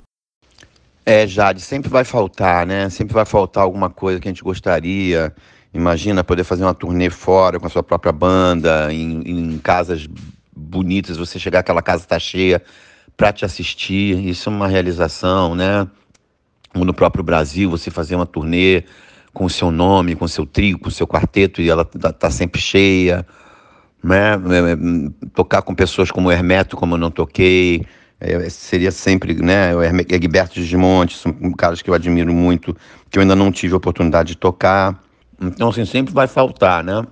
É 1.05 1.27
Jade 1.27 1.61
sempre 1.61 1.89
vai 1.89 2.05
faltar 2.05 2.65
né? 2.65 2.89
Sempre 2.89 3.13
vai 3.13 3.25
faltar 3.25 3.63
alguma 3.63 3.89
coisa 3.89 4.19
que 4.19 4.27
a 4.27 4.31
gente 4.31 4.43
gostaria. 4.43 5.33
Imagina 5.73 6.23
poder 6.23 6.43
fazer 6.43 6.63
uma 6.63 6.73
turnê 6.73 7.09
fora 7.09 7.59
com 7.59 7.67
a 7.67 7.69
sua 7.69 7.83
própria 7.83 8.11
banda 8.11 8.91
em, 8.91 9.21
em 9.25 9.57
casas 9.59 10.07
bonitas 10.55 11.17
você 11.17 11.37
chegar 11.37 11.59
aquela 11.59 11.81
casa 11.81 12.05
tá 12.05 12.17
cheia 12.17 12.61
para 13.19 13.33
te 13.33 13.43
assistir. 13.43 14.25
Isso 14.25 14.49
é 14.49 14.51
uma 14.51 14.69
realização, 14.69 15.53
né? 15.53 15.85
No 16.73 16.93
próprio 16.93 17.21
Brasil, 17.21 17.69
você 17.69 17.91
fazer 17.91 18.15
uma 18.15 18.25
turnê 18.25 18.85
com 19.33 19.43
o 19.43 19.49
seu 19.49 19.69
nome, 19.69 20.15
com 20.15 20.23
o 20.23 20.29
seu 20.29 20.45
trio, 20.45 20.79
com 20.79 20.87
o 20.87 20.91
seu 20.91 21.05
quarteto 21.05 21.61
e 21.61 21.69
ela 21.69 21.83
tá, 21.83 22.13
tá 22.13 22.31
sempre 22.31 22.61
cheia, 22.61 23.27
né? 24.01 24.35
É, 24.35 24.71
é, 24.71 25.27
tocar 25.33 25.61
com 25.63 25.75
pessoas 25.75 26.09
como 26.09 26.31
Hermeto, 26.31 26.77
como 26.77 26.95
eu 26.95 26.97
não 26.97 27.11
toquei, 27.11 27.85
é, 28.21 28.49
seria 28.49 28.91
sempre, 28.91 29.33
né, 29.33 29.75
o 29.75 29.83
Egberto 29.83 30.61
Gismonte, 30.61 31.17
são 31.17 31.33
caras 31.57 31.81
que 31.81 31.89
eu 31.89 31.93
admiro 31.93 32.33
muito, 32.33 32.75
que 33.09 33.19
eu 33.19 33.21
ainda 33.21 33.35
não 33.35 33.51
tive 33.51 33.73
a 33.73 33.77
oportunidade 33.77 34.29
de 34.29 34.37
tocar. 34.37 34.97
Então, 35.41 35.69
assim, 35.69 35.83
sempre 35.83 36.13
vai 36.13 36.27
faltar, 36.27 36.83
né? 36.85 37.05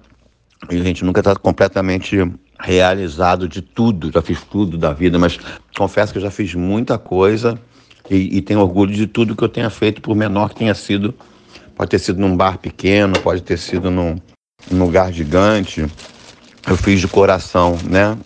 E 0.71 0.79
a 0.79 0.83
gente 0.83 1.03
nunca 1.03 1.19
está 1.19 1.35
completamente 1.35 2.17
realizado 2.59 3.47
de 3.47 3.61
tudo, 3.61 4.11
já 4.11 4.21
fiz 4.21 4.41
tudo 4.41 4.77
da 4.77 4.93
vida, 4.93 5.19
mas 5.19 5.39
confesso 5.77 6.11
que 6.11 6.17
eu 6.17 6.23
já 6.23 6.31
fiz 6.31 6.53
muita 6.55 6.97
coisa 6.97 7.59
e, 8.09 8.37
e 8.37 8.41
tenho 8.41 8.59
orgulho 8.59 8.93
de 8.93 9.07
tudo 9.07 9.35
que 9.35 9.43
eu 9.43 9.49
tenha 9.49 9.69
feito, 9.69 10.01
por 10.01 10.15
menor 10.15 10.49
que 10.49 10.55
tenha 10.55 10.73
sido. 10.73 11.13
Pode 11.75 11.91
ter 11.91 11.99
sido 11.99 12.19
num 12.19 12.35
bar 12.35 12.57
pequeno, 12.57 13.19
pode 13.19 13.41
ter 13.41 13.57
sido 13.57 13.91
num, 13.91 14.17
num 14.71 14.85
lugar 14.85 15.13
gigante. 15.13 15.85
Eu 16.67 16.75
fiz 16.75 16.99
de 16.99 17.07
coração, 17.07 17.77
né? 17.83 18.17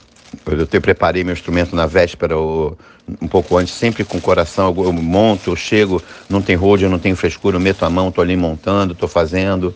Eu 0.45 0.65
te 0.65 0.79
preparei 0.79 1.23
meu 1.23 1.33
instrumento 1.33 1.75
na 1.75 1.85
véspera, 1.85 2.37
ou 2.37 2.77
um 3.21 3.27
pouco 3.27 3.57
antes, 3.57 3.73
sempre 3.73 4.05
com 4.05 4.21
coração. 4.21 4.73
Eu, 4.77 4.93
monto, 4.93 5.51
eu 5.51 5.55
chego, 5.55 6.01
não 6.29 6.41
tem 6.41 6.55
road, 6.55 6.87
não 6.87 6.97
tenho 6.97 7.15
frescura, 7.15 7.57
eu 7.57 7.59
meto 7.59 7.83
a 7.83 7.89
mão, 7.89 8.07
estou 8.07 8.21
ali 8.21 8.37
montando, 8.37 8.93
estou 8.93 9.09
fazendo. 9.09 9.75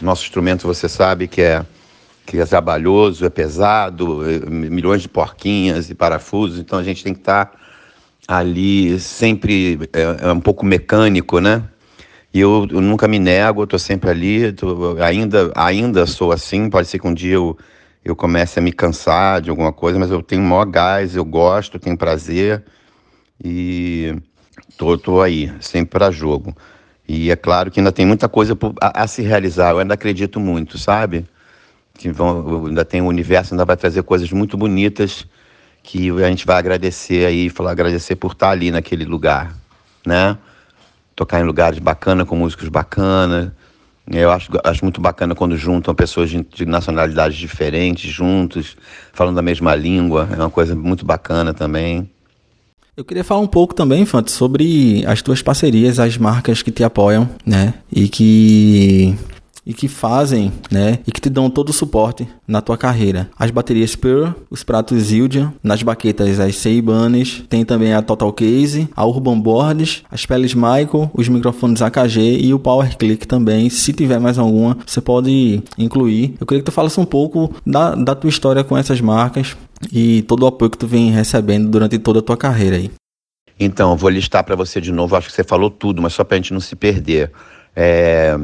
Nosso 0.00 0.24
instrumento, 0.24 0.66
você 0.66 0.88
sabe 0.88 1.26
que 1.26 1.40
é 1.40 1.64
que 2.26 2.38
é 2.38 2.46
trabalhoso, 2.46 3.24
é 3.24 3.30
pesado, 3.30 4.28
é, 4.28 4.38
milhões 4.48 5.02
de 5.02 5.08
porquinhas 5.08 5.90
e 5.90 5.94
parafusos, 5.94 6.58
então 6.58 6.78
a 6.78 6.82
gente 6.82 7.04
tem 7.04 7.12
que 7.12 7.20
estar 7.20 7.46
tá 7.46 7.58
ali 8.26 8.98
sempre 8.98 9.78
é, 9.92 10.28
é, 10.28 10.32
um 10.32 10.40
pouco 10.40 10.64
mecânico, 10.64 11.38
né? 11.40 11.62
E 12.32 12.40
eu, 12.40 12.66
eu 12.70 12.80
nunca 12.80 13.06
me 13.06 13.18
nego, 13.18 13.66
eu 13.70 13.78
sempre 13.78 14.10
ali, 14.10 14.52
tô, 14.52 14.96
ainda, 15.00 15.52
ainda 15.54 16.06
sou 16.06 16.32
assim, 16.32 16.68
pode 16.68 16.88
ser 16.88 16.98
que 16.98 17.06
um 17.06 17.14
dia 17.14 17.34
eu, 17.34 17.56
eu 18.04 18.16
comece 18.16 18.58
a 18.58 18.62
me 18.62 18.72
cansar 18.72 19.40
de 19.40 19.50
alguma 19.50 19.72
coisa, 19.72 19.98
mas 19.98 20.10
eu 20.10 20.22
tenho 20.22 20.42
maior 20.42 20.64
gás, 20.64 21.14
eu 21.14 21.24
gosto, 21.24 21.78
tenho 21.78 21.96
prazer 21.96 22.64
e 23.42 24.16
tô, 24.76 24.98
tô 24.98 25.20
aí, 25.20 25.52
sempre 25.60 25.90
para 25.90 26.10
jogo. 26.10 26.56
E 27.06 27.30
é 27.30 27.36
claro 27.36 27.70
que 27.70 27.78
ainda 27.78 27.92
tem 27.92 28.06
muita 28.06 28.28
coisa 28.28 28.56
a, 28.80 29.04
a 29.04 29.06
se 29.06 29.22
realizar, 29.22 29.70
eu 29.70 29.78
ainda 29.78 29.94
acredito 29.94 30.40
muito, 30.40 30.78
sabe? 30.78 31.26
Que 31.96 32.10
vão, 32.10 32.66
ainda 32.66 32.84
tem 32.84 33.00
o 33.00 33.06
universo, 33.06 33.54
ainda 33.54 33.64
vai 33.64 33.76
trazer 33.76 34.02
coisas 34.02 34.30
muito 34.32 34.56
bonitas 34.56 35.26
que 35.82 36.10
a 36.10 36.28
gente 36.28 36.46
vai 36.46 36.56
agradecer 36.56 37.26
aí, 37.26 37.50
falar 37.50 37.72
agradecer 37.72 38.16
por 38.16 38.32
estar 38.32 38.50
ali 38.50 38.70
naquele 38.70 39.04
lugar, 39.04 39.54
né? 40.04 40.36
Tocar 41.14 41.40
em 41.40 41.44
lugares 41.44 41.78
bacanas, 41.78 42.26
com 42.26 42.34
músicos 42.34 42.68
bacanas. 42.68 43.50
Eu 44.10 44.30
acho, 44.30 44.50
acho 44.64 44.84
muito 44.84 45.00
bacana 45.00 45.34
quando 45.34 45.56
juntam 45.56 45.94
pessoas 45.94 46.30
de, 46.30 46.42
de 46.42 46.66
nacionalidades 46.66 47.36
diferentes 47.36 48.10
juntos, 48.10 48.76
falando 49.12 49.38
a 49.38 49.42
mesma 49.42 49.74
língua. 49.74 50.28
É 50.32 50.36
uma 50.36 50.50
coisa 50.50 50.74
muito 50.74 51.04
bacana 51.04 51.54
também. 51.54 52.10
Eu 52.96 53.04
queria 53.04 53.24
falar 53.24 53.40
um 53.40 53.46
pouco 53.46 53.74
também, 53.74 54.06
Fante, 54.06 54.30
sobre 54.30 55.04
as 55.06 55.20
tuas 55.20 55.42
parcerias, 55.42 55.98
as 55.98 56.16
marcas 56.16 56.62
que 56.62 56.70
te 56.70 56.82
apoiam, 56.82 57.28
né? 57.44 57.74
E 57.90 58.08
que 58.08 59.16
e 59.66 59.72
que 59.72 59.88
fazem, 59.88 60.52
né, 60.70 60.98
e 61.06 61.12
que 61.12 61.20
te 61.20 61.30
dão 61.30 61.48
todo 61.48 61.70
o 61.70 61.72
suporte 61.72 62.26
na 62.46 62.60
tua 62.60 62.76
carreira. 62.76 63.30
As 63.38 63.50
baterias 63.50 63.96
Pearl, 63.96 64.32
os 64.50 64.62
pratos 64.62 65.04
Zildjian, 65.04 65.52
nas 65.62 65.82
baquetas 65.82 66.38
as 66.38 66.56
Seibanes, 66.56 67.42
tem 67.48 67.64
também 67.64 67.94
a 67.94 68.02
Total 68.02 68.32
Case, 68.32 68.88
a 68.94 69.06
Urban 69.06 69.40
Boards, 69.40 70.02
as 70.10 70.26
peles 70.26 70.54
Michael, 70.54 71.10
os 71.14 71.28
microfones 71.28 71.82
AKG 71.82 72.40
e 72.40 72.52
o 72.52 72.58
Power 72.58 72.96
Click 72.96 73.26
também. 73.26 73.70
Se 73.70 73.92
tiver 73.92 74.18
mais 74.18 74.38
alguma, 74.38 74.76
você 74.86 75.00
pode 75.00 75.62
incluir. 75.78 76.34
Eu 76.40 76.46
queria 76.46 76.62
que 76.62 76.70
tu 76.70 76.72
falasse 76.72 77.00
um 77.00 77.04
pouco 77.04 77.54
da, 77.66 77.94
da 77.94 78.14
tua 78.14 78.28
história 78.28 78.62
com 78.62 78.76
essas 78.76 79.00
marcas 79.00 79.56
e 79.92 80.22
todo 80.22 80.42
o 80.42 80.46
apoio 80.46 80.70
que 80.70 80.78
tu 80.78 80.86
vem 80.86 81.10
recebendo 81.10 81.68
durante 81.68 81.98
toda 81.98 82.18
a 82.18 82.22
tua 82.22 82.36
carreira 82.36 82.76
aí. 82.76 82.90
Então, 83.58 83.96
vou 83.96 84.10
listar 84.10 84.42
para 84.42 84.56
você 84.56 84.80
de 84.80 84.90
novo, 84.90 85.14
acho 85.14 85.28
que 85.28 85.34
você 85.34 85.44
falou 85.44 85.70
tudo, 85.70 86.02
mas 86.02 86.12
só 86.12 86.24
para 86.24 86.36
a 86.36 86.38
gente 86.38 86.52
não 86.52 86.60
se 86.60 86.74
perder. 86.74 87.30
É, 87.74 88.36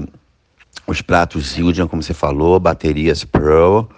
os 0.87 1.01
pratos 1.01 1.53
Zildjian, 1.53 1.87
como 1.87 2.03
você 2.03 2.15
falou, 2.15 2.59
baterias 2.59 3.25
Pro, 3.25 3.89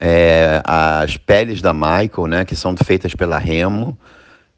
é, 0.00 0.60
as 0.64 1.16
peles 1.16 1.62
da 1.62 1.72
Michael, 1.72 2.26
né, 2.28 2.44
que 2.44 2.56
são 2.56 2.74
feitas 2.76 3.14
pela 3.14 3.38
Remo 3.38 3.96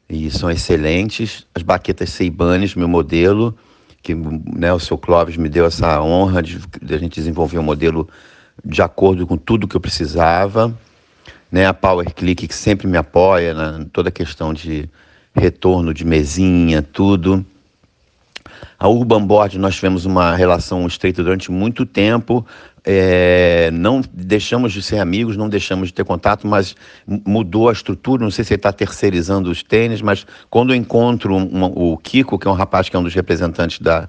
e 0.09 0.29
são 0.31 0.49
excelentes, 0.49 1.45
as 1.53 1.61
baquetas 1.61 2.09
Seibanes, 2.09 2.75
meu 2.75 2.87
modelo, 2.87 3.55
que 4.01 4.15
né, 4.15 4.71
o 4.73 4.79
seu 4.79 4.97
Clóvis 4.97 5.37
me 5.37 5.49
deu 5.49 5.65
essa 5.65 6.01
honra 6.01 6.41
de, 6.41 6.59
de 6.81 6.93
a 6.93 6.97
gente 6.97 7.15
desenvolver 7.15 7.59
um 7.59 7.63
modelo 7.63 8.07
de 8.63 8.81
acordo 8.81 9.25
com 9.27 9.37
tudo 9.37 9.67
que 9.67 9.75
eu 9.75 9.81
precisava, 9.81 10.75
né, 11.51 11.65
a 11.65 11.73
Power 11.73 12.13
Click 12.13 12.47
que 12.47 12.55
sempre 12.55 12.87
me 12.87 12.97
apoia 12.97 13.53
na 13.53 13.85
toda 13.91 14.09
a 14.09 14.11
questão 14.11 14.53
de 14.53 14.89
retorno 15.35 15.93
de 15.93 16.05
mesinha, 16.05 16.81
tudo. 16.81 17.45
A 18.77 18.87
Urban 18.87 19.25
Board, 19.25 19.57
nós 19.57 19.75
tivemos 19.75 20.05
uma 20.05 20.35
relação 20.35 20.85
estreita 20.85 21.23
durante 21.23 21.51
muito 21.51 21.85
tempo. 21.85 22.45
É, 22.83 23.71
não 23.71 24.01
deixamos 24.13 24.71
de 24.71 24.81
ser 24.81 24.99
amigos, 24.99 25.35
não 25.35 25.49
deixamos 25.49 25.87
de 25.87 25.93
ter 25.93 26.05
contato, 26.05 26.45
mas 26.45 26.75
mudou 27.07 27.69
a 27.69 27.73
estrutura. 27.73 28.23
Não 28.23 28.31
sei 28.31 28.43
se 28.43 28.53
ele 28.53 28.59
está 28.59 28.71
terceirizando 28.71 29.49
os 29.49 29.63
tênis, 29.63 30.01
mas 30.01 30.25
quando 30.49 30.73
eu 30.73 30.75
encontro 30.75 31.35
um, 31.35 31.65
o 31.65 31.97
Kiko, 31.97 32.37
que 32.37 32.47
é 32.47 32.51
um 32.51 32.53
rapaz 32.53 32.87
que 32.89 32.95
é 32.95 32.99
um 32.99 33.03
dos 33.03 33.15
representantes 33.15 33.79
da, 33.79 34.07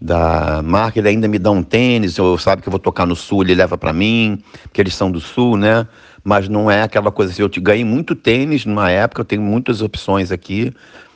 da 0.00 0.62
marca, 0.62 0.98
ele 0.98 1.08
ainda 1.08 1.28
me 1.28 1.38
dá 1.38 1.50
um 1.50 1.62
tênis, 1.62 2.18
ou 2.18 2.38
sabe 2.38 2.62
que 2.62 2.68
eu 2.68 2.70
vou 2.70 2.80
tocar 2.80 3.06
no 3.06 3.16
sul, 3.16 3.42
ele 3.42 3.54
leva 3.54 3.76
para 3.76 3.92
mim, 3.92 4.42
porque 4.62 4.80
eles 4.80 4.94
são 4.94 5.10
do 5.10 5.20
sul, 5.20 5.56
né? 5.56 5.86
Mas 6.22 6.48
não 6.48 6.70
é 6.70 6.82
aquela 6.82 7.12
coisa 7.12 7.32
assim, 7.32 7.42
eu 7.42 7.48
te 7.50 7.60
ganhei 7.60 7.84
muito 7.84 8.14
tênis 8.14 8.64
numa 8.64 8.90
época, 8.90 9.20
eu 9.20 9.24
tenho 9.26 9.42
muitas 9.42 9.82
opções 9.82 10.32
aqui, 10.32 10.72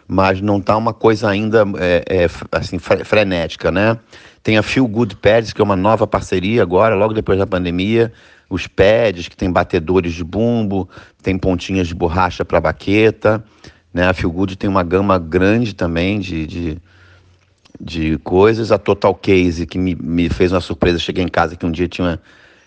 mas 0.09 0.41
não 0.41 0.57
está 0.57 0.75
uma 0.75 0.95
coisa 0.95 1.29
ainda 1.29 1.65
é, 1.79 2.25
é, 2.25 2.31
assim 2.51 2.79
frenética, 2.79 3.71
né? 3.71 3.99
Tem 4.43 4.57
a 4.57 4.63
Feel 4.63 4.89
Good 4.89 5.17
Pads, 5.17 5.53
que 5.53 5.61
é 5.61 5.65
uma 5.65 5.77
nova 5.77 6.07
parceria 6.07 6.63
agora, 6.63 6.95
logo 6.95 7.13
depois 7.13 7.39
da 7.39 7.47
pandemia. 7.47 8.11
Os 8.49 8.67
pads, 8.67 9.29
que 9.29 9.37
tem 9.37 9.53
batedores 9.53 10.15
de 10.15 10.25
bumbo, 10.25 10.89
tem 11.23 11.37
pontinhas 11.37 11.87
de 11.87 11.95
borracha 11.95 12.47
para 12.47 12.59
baqueta. 12.59 13.45
Né? 13.93 14.09
A 14.09 14.15
Feel 14.15 14.33
Good 14.33 14.57
tem 14.57 14.71
uma 14.71 14.83
gama 14.83 15.19
grande 15.19 15.75
também 15.75 16.19
de, 16.19 16.47
de, 16.47 16.79
de 17.79 18.17
coisas. 18.25 18.73
A 18.73 18.79
Total 18.79 19.15
Case, 19.15 19.67
que 19.67 19.77
me, 19.77 19.95
me 19.95 20.31
fez 20.31 20.51
uma 20.51 20.63
surpresa. 20.63 20.99
Cheguei 20.99 21.23
em 21.23 21.29
casa 21.29 21.55
que 21.55 21.67
um 21.67 21.71
dia 21.71 21.89
tinha, 21.89 22.19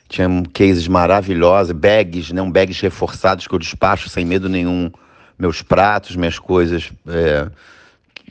tinha 0.08 0.28
cases 0.54 0.88
maravilhosos, 0.88 1.72
bags, 1.72 2.32
né? 2.32 2.44
um 2.44 2.52
bags 2.52 2.80
reforçados 2.80 3.48
que 3.48 3.56
eu 3.56 3.60
despacho 3.60 4.08
sem 4.08 4.24
medo 4.24 4.48
nenhum 4.48 4.92
meus 5.42 5.64
pratos, 5.64 6.16
minhas 6.16 6.38
coisas, 6.38 6.92
é, 7.08 7.50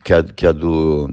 que, 0.04 0.14
é, 0.14 0.22
que 0.22 0.46
é 0.46 0.52
do, 0.52 1.11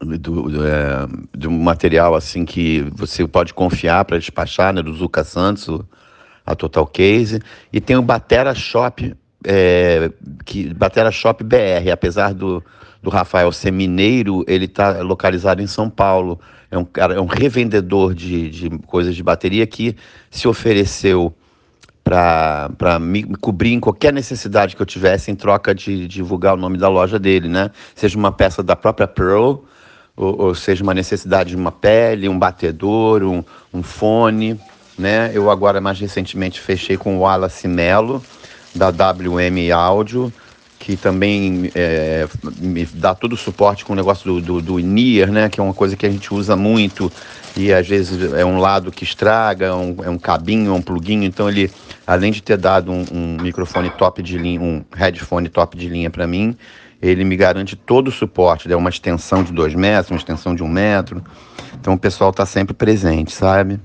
do, 0.00 0.66
é, 0.66 1.06
material 1.50 2.14
assim 2.14 2.46
que 2.46 2.80
você 2.94 3.28
pode 3.28 3.52
confiar 3.52 4.06
para 4.06 4.16
despachar, 4.16 4.72
né, 4.72 4.80
do 4.80 4.94
Zuka 4.94 5.22
Santos, 5.22 5.84
a 6.46 6.54
Total 6.54 6.86
Case, 6.86 7.42
e 7.70 7.82
tem 7.82 7.96
o 7.96 8.02
Batera 8.02 8.54
Shop, 8.54 9.14
é, 9.44 10.10
que, 10.46 10.72
Batera 10.72 11.10
Shop 11.10 11.44
BR, 11.44 11.90
apesar 11.92 12.32
do, 12.32 12.64
do 13.02 13.10
Rafael 13.10 13.52
ser 13.52 13.72
mineiro, 13.72 14.42
ele 14.48 14.64
está 14.64 15.02
localizado 15.02 15.60
em 15.60 15.66
São 15.66 15.90
Paulo. 15.90 16.40
É 16.70 16.78
um, 16.78 16.84
cara, 16.84 17.14
é 17.14 17.20
um 17.20 17.26
revendedor 17.26 18.14
de, 18.14 18.48
de 18.48 18.70
coisas 18.86 19.14
de 19.14 19.22
bateria 19.22 19.66
que 19.66 19.94
se 20.30 20.48
ofereceu 20.48 21.34
para 22.06 23.00
me 23.00 23.24
cobrir 23.40 23.72
em 23.72 23.80
qualquer 23.80 24.12
necessidade 24.12 24.76
que 24.76 24.82
eu 24.82 24.86
tivesse 24.86 25.28
em 25.32 25.34
troca 25.34 25.74
de, 25.74 26.06
divulgar 26.06 26.54
o 26.54 26.56
nome 26.56 26.78
da 26.78 26.88
loja 26.88 27.18
dele, 27.18 27.48
né? 27.48 27.72
Seja 27.96 28.16
uma 28.16 28.30
peça 28.30 28.62
da 28.62 28.76
própria 28.76 29.08
Pearl, 29.08 29.56
ou, 30.16 30.40
ou 30.40 30.54
seja 30.54 30.84
uma 30.84 30.94
necessidade 30.94 31.50
de 31.50 31.56
uma 31.56 31.72
pele, 31.72 32.28
um 32.28 32.38
batedor, 32.38 33.24
um, 33.24 33.42
um, 33.74 33.82
fone, 33.82 34.56
né? 34.96 35.32
Eu 35.34 35.50
agora 35.50 35.80
mais 35.80 35.98
recentemente 35.98 36.60
fechei 36.60 36.96
com 36.96 37.16
o 37.16 37.20
Wallace 37.22 37.66
Melo, 37.66 38.22
da 38.72 38.90
WM 38.90 39.72
Áudio, 39.74 40.32
que 40.78 40.96
também 40.96 41.70
é, 41.74 42.28
me 42.58 42.84
dá 42.84 43.14
todo 43.14 43.32
o 43.32 43.36
suporte 43.36 43.84
com 43.84 43.92
o 43.92 43.96
negócio 43.96 44.40
do, 44.40 44.60
do, 44.60 44.62
do 44.62 44.78
né? 44.78 45.48
Que 45.48 45.60
é 45.60 45.62
uma 45.62 45.74
coisa 45.74 45.96
que 45.96 46.06
a 46.06 46.10
gente 46.10 46.32
usa 46.32 46.54
muito 46.56 47.10
e 47.56 47.72
às 47.72 47.86
vezes 47.86 48.32
é 48.34 48.44
um 48.44 48.58
lado 48.58 48.92
que 48.92 49.02
estraga, 49.02 49.74
um, 49.74 49.96
é 50.04 50.10
um 50.10 50.18
cabinho, 50.18 50.74
um 50.74 50.82
pluguinho, 50.82 51.24
então 51.24 51.48
ele, 51.48 51.70
além 52.06 52.30
de 52.30 52.42
ter 52.42 52.58
dado 52.58 52.92
um, 52.92 53.04
um 53.10 53.36
microfone 53.40 53.88
top 53.90 54.22
de 54.22 54.36
linha, 54.36 54.60
um 54.60 54.84
headphone 54.94 55.48
top 55.48 55.76
de 55.76 55.88
linha 55.88 56.10
para 56.10 56.26
mim, 56.26 56.54
ele 57.00 57.24
me 57.24 57.36
garante 57.36 57.74
todo 57.74 58.08
o 58.08 58.12
suporte, 58.12 58.70
é 58.70 58.76
uma 58.76 58.90
extensão 58.90 59.42
de 59.42 59.52
dois 59.52 59.74
metros, 59.74 60.10
uma 60.10 60.18
extensão 60.18 60.54
de 60.54 60.62
um 60.62 60.68
metro, 60.68 61.22
então 61.80 61.94
o 61.94 61.98
pessoal 61.98 62.30
está 62.30 62.44
sempre 62.44 62.74
presente, 62.74 63.32
sabe? 63.32 63.80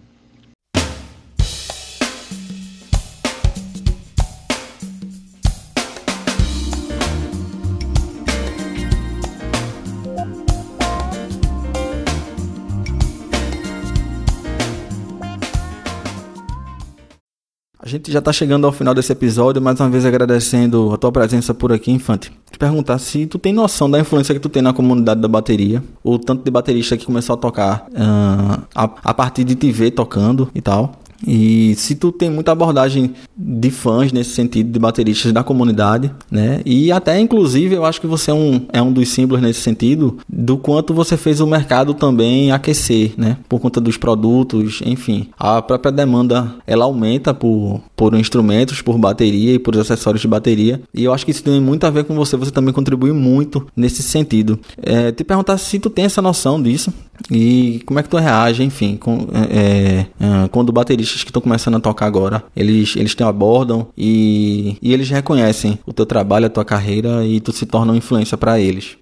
Gente 18.02 18.12
já 18.12 18.18
está 18.18 18.34
chegando 18.34 18.66
ao 18.66 18.72
final 18.72 18.96
desse 18.96 19.12
episódio, 19.12 19.62
mais 19.62 19.80
uma 19.80 19.88
vez 19.88 20.04
agradecendo 20.06 20.92
a 20.92 20.98
tua 20.98 21.12
presença 21.12 21.54
por 21.54 21.72
aqui, 21.72 21.92
Infante. 21.92 22.32
Te 22.52 22.58
perguntar 22.58 22.98
se 22.98 23.28
tu 23.28 23.38
tem 23.38 23.54
noção 23.54 23.90
da 23.90 24.00
influência 24.00 24.34
que 24.34 24.40
tu 24.40 24.50
tem 24.50 24.62
na 24.62 24.74
comunidade 24.74 25.22
da 25.22 25.28
bateria, 25.28 25.84
o 26.04 26.18
tanto 26.18 26.44
de 26.44 26.50
baterista 26.50 26.98
que 26.98 27.06
começou 27.06 27.36
a 27.36 27.38
tocar 27.38 27.86
uh, 27.92 28.64
a, 28.74 28.84
a 29.04 29.14
partir 29.14 29.44
de 29.44 29.54
te 29.54 29.72
ver 29.72 29.92
tocando 29.92 30.50
e 30.56 30.62
tal. 30.62 31.01
E 31.26 31.76
se 31.76 31.96
tu 31.96 32.12
tem 32.12 32.30
muita 32.30 32.52
abordagem 32.52 33.14
de 33.38 33.70
fãs 33.70 34.12
nesse 34.12 34.32
sentido, 34.32 34.72
de 34.72 34.80
bateristas 34.80 35.32
da 35.32 35.44
comunidade, 35.44 36.12
né? 36.30 36.62
E 36.66 36.92
até, 36.92 37.20
inclusive, 37.20 37.76
eu 37.76 37.86
acho 37.86 38.02
que 38.02 38.08
você 38.08 38.32
é 38.32 38.34
um, 38.34 38.66
é 38.72 38.82
um 38.82 38.92
dos 38.92 39.10
símbolos 39.10 39.42
nesse 39.42 39.62
sentido, 39.62 40.18
do 40.28 40.58
quanto 40.58 40.94
você 40.94 41.18
fez 41.18 41.40
o 41.40 41.48
mercado 41.48 41.94
também 41.94 42.52
aquecer, 42.52 43.14
né? 43.18 43.38
Por 43.48 43.60
conta 43.60 43.80
dos 43.80 43.98
produtos, 43.98 44.82
enfim. 44.86 45.28
A 45.38 45.62
própria 45.62 45.92
demanda, 45.92 46.54
ela 46.66 46.86
aumenta 46.86 47.34
por, 47.34 47.82
por 47.96 48.14
instrumentos, 48.16 48.82
por 48.82 48.98
bateria 48.98 49.54
e 49.54 49.60
por 49.60 49.78
acessórios 49.78 50.22
de 50.22 50.28
bateria. 50.28 50.82
E 50.94 51.04
eu 51.04 51.14
acho 51.14 51.26
que 51.26 51.32
isso 51.32 51.44
tem 51.44 51.60
muito 51.62 51.86
a 51.86 51.90
ver 51.90 52.04
com 52.04 52.16
você, 52.16 52.36
você 52.36 52.52
também 52.52 52.74
contribui 52.74 53.12
muito 53.12 53.66
nesse 53.76 54.04
sentido. 54.04 54.60
É, 54.82 55.12
te 55.12 55.24
perguntar 55.24 55.58
se 55.58 55.80
tu 55.80 55.90
tem 55.90 56.06
essa 56.06 56.22
noção 56.22 56.62
disso, 56.62 56.94
e 57.30 57.82
como 57.86 58.00
é 58.00 58.04
que 58.04 58.10
tu 58.10 58.18
reage, 58.18 58.64
enfim, 58.64 58.98
com, 58.98 59.28
é, 59.34 60.06
é, 60.20 60.48
quando 60.50 60.72
bateristas 60.72 61.24
que 61.24 61.30
estão 61.30 61.42
começando 61.42 61.76
a 61.76 61.80
tocar 61.80 62.06
agora, 62.06 62.44
eles, 62.56 62.96
eles 62.96 63.14
te 63.14 63.24
abordam 63.24 63.88
e, 63.98 64.78
e 64.82 64.94
eles 64.94 65.10
reconhecem 65.10 65.80
o 65.86 65.94
teu 65.94 66.06
trabalho, 66.06 66.48
a 66.48 66.50
tua 66.50 66.66
carreira 66.66 67.26
e 67.26 67.40
tu 67.40 67.52
se 67.52 67.66
torna 67.66 67.92
uma 67.92 67.98
influência 67.98 68.38
para 68.38 68.60
eles? 68.60 68.98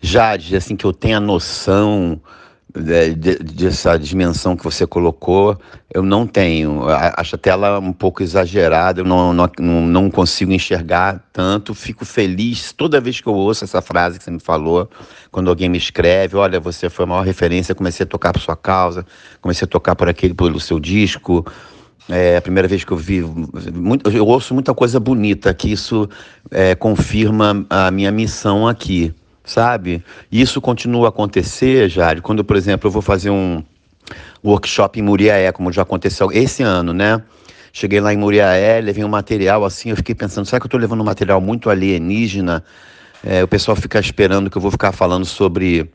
Jade, 0.00 0.56
assim 0.56 0.74
que 0.74 0.84
eu 0.84 0.92
tenha 0.92 1.20
noção 1.20 2.20
de, 2.74 3.14
de, 3.14 3.36
dessa 3.36 3.98
dimensão 3.98 4.56
que 4.56 4.64
você 4.64 4.86
colocou, 4.86 5.58
eu 5.92 6.02
não 6.02 6.26
tenho. 6.26 6.84
Acho 7.16 7.34
até 7.34 7.50
ela 7.50 7.78
um 7.78 7.92
pouco 7.92 8.22
exagerada, 8.22 9.00
eu 9.00 9.04
não, 9.04 9.32
não, 9.32 9.50
não 9.58 10.10
consigo 10.10 10.52
enxergar 10.52 11.22
tanto. 11.32 11.74
Fico 11.74 12.04
feliz 12.04 12.72
toda 12.72 13.00
vez 13.00 13.20
que 13.20 13.26
eu 13.26 13.34
ouço 13.34 13.64
essa 13.64 13.82
frase 13.82 14.18
que 14.18 14.24
você 14.24 14.30
me 14.30 14.40
falou, 14.40 14.88
quando 15.30 15.50
alguém 15.50 15.68
me 15.68 15.78
escreve: 15.78 16.36
Olha, 16.36 16.58
você 16.58 16.88
foi 16.88 17.04
a 17.04 17.08
maior 17.08 17.24
referência, 17.24 17.74
comecei 17.74 18.04
a 18.04 18.06
tocar 18.06 18.32
por 18.32 18.40
sua 18.40 18.56
causa, 18.56 19.04
comecei 19.40 19.66
a 19.66 19.68
tocar 19.68 19.94
por 19.94 20.08
aquele, 20.08 20.34
pelo 20.34 20.58
seu 20.58 20.80
disco. 20.80 21.46
É 22.08 22.36
a 22.36 22.42
primeira 22.42 22.66
vez 22.66 22.84
que 22.84 22.92
eu 22.92 22.96
vi. 22.96 23.22
Muito, 23.22 24.10
eu 24.10 24.26
ouço 24.26 24.54
muita 24.54 24.74
coisa 24.74 24.98
bonita, 24.98 25.54
que 25.54 25.70
isso 25.70 26.08
é, 26.50 26.74
confirma 26.74 27.64
a 27.70 27.90
minha 27.90 28.10
missão 28.10 28.66
aqui 28.66 29.14
sabe? 29.44 30.04
Isso 30.30 30.60
continua 30.60 31.06
a 31.06 31.08
acontecer, 31.08 31.88
Jari, 31.88 32.20
quando, 32.20 32.44
por 32.44 32.56
exemplo, 32.56 32.88
eu 32.88 32.92
vou 32.92 33.02
fazer 33.02 33.30
um 33.30 33.62
workshop 34.44 34.98
em 34.98 35.02
Muriaé, 35.02 35.52
como 35.52 35.72
já 35.72 35.82
aconteceu 35.82 36.30
esse 36.32 36.62
ano, 36.62 36.92
né? 36.92 37.22
Cheguei 37.72 38.00
lá 38.00 38.12
em 38.12 38.16
Muriaé, 38.16 38.80
levei 38.80 39.04
um 39.04 39.08
material 39.08 39.64
assim, 39.64 39.90
eu 39.90 39.96
fiquei 39.96 40.14
pensando, 40.14 40.44
será 40.44 40.60
que 40.60 40.64
eu 40.64 40.68
estou 40.68 40.80
levando 40.80 41.00
um 41.00 41.04
material 41.04 41.40
muito 41.40 41.70
alienígena? 41.70 42.62
É, 43.24 43.42
o 43.42 43.48
pessoal 43.48 43.76
fica 43.76 43.98
esperando 43.98 44.50
que 44.50 44.56
eu 44.58 44.62
vou 44.62 44.70
ficar 44.70 44.92
falando 44.92 45.24
sobre 45.24 45.90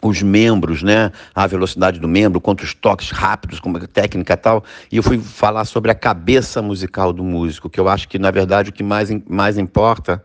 os 0.00 0.22
membros, 0.22 0.82
né? 0.82 1.10
A 1.34 1.46
velocidade 1.46 1.98
do 1.98 2.08
membro, 2.08 2.40
quantos 2.40 2.74
toques 2.74 3.10
rápidos, 3.10 3.58
como 3.58 3.78
é 3.78 3.86
técnica 3.86 4.34
e 4.34 4.36
tal. 4.36 4.64
E 4.90 4.96
eu 4.96 5.02
fui 5.02 5.18
falar 5.18 5.64
sobre 5.64 5.90
a 5.90 5.94
cabeça 5.94 6.62
musical 6.62 7.12
do 7.12 7.24
músico, 7.24 7.68
que 7.68 7.80
eu 7.80 7.88
acho 7.88 8.08
que, 8.08 8.18
na 8.18 8.30
verdade, 8.30 8.70
o 8.70 8.72
que 8.72 8.82
mais, 8.82 9.10
mais 9.28 9.58
importa 9.58 10.22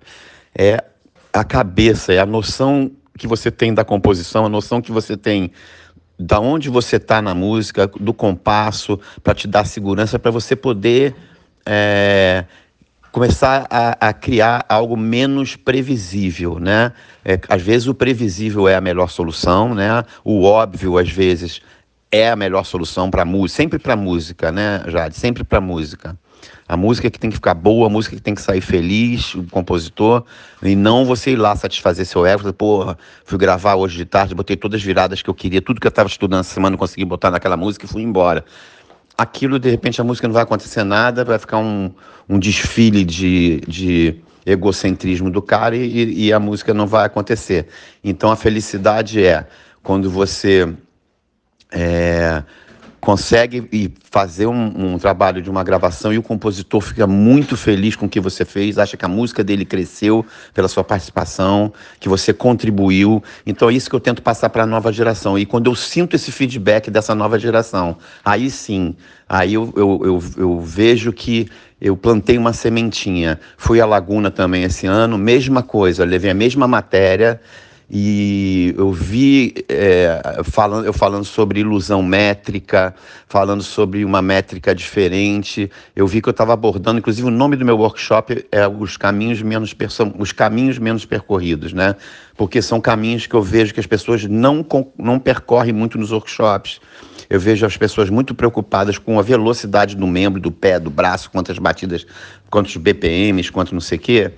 é 0.56 0.84
a 1.42 1.44
cabeça, 1.44 2.14
é 2.14 2.20
a 2.20 2.26
noção 2.26 2.92
que 3.18 3.28
você 3.28 3.50
tem 3.50 3.74
da 3.74 3.84
composição, 3.84 4.46
a 4.46 4.50
noção 4.50 4.82
que 4.82 4.92
você 4.92 5.18
tem 5.18 5.52
da 6.20 6.40
onde 6.40 6.70
você 6.70 6.96
está 6.96 7.22
na 7.22 7.36
música, 7.36 7.88
do 7.88 8.14
compasso, 8.14 9.00
para 9.24 9.36
te 9.36 9.48
dar 9.48 9.66
segurança, 9.66 10.18
para 10.18 10.32
você 10.32 10.56
poder 10.56 11.16
é, 11.66 12.46
começar 13.12 13.68
a, 13.70 14.10
a, 14.10 14.14
criar 14.14 14.66
algo 14.68 14.98
menos 14.98 15.56
previsível, 15.56 16.60
né? 16.60 16.92
É, 17.24 17.40
às 17.48 17.62
vezes 17.62 17.88
o 17.88 17.94
previsível 17.94 18.68
é 18.68 18.76
a 18.76 18.82
melhor 18.82 19.10
solução, 19.10 19.76
né? 19.76 20.04
O 20.24 20.44
óbvio, 20.44 20.98
às 20.98 21.10
vezes, 21.10 21.62
é 22.12 22.30
a 22.30 22.36
melhor 22.36 22.64
solução 22.64 23.12
para 23.12 23.26
música, 23.26 23.58
sempre 23.58 23.80
para 23.80 23.96
música, 23.96 24.52
né, 24.52 24.84
Jade? 24.88 25.16
Sempre 25.16 25.44
para 25.44 25.62
música. 25.62 26.18
A 26.68 26.76
música 26.76 27.10
que 27.10 27.20
tem 27.20 27.30
que 27.30 27.38
ficar 27.38 27.54
boa, 27.54 27.88
a 27.88 27.90
música 27.90 28.16
que 28.16 28.22
tem 28.22 28.36
que 28.36 28.42
sair 28.42 28.60
feliz, 28.60 29.34
o 29.36 29.44
compositor, 29.44 30.26
e 30.62 30.76
não 30.76 31.06
você 31.06 31.32
ir 31.32 31.38
lá 31.38 31.56
satisfazer 31.56 32.06
seu 32.06 32.26
ego, 32.26 32.52
porra, 32.52 32.98
fui 33.24 33.38
gravar 33.38 33.76
hoje 33.76 33.98
de 33.98 34.06
tarde, 34.06 34.36
botei 34.36 34.58
todas 34.58 34.82
as 34.82 34.86
viradas 34.86 35.22
que 35.22 35.30
eu 35.30 35.34
queria, 35.34 35.62
tudo 35.62 35.80
que 35.80 35.88
eu 35.88 35.90
estava 35.90 36.10
estudando 36.10 36.42
essa 36.42 36.54
semana, 36.54 36.76
consegui 36.76 37.06
botar 37.06 37.32
naquela 37.32 37.56
música 37.56 37.86
e 37.86 37.88
fui 37.88 38.02
embora. 38.02 38.44
Aquilo, 39.18 39.58
de 39.58 39.70
repente, 39.70 40.02
a 40.02 40.04
música 40.04 40.28
não 40.28 40.34
vai 40.34 40.44
acontecer 40.44 40.84
nada, 40.84 41.24
vai 41.24 41.40
ficar 41.40 41.58
um, 41.58 41.92
um 42.28 42.38
desfile 42.38 43.06
de, 43.06 43.62
de 43.68 44.22
egocentrismo 44.46 45.30
do 45.30 45.42
cara 45.42 45.76
e, 45.76 46.28
e 46.28 46.34
a 46.34 46.40
música 46.40 46.74
não 46.74 46.88
vai 46.88 47.06
acontecer. 47.06 47.68
Então 48.04 48.32
a 48.32 48.36
felicidade 48.36 49.24
é 49.24 49.46
quando 49.84 50.10
você. 50.10 50.74
É, 51.72 52.44
consegue 53.00 53.94
fazer 54.10 54.48
um, 54.48 54.94
um, 54.94 54.98
trabalho 54.98 55.42
de 55.42 55.50
uma 55.50 55.64
gravação 55.64 56.12
e 56.12 56.18
o 56.18 56.24
compositor 56.24 56.82
fica 56.82 57.06
muito 57.06 57.56
feliz 57.56 57.96
com 57.96 58.06
o 58.06 58.10
que 58.10 58.20
você 58.20 58.44
fez, 58.44 58.78
acha 58.78 58.98
que 58.98 59.06
a 59.06 59.08
música 59.08 59.44
dele 59.44 59.66
cresceu 59.66 60.26
pela 60.54 60.68
sua 60.68 60.84
participação, 60.84 61.72
que 62.00 62.10
você 62.10 62.34
contribuiu. 62.34 63.24
Então 63.46 63.70
é 63.70 63.74
isso 63.74 63.90
que 63.90 63.96
eu 63.96 64.00
tento 64.00 64.22
passar 64.22 64.50
para 64.50 64.64
a 64.64 64.66
nova 64.66 64.92
geração. 64.92 65.38
E 65.38 65.46
quando 65.46 65.70
eu 65.70 65.76
sinto 65.76 66.16
esse 66.16 66.32
feedback 66.32 66.90
dessa 66.90 67.14
nova 67.14 67.38
geração, 67.38 67.98
aí 68.26 68.50
sim, 68.50 68.96
aí 69.30 69.54
eu, 69.54 69.72
eu, 69.76 70.02
eu, 70.04 70.24
eu 70.38 70.60
vejo 70.60 71.14
que 71.14 71.48
eu 71.80 71.96
plantei 71.96 72.38
uma 72.38 72.54
sementinha. 72.54 73.40
Fui 73.58 73.80
à 73.80 73.86
Laguna 73.86 74.32
também 74.32 74.64
esse 74.64 74.88
ano, 74.88 75.18
mesma 75.18 75.62
coisa, 75.62 76.04
levei 76.04 76.32
a 76.32 76.34
mesma 76.34 76.68
matéria 76.68 77.40
e 77.90 78.76
eu 78.78 78.92
vi 78.92 79.54
é, 79.70 80.42
falando, 80.44 80.86
eu 80.86 80.92
falando 80.92 81.24
sobre 81.24 81.62
ilusão 81.62 82.04
métrica, 82.04 82.94
falando 83.28 83.64
sobre 83.64 84.04
uma 84.04 84.22
métrica 84.22 84.76
diferente. 84.76 85.72
Eu 85.96 86.06
vi 86.06 86.22
que 86.22 86.28
eu 86.28 86.32
estava 86.32 86.52
abordando, 86.52 87.00
inclusive 87.00 87.26
o 87.26 87.32
nome 87.32 87.56
do 87.56 87.64
meu 87.64 87.78
workshop 87.78 88.46
é 88.52 88.68
os 88.68 88.98
caminhos 88.98 89.42
menos 89.42 89.74
os 90.20 90.32
caminhos 90.34 90.78
menos 90.78 91.06
percorridos, 91.06 91.72
né? 91.72 91.96
Porque 92.36 92.62
são 92.62 92.82
caminhos 92.82 93.26
que 93.26 93.34
eu 93.34 93.42
vejo 93.42 93.74
que 93.74 93.80
as 93.80 93.88
pessoas 93.88 94.26
não 94.26 94.66
não 94.98 95.18
percorrem 95.18 95.72
muito 95.72 95.98
nos 95.98 96.12
workshops. 96.12 96.82
Eu 97.30 97.40
vejo 97.40 97.66
as 97.66 97.76
pessoas 97.76 98.10
muito 98.10 98.34
preocupadas 98.34 98.98
com 98.98 99.20
a 99.20 99.22
velocidade 99.22 99.96
do 99.96 100.08
membro, 100.08 100.40
do 100.40 100.52
pé, 100.52 100.80
do 100.80 100.90
braço, 100.90 101.30
quantas 101.30 101.58
batidas, 101.60 102.06
quantos 102.50 102.76
BPMs, 102.78 103.52
quanto 103.52 103.74
não 103.74 103.82
sei 103.82 103.98
o 103.98 104.02
quê. 104.02 104.32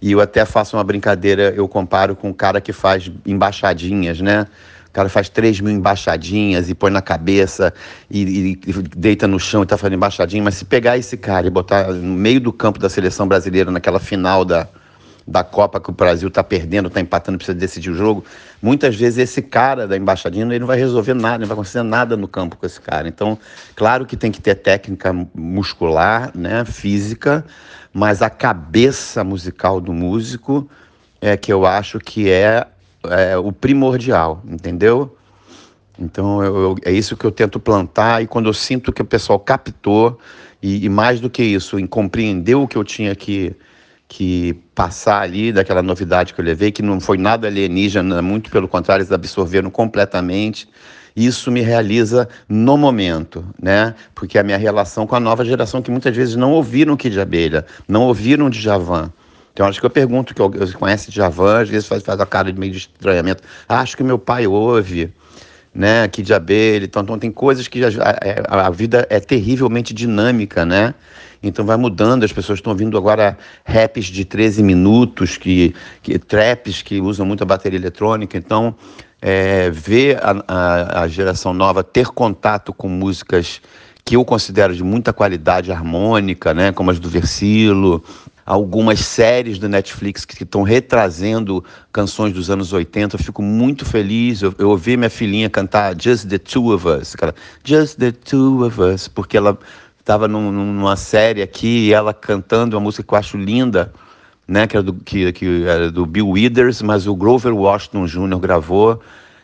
E 0.00 0.12
eu 0.12 0.20
até 0.20 0.44
faço 0.44 0.76
uma 0.76 0.84
brincadeira, 0.84 1.52
eu 1.56 1.66
comparo 1.66 2.14
com 2.14 2.30
o 2.30 2.34
cara 2.34 2.60
que 2.60 2.72
faz 2.72 3.10
embaixadinhas, 3.24 4.20
né? 4.20 4.46
O 4.88 4.92
cara 4.92 5.08
faz 5.08 5.28
3 5.28 5.60
mil 5.60 5.72
embaixadinhas 5.72 6.70
e 6.70 6.74
põe 6.74 6.90
na 6.90 7.02
cabeça 7.02 7.74
e, 8.10 8.52
e, 8.66 8.72
deita 8.96 9.26
no 9.26 9.38
chão 9.38 9.62
e 9.62 9.66
tá 9.66 9.76
fazendo 9.76 9.96
embaixadinha. 9.96 10.42
Mas 10.42 10.54
se 10.54 10.64
pegar 10.64 10.96
esse 10.96 11.16
cara 11.16 11.46
e 11.46 11.50
botar 11.50 11.92
no 11.92 12.14
meio 12.14 12.40
do 12.40 12.52
campo 12.52 12.78
da 12.78 12.88
seleção 12.88 13.28
brasileira, 13.28 13.70
naquela 13.70 14.00
final 14.00 14.42
da, 14.42 14.66
da 15.26 15.42
Copa 15.42 15.80
que 15.80 15.90
o 15.90 15.92
Brasil 15.92 16.28
está 16.28 16.42
perdendo, 16.42 16.88
está 16.88 17.00
empatando, 17.00 17.36
precisa 17.36 17.58
decidir 17.58 17.90
o 17.90 17.94
jogo, 17.94 18.24
muitas 18.60 18.96
vezes 18.96 19.18
esse 19.18 19.42
cara 19.42 19.86
da 19.86 19.96
embaixadinha 19.96 20.44
ele 20.44 20.58
não 20.58 20.66
vai 20.66 20.78
resolver 20.78 21.14
nada, 21.14 21.38
não 21.38 21.46
vai 21.46 21.54
acontecer 21.54 21.82
nada 21.82 22.16
no 22.16 22.28
campo 22.28 22.56
com 22.56 22.66
esse 22.66 22.80
cara. 22.80 23.08
Então, 23.08 23.38
claro 23.74 24.06
que 24.06 24.16
tem 24.16 24.30
que 24.30 24.40
ter 24.40 24.54
técnica 24.54 25.12
muscular, 25.34 26.30
né, 26.34 26.64
física, 26.64 27.44
mas 27.92 28.22
a 28.22 28.30
cabeça 28.30 29.24
musical 29.24 29.80
do 29.80 29.92
músico 29.92 30.68
é 31.20 31.36
que 31.36 31.52
eu 31.52 31.64
acho 31.66 31.98
que 31.98 32.30
é, 32.30 32.66
é 33.04 33.36
o 33.36 33.52
primordial, 33.52 34.42
entendeu? 34.46 35.16
Então 35.98 36.42
eu, 36.42 36.56
eu, 36.56 36.76
é 36.84 36.92
isso 36.92 37.16
que 37.16 37.24
eu 37.24 37.32
tento 37.32 37.58
plantar 37.58 38.22
e 38.22 38.26
quando 38.26 38.46
eu 38.46 38.52
sinto 38.52 38.92
que 38.92 39.00
o 39.00 39.04
pessoal 39.04 39.38
captou 39.38 40.18
e, 40.62 40.84
e, 40.84 40.88
mais 40.88 41.20
do 41.20 41.30
que 41.30 41.42
isso, 41.42 41.78
em 41.78 41.86
compreender 41.86 42.54
o 42.54 42.66
que 42.66 42.76
eu 42.76 42.84
tinha 42.84 43.14
que, 43.14 43.54
que 44.08 44.54
passar 44.74 45.22
ali 45.22 45.52
daquela 45.52 45.82
novidade 45.82 46.32
que 46.32 46.40
eu 46.40 46.44
levei, 46.44 46.70
que 46.70 46.82
não 46.82 47.00
foi 47.00 47.18
nada 47.18 47.46
alienígena, 47.48 48.22
muito 48.22 48.50
pelo 48.50 48.68
contrário, 48.68 49.02
eles 49.02 49.12
absorveram 49.12 49.70
completamente 49.70 50.68
isso 51.16 51.50
me 51.50 51.62
realiza 51.62 52.28
no 52.46 52.76
momento, 52.76 53.42
né? 53.60 53.94
Porque 54.14 54.38
a 54.38 54.42
minha 54.42 54.58
relação 54.58 55.06
com 55.06 55.16
a 55.16 55.20
nova 55.20 55.44
geração 55.44 55.80
que 55.80 55.90
muitas 55.90 56.14
vezes 56.14 56.36
não 56.36 56.52
ouviram 56.52 56.94
Kid 56.94 57.14
de 57.14 57.20
Abelha, 57.20 57.64
não 57.88 58.02
ouviram 58.02 58.50
de 58.50 58.60
Javan. 58.60 59.10
Então, 59.52 59.66
acho 59.66 59.80
que 59.80 59.86
eu 59.86 59.90
pergunto 59.90 60.34
que 60.34 60.58
você 60.58 60.74
conhece 60.74 61.10
Javan, 61.10 61.62
às 61.62 61.68
vezes 61.70 61.88
faz, 61.88 62.02
faz 62.02 62.20
a 62.20 62.26
cara 62.26 62.52
de 62.52 62.60
meio 62.60 62.72
de 62.72 62.78
estranhamento. 62.78 63.42
Acho 63.66 63.96
que 63.96 64.02
meu 64.02 64.18
pai 64.18 64.46
ouve, 64.46 65.10
né? 65.74 66.06
Kid 66.08 66.26
de 66.26 66.34
Abelha. 66.34 66.84
Então, 66.84 67.02
então 67.02 67.18
tem 67.18 67.32
coisas 67.32 67.66
que 67.66 67.82
a, 67.82 67.88
é, 68.22 68.42
a, 68.46 68.66
a 68.66 68.70
vida 68.70 69.06
é 69.08 69.18
terrivelmente 69.18 69.94
dinâmica, 69.94 70.66
né? 70.66 70.94
Então 71.42 71.64
vai 71.64 71.76
mudando, 71.76 72.24
as 72.24 72.32
pessoas 72.32 72.58
estão 72.58 72.72
ouvindo 72.72 72.96
agora 72.96 73.36
raps 73.64 74.06
de 74.06 74.24
13 74.24 74.62
minutos, 74.62 75.36
que, 75.36 75.74
que 76.02 76.18
traps 76.18 76.82
que 76.82 77.00
usam 77.00 77.26
muita 77.26 77.44
bateria 77.44 77.78
eletrônica. 77.78 78.36
Então 78.36 78.74
é, 79.20 79.70
ver 79.70 80.18
a, 80.22 80.44
a, 80.46 81.02
a, 81.02 81.08
geração 81.08 81.54
nova 81.54 81.82
ter 81.82 82.08
contato 82.08 82.72
com 82.72 82.88
músicas 82.88 83.60
que 84.04 84.16
eu 84.16 84.24
considero 84.24 84.74
de 84.74 84.84
muita 84.84 85.12
qualidade 85.12 85.72
harmônica, 85.72 86.54
né, 86.54 86.70
como 86.70 86.90
as 86.90 87.00
do 87.00 87.08
Versilo, 87.08 88.04
algumas 88.46 89.00
séries 89.00 89.58
do 89.58 89.68
Netflix 89.68 90.24
que 90.24 90.44
estão 90.44 90.62
retrazendo 90.62 91.64
canções 91.90 92.32
dos 92.32 92.48
anos 92.48 92.72
80. 92.72 93.16
Eu 93.16 93.18
fico 93.18 93.42
muito 93.42 93.84
feliz. 93.84 94.40
Eu, 94.40 94.54
eu 94.58 94.70
ouvi 94.70 94.96
minha 94.96 95.10
filhinha 95.10 95.50
cantar 95.50 96.00
Just 96.00 96.28
the 96.28 96.38
Two 96.38 96.72
of 96.72 96.86
Us, 96.86 97.16
cara, 97.16 97.34
Just 97.64 97.98
the 97.98 98.12
Two 98.12 98.64
of 98.64 98.80
Us, 98.80 99.08
porque 99.08 99.36
ela 99.36 99.58
estava 100.06 100.28
num, 100.28 100.52
numa 100.52 100.94
série 100.94 101.42
aqui 101.42 101.88
e 101.88 101.92
ela 101.92 102.14
cantando 102.14 102.76
uma 102.76 102.80
música 102.84 103.02
que 103.02 103.12
eu 103.12 103.18
acho 103.18 103.36
linda, 103.36 103.92
né, 104.46 104.64
que 104.64 104.76
era 104.76 104.82
do, 104.84 104.94
que, 104.94 105.32
que 105.32 105.64
era 105.64 105.90
do 105.90 106.06
Bill 106.06 106.28
Withers, 106.28 106.80
mas 106.80 107.08
o 107.08 107.16
Grover 107.16 107.52
Washington 107.52 108.06
Jr. 108.06 108.38
gravou. 108.38 109.00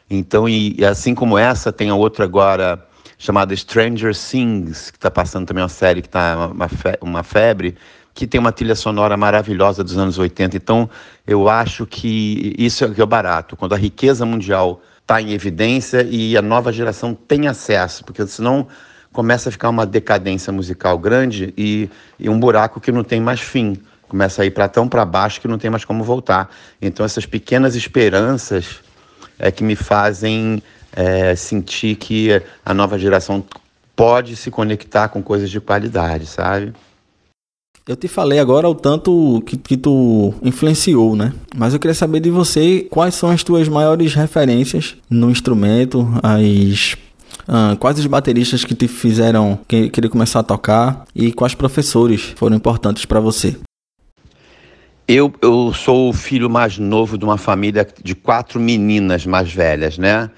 Então, 0.08 0.48
e, 0.48 0.76
e 0.78 0.84
assim 0.84 1.16
como 1.16 1.36
essa, 1.36 1.72
tem 1.72 1.90
a 1.90 1.96
outra 1.96 2.24
agora 2.26 2.80
chamada 3.18 3.56
Stranger 3.56 4.14
Things, 4.14 4.92
que 4.92 4.98
está 4.98 5.10
passando 5.10 5.48
também 5.48 5.64
uma 5.64 5.68
série 5.68 6.00
que 6.00 6.06
está 6.06 6.52
uma, 6.52 6.68
uma 7.00 7.22
febre, 7.24 7.74
que 8.14 8.24
tem 8.24 8.38
uma 8.38 8.52
trilha 8.52 8.76
sonora 8.76 9.16
maravilhosa 9.16 9.82
dos 9.82 9.98
anos 9.98 10.16
80. 10.16 10.56
Então, 10.56 10.88
eu 11.26 11.48
acho 11.48 11.84
que 11.86 12.54
isso 12.56 12.84
é 12.84 12.88
que 12.88 13.02
é 13.02 13.06
barato, 13.06 13.56
quando 13.56 13.72
a 13.72 13.76
riqueza 13.76 14.24
mundial 14.24 14.80
está 15.00 15.20
em 15.20 15.32
evidência 15.32 16.06
e 16.08 16.36
a 16.36 16.42
nova 16.42 16.72
geração 16.72 17.14
tem 17.14 17.48
acesso, 17.48 18.04
porque 18.04 18.24
senão 18.28 18.68
começa 19.12 19.48
a 19.48 19.52
ficar 19.52 19.68
uma 19.68 19.86
decadência 19.86 20.52
musical 20.52 20.98
grande 20.98 21.52
e, 21.56 21.88
e 22.18 22.28
um 22.28 22.38
buraco 22.38 22.80
que 22.80 22.90
não 22.90 23.04
tem 23.04 23.20
mais 23.20 23.40
fim. 23.40 23.76
Começa 24.08 24.42
a 24.42 24.46
ir 24.46 24.50
para 24.50 24.68
tão 24.68 24.88
para 24.88 25.04
baixo 25.04 25.40
que 25.40 25.48
não 25.48 25.58
tem 25.58 25.70
mais 25.70 25.84
como 25.84 26.02
voltar. 26.02 26.50
Então, 26.80 27.04
essas 27.04 27.26
pequenas 27.26 27.74
esperanças 27.74 28.80
é 29.38 29.50
que 29.50 29.64
me 29.64 29.76
fazem 29.76 30.62
é, 30.94 31.34
sentir 31.34 31.96
que 31.96 32.42
a 32.64 32.74
nova 32.74 32.98
geração 32.98 33.44
pode 33.96 34.36
se 34.36 34.50
conectar 34.50 35.08
com 35.08 35.22
coisas 35.22 35.50
de 35.50 35.60
qualidade, 35.60 36.26
sabe? 36.26 36.72
Eu 37.86 37.96
te 37.96 38.06
falei 38.06 38.38
agora 38.38 38.68
o 38.68 38.74
tanto 38.74 39.42
que, 39.44 39.56
que 39.56 39.76
tu 39.76 40.32
influenciou, 40.40 41.16
né? 41.16 41.32
Mas 41.56 41.72
eu 41.74 41.80
queria 41.80 41.94
saber 41.94 42.20
de 42.20 42.30
você 42.30 42.86
quais 42.88 43.14
são 43.14 43.30
as 43.30 43.42
tuas 43.42 43.68
maiores 43.68 44.14
referências 44.14 44.94
no 45.10 45.30
instrumento, 45.30 46.08
as 46.22 46.96
ah, 47.46 47.76
quais 47.78 47.98
os 47.98 48.06
bateristas 48.06 48.64
que 48.64 48.74
te 48.74 48.88
fizeram 48.88 49.58
que, 49.66 49.90
querer 49.90 50.08
começar 50.08 50.40
a 50.40 50.44
tocar 50.44 51.04
e 51.14 51.32
quais 51.32 51.54
professores 51.54 52.34
foram 52.36 52.56
importantes 52.56 53.04
para 53.04 53.20
você? 53.20 53.56
Eu, 55.06 55.32
eu 55.42 55.72
sou 55.74 56.10
o 56.10 56.12
filho 56.12 56.48
mais 56.48 56.78
novo 56.78 57.18
de 57.18 57.24
uma 57.24 57.36
família 57.36 57.86
de 58.02 58.14
quatro 58.14 58.60
meninas 58.60 59.26
mais 59.26 59.52
velhas, 59.52 59.98
né? 59.98 60.30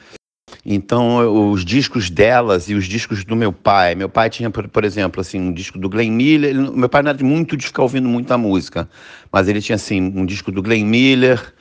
Então, 0.65 1.53
os 1.53 1.65
discos 1.65 2.09
delas 2.09 2.69
e 2.69 2.75
os 2.75 2.87
discos 2.87 3.25
do 3.25 3.37
meu 3.37 3.53
pai. 3.53 3.95
Meu 3.95 4.09
pai 4.09 4.31
tinha, 4.31 4.51
por, 4.51 4.67
por 4.69 4.85
exemplo, 4.85 5.21
assim, 5.21 5.39
um 5.39 5.53
disco 5.53 5.79
do 5.79 5.89
Glenn 5.89 6.11
Miller. 6.11 6.51
Ele, 6.51 6.71
meu 6.71 6.89
pai 6.89 7.03
não 7.03 7.11
era 7.11 7.25
muito 7.25 7.57
de 7.57 7.67
ficar 7.67 7.83
ouvindo 7.83 8.09
muita 8.09 8.39
música, 8.39 8.89
mas 9.31 9.49
ele 9.49 9.61
tinha, 9.61 9.77
assim, 9.77 10.01
um 10.01 10.25
disco 10.25 10.51
do 10.51 10.63
Glenn 10.63 10.85
Miller. 10.85 11.55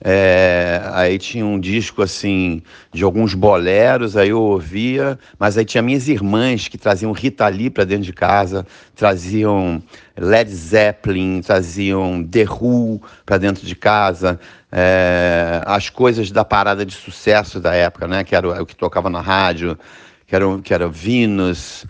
É, 0.00 0.80
aí 0.92 1.18
tinha 1.18 1.44
um 1.44 1.58
disco 1.58 2.02
assim 2.02 2.62
de 2.92 3.02
alguns 3.02 3.34
boleros, 3.34 4.16
aí 4.16 4.28
eu 4.28 4.40
ouvia, 4.40 5.18
mas 5.38 5.58
aí 5.58 5.64
tinha 5.64 5.82
minhas 5.82 6.06
irmãs 6.06 6.68
que 6.68 6.78
traziam 6.78 7.10
Rita 7.10 7.48
Lee 7.48 7.68
para 7.68 7.84
dentro 7.84 8.04
de 8.04 8.12
casa, 8.12 8.64
traziam 8.94 9.82
Led 10.16 10.54
Zeppelin, 10.54 11.40
traziam 11.40 12.22
The 12.22 12.44
Who 12.44 13.02
para 13.26 13.38
dentro 13.38 13.66
de 13.66 13.74
casa 13.74 14.38
é, 14.70 15.62
as 15.64 15.88
coisas 15.88 16.30
da 16.30 16.44
parada 16.44 16.84
de 16.84 16.94
sucesso 16.94 17.60
da 17.60 17.74
época, 17.74 18.06
né? 18.06 18.24
Que 18.24 18.36
era 18.36 18.62
o, 18.62 18.66
que 18.66 18.76
tocava 18.76 19.08
na 19.08 19.20
rádio, 19.20 19.78
que 20.26 20.34
era, 20.34 20.44
que 20.62 20.74
era 20.74 20.88
Venus, 20.88 21.86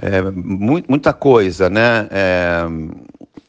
é, 0.00 0.22
mu 0.22 0.82
muita 0.88 1.12
coisa, 1.12 1.68
né? 1.68 2.08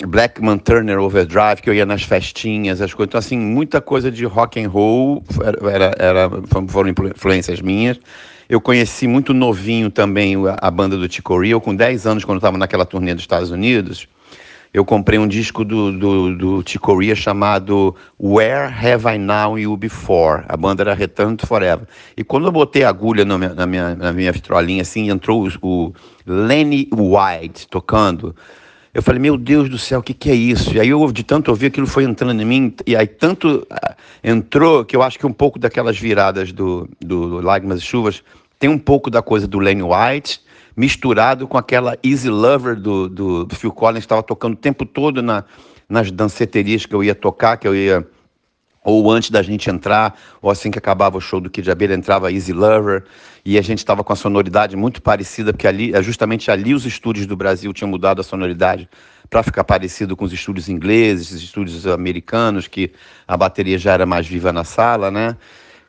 Blackman 0.06 0.58
Turner 0.58 1.00
Overdrive, 1.00 1.62
que 1.62 1.70
eu 1.70 1.74
ia 1.74 1.86
nas 1.86 2.04
festinhas, 2.04 2.82
as 2.82 2.94
coisas. 2.94 3.10
Então, 3.10 3.20
assim, 3.20 3.38
muita 3.38 3.80
coisa 3.82 4.12
de 4.12 4.26
rock 4.26 4.62
and 4.62 4.70
roll 4.70 5.24
era, 5.72 5.96
era, 5.98 6.30
foram 6.68 6.89
influências 6.89 7.62
minhas. 7.62 8.00
Eu 8.50 8.60
conheci 8.60 9.08
muito 9.08 9.34
novinho 9.34 9.89
também 9.89 10.36
a, 10.60 10.70
banda 10.70 10.98
do 10.98 11.12
Chico 11.12 11.39
Rio, 11.39 11.62
com 11.62 11.74
10 11.74 12.06
anos, 12.06 12.26
quando 12.26 12.38
estava 12.38 12.58
naquela 12.58 12.86
turnê 12.86 13.14
dos 13.14 13.24
Estados 13.24 13.52
Unidos 13.52 14.08
eu 14.74 14.84
comprei 14.84 15.20
um 15.20 15.28
disco 15.28 15.64
do, 15.64 15.91
do, 15.91 16.36
do 16.36 16.64
Chicoria 16.66 17.16
chamado 17.16 17.96
Where 18.20 18.74
Have 18.74 19.08
I 19.08 19.20
Now 19.20 19.60
You 19.60 19.78
Before? 19.78 20.44
A 20.50 20.58
banda 20.58 20.82
era 20.82 20.96
Return 20.96 21.38
to 21.38 21.46
Forever. 21.46 21.88
E 22.18 22.24
quando 22.24 22.48
eu 22.48 22.52
botei 22.52 22.84
a 22.84 22.89
agulha 22.89 23.24
na 23.24 23.38
minha, 23.38 23.54
na 23.54 23.68
minha, 23.68 23.96
na 23.96 24.12
minha 24.12 24.32
vitrolinha, 24.32 24.82
assim, 24.82 25.12
entrou 25.12 25.48
o, 25.48 25.50
o 25.62 25.94
Lenny 26.26 26.89
White 26.91 27.68
tocando. 27.68 28.36
Eu 28.94 29.02
falei, 29.02 29.20
meu 29.20 29.36
Deus 29.38 29.70
do 29.70 29.80
céu, 29.80 30.02
o 30.02 30.04
que, 30.04 30.14
que 30.14 30.30
é 30.30 30.36
isso? 30.36 30.76
E 30.76 30.80
aí 30.80 30.89
eu, 30.89 31.12
de 31.12 31.24
tanto 31.24 31.50
ouvir, 31.50 31.68
aquilo 31.68 31.88
foi 31.88 32.04
entrando 32.04 32.39
em 32.39 32.46
mim, 32.46 32.76
e 32.86 32.96
aí 32.96 33.08
tanto 33.08 33.66
uh, 33.72 33.96
entrou 34.24 34.86
que 34.86 34.96
eu 34.96 35.02
acho 35.02 35.18
que 35.18 35.26
um 35.26 35.34
pouco 35.34 35.58
daquelas 35.58 35.98
viradas 35.98 36.52
do, 36.52 36.88
do 37.02 37.41
Lágrimas 37.41 37.80
e 37.80 37.82
Chuvas 37.82 38.24
tem 38.60 38.70
um 38.70 38.78
pouco 38.78 39.10
da 39.10 39.22
coisa 39.22 39.48
do 39.48 39.58
Lenny 39.58 39.82
White, 39.82 40.41
misturado 40.78 41.48
com 41.48 41.58
aquela 41.58 41.98
Easy 42.04 42.30
Lover 42.30 42.80
do, 42.80 43.10
do 43.10 43.56
Phil 43.56 43.72
Collins, 43.72 44.02
que 44.02 44.06
estava 44.06 44.22
tocando 44.22 44.54
o 44.54 44.58
tempo 44.58 44.86
todo 44.86 45.24
na, 45.24 45.44
nas 45.89 46.12
danceterias 46.12 46.86
que 46.86 46.94
eu 46.94 47.04
ia 47.04 47.16
tocar, 47.16 47.58
que 47.58 47.68
eu 47.68 47.76
ia 47.76 48.08
ou 48.84 49.10
antes 49.12 49.30
da 49.30 49.42
gente 49.42 49.70
entrar, 49.70 50.18
ou 50.42 50.50
assim 50.50 50.70
que 50.70 50.78
acabava 50.78 51.18
o 51.18 51.22
show 51.22 51.40
do 51.40 51.50
Kid 51.50 51.70
Abelha, 51.72 51.94
entrava 51.94 52.32
Easy 52.32 52.52
Lover, 52.52 53.04
e 53.46 53.58
a 53.58 53.62
gente 53.62 53.80
estava 53.80 54.04
com 54.04 54.14
a 54.14 54.16
sonoridade 54.16 54.76
muito 54.76 55.02
parecida, 55.02 55.52
porque 55.52 55.68
ali, 55.68 55.94
é 55.94 56.02
justamente 56.02 56.50
ali 56.50 56.74
os 56.74 56.86
estúdios 56.86 57.26
do 57.26 57.36
Brasil 57.36 57.74
tinham 57.74 57.90
mudado 57.90 58.22
a 58.22 58.24
sonoridade 58.24 58.90
para 59.30 59.44
ficar 59.44 59.64
parecido 59.64 60.16
com 60.16 60.26
os 60.26 60.32
estúdios 60.32 60.70
ingleses, 60.70 61.32
os 61.32 61.44
estúdios 61.44 61.88
americanos, 61.88 62.68
que 62.68 62.92
a 63.28 63.36
bateria 63.36 63.78
já 63.78 63.94
era 63.94 64.06
mais 64.06 64.28
viva 64.28 64.54
na 64.54 64.64
sala, 64.64 65.10
né? 65.10 65.36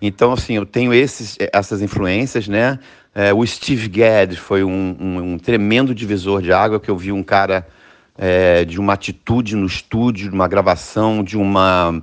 Então, 0.01 0.33
assim, 0.33 0.55
eu 0.55 0.67
tenho 0.67 0.93
esses, 0.93 1.37
essas 1.53 1.81
influências, 1.81 2.49
né? 2.49 2.79
É, 3.15 3.33
o 3.33 3.47
Steve 3.47 3.89
Gadd 3.89 4.37
foi 4.37 4.65
um, 4.65 4.97
um, 4.99 5.33
um, 5.33 5.39
tremendo 5.39 5.95
divisor 5.95 6.43
de 6.43 6.53
água 6.53 6.81
que 6.81 6.91
eu 6.91 6.97
vi 6.97 7.13
um 7.13 7.23
cara 7.23 7.67
é, 8.19 8.65
de 8.65 8.81
uma 8.81 8.95
atitude 8.95 9.55
no 9.55 9.67
estúdio, 9.67 10.29
de 10.29 10.35
uma 10.35 10.49
gravação, 10.49 11.23
de 11.23 11.37
uma 11.37 12.03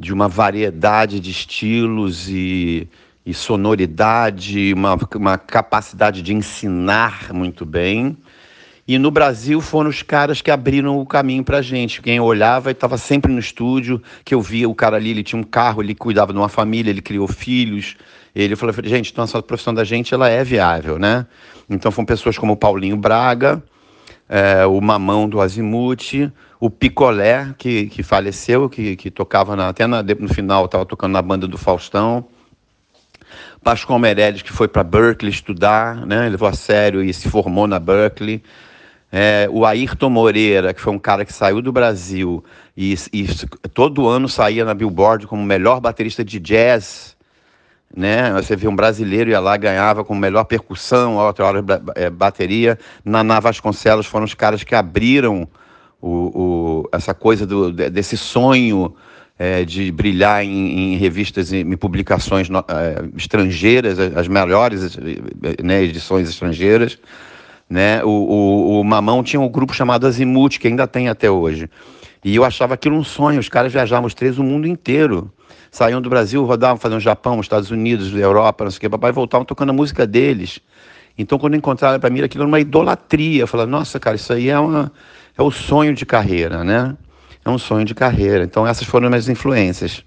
de 0.00 0.14
uma 0.14 0.28
variedade 0.28 1.20
de 1.20 1.30
estilos 1.30 2.26
e, 2.26 2.88
e 3.24 3.34
sonoridade, 3.34 4.72
uma, 4.72 4.98
uma 5.14 5.36
capacidade 5.36 6.22
de 6.22 6.32
ensinar 6.32 7.34
muito 7.34 7.66
bem. 7.66 8.16
E 8.88 8.98
no 8.98 9.10
Brasil 9.10 9.60
foram 9.60 9.90
os 9.90 10.02
caras 10.02 10.40
que 10.40 10.50
abriram 10.50 10.98
o 10.98 11.04
caminho 11.04 11.44
para 11.44 11.60
gente. 11.60 12.00
Quem 12.00 12.18
olhava 12.18 12.70
estava 12.70 12.96
sempre 12.96 13.30
no 13.30 13.38
estúdio, 13.38 14.02
que 14.24 14.34
eu 14.34 14.40
via 14.40 14.68
o 14.68 14.74
cara 14.74 14.96
ali, 14.96 15.10
ele 15.10 15.22
tinha 15.22 15.38
um 15.38 15.44
carro, 15.44 15.82
ele 15.82 15.94
cuidava 15.94 16.32
de 16.32 16.38
uma 16.38 16.48
família, 16.48 16.90
ele 16.90 17.02
criou 17.02 17.28
filhos, 17.28 17.94
ele 18.34 18.56
falou, 18.56 18.74
gente, 18.82 19.12
então 19.12 19.24
essa 19.24 19.42
profissão 19.42 19.74
da 19.74 19.84
gente 19.84 20.14
ela 20.14 20.30
é 20.30 20.42
viável, 20.42 20.98
né? 20.98 21.26
Então 21.68 21.92
foram 21.92 22.06
pessoas 22.06 22.38
como 22.38 22.56
Paulinho 22.56 22.96
Braga, 22.96 23.62
é, 24.30 24.64
o 24.64 24.80
Mamão 24.80 25.28
do 25.28 25.40
Azimuth, 25.40 26.30
o 26.60 26.70
Picolé, 26.70 27.52
que, 27.58 27.86
que 27.86 28.00
faleceu, 28.04 28.70
que, 28.70 28.94
que 28.94 29.10
tocava 29.10 29.56
na, 29.56 29.70
até 29.70 29.88
na, 29.88 30.04
no 30.04 30.28
final, 30.32 30.66
estava 30.66 30.86
tocando 30.86 31.12
na 31.12 31.20
banda 31.20 31.48
do 31.48 31.58
Faustão. 31.58 32.24
Pascoal 33.64 33.98
Meirelles, 33.98 34.42
que 34.42 34.52
foi 34.52 34.68
para 34.68 34.84
Berkeley 34.84 35.32
estudar, 35.32 36.06
né? 36.06 36.28
levou 36.28 36.46
a 36.46 36.52
sério 36.52 37.02
e 37.02 37.12
se 37.12 37.28
formou 37.28 37.66
na 37.66 37.80
Berkeley. 37.80 38.40
É, 39.10 39.48
o 39.50 39.66
Ayrton 39.66 40.08
Moreira, 40.08 40.72
que 40.72 40.80
foi 40.80 40.92
um 40.92 40.98
cara 40.98 41.24
que 41.24 41.32
saiu 41.32 41.60
do 41.60 41.72
Brasil 41.72 42.44
e, 42.76 42.94
e 43.12 43.26
todo 43.74 44.06
ano 44.06 44.28
saía 44.28 44.64
na 44.64 44.72
Billboard 44.72 45.26
como 45.26 45.42
melhor 45.42 45.80
baterista 45.80 46.24
de 46.24 46.38
jazz 46.38 47.16
né? 47.94 48.32
Você 48.34 48.54
vê 48.54 48.68
um 48.68 48.76
brasileiro 48.76 49.30
ia 49.30 49.40
lá, 49.40 49.56
ganhava 49.56 50.04
com 50.04 50.14
melhor 50.14 50.44
percussão, 50.44 51.16
outra 51.16 51.44
hora 51.44 51.64
é, 51.96 52.08
bateria. 52.08 52.78
Naná 53.04 53.40
Vasconcelos 53.40 54.06
foram 54.06 54.24
os 54.24 54.34
caras 54.34 54.62
que 54.62 54.74
abriram 54.74 55.48
o, 56.00 56.08
o 56.08 56.88
essa 56.92 57.12
coisa 57.12 57.46
do, 57.46 57.72
desse 57.72 58.16
sonho 58.16 58.94
é, 59.38 59.64
de 59.64 59.90
brilhar 59.90 60.44
em, 60.44 60.94
em, 60.94 60.96
revistas 60.96 61.50
e 61.50 61.58
em 61.58 61.76
publicações 61.76 62.48
é, 62.68 63.04
estrangeiras, 63.16 63.98
as 63.98 64.28
melhores 64.28 64.96
né, 65.62 65.82
edições 65.82 66.28
estrangeiras. 66.28 66.98
Né? 67.68 68.04
O, 68.04 68.08
o, 68.08 68.80
o 68.80 68.84
Mamão 68.84 69.22
tinha 69.22 69.40
um 69.40 69.48
grupo 69.48 69.74
chamado 69.74 70.06
Azimuth, 70.06 70.58
que 70.58 70.68
ainda 70.68 70.86
tem 70.86 71.08
até 71.08 71.30
hoje. 71.30 71.68
E 72.24 72.36
eu 72.36 72.44
achava 72.44 72.74
aquilo 72.74 72.96
um 72.96 73.04
sonho, 73.04 73.40
os 73.40 73.48
caras 73.48 73.72
viajavam 73.72 74.06
os 74.06 74.14
três 74.14 74.38
o 74.38 74.44
mundo 74.44 74.66
inteiro 74.66 75.32
saíam 75.70 76.00
do 76.00 76.10
Brasil, 76.10 76.44
rodavam, 76.44 76.76
faziam 76.76 76.98
Japão, 76.98 77.40
Estados 77.40 77.70
Unidos, 77.70 78.14
Europa, 78.14 78.64
não 78.64 78.70
sei 78.70 78.78
o 78.78 78.80
que, 78.80 78.88
papai, 78.88 79.12
voltavam 79.12 79.44
tocando 79.44 79.70
a 79.70 79.72
música 79.72 80.06
deles. 80.06 80.60
Então, 81.16 81.38
quando 81.38 81.54
encontraram 81.54 82.00
para 82.00 82.10
mim, 82.10 82.22
aquilo 82.22 82.44
era 82.44 82.48
uma 82.48 82.60
idolatria. 82.60 83.46
Falei, 83.46 83.66
nossa, 83.66 84.00
cara, 84.00 84.16
isso 84.16 84.32
aí 84.32 84.48
é, 84.48 84.58
uma, 84.58 84.90
é 85.36 85.42
o 85.42 85.50
sonho 85.50 85.94
de 85.94 86.06
carreira, 86.06 86.64
né? 86.64 86.96
É 87.44 87.50
um 87.50 87.58
sonho 87.58 87.84
de 87.84 87.94
carreira. 87.94 88.44
Então, 88.44 88.66
essas 88.66 88.86
foram 88.86 89.06
as 89.06 89.10
minhas 89.10 89.28
influências. 89.28 90.04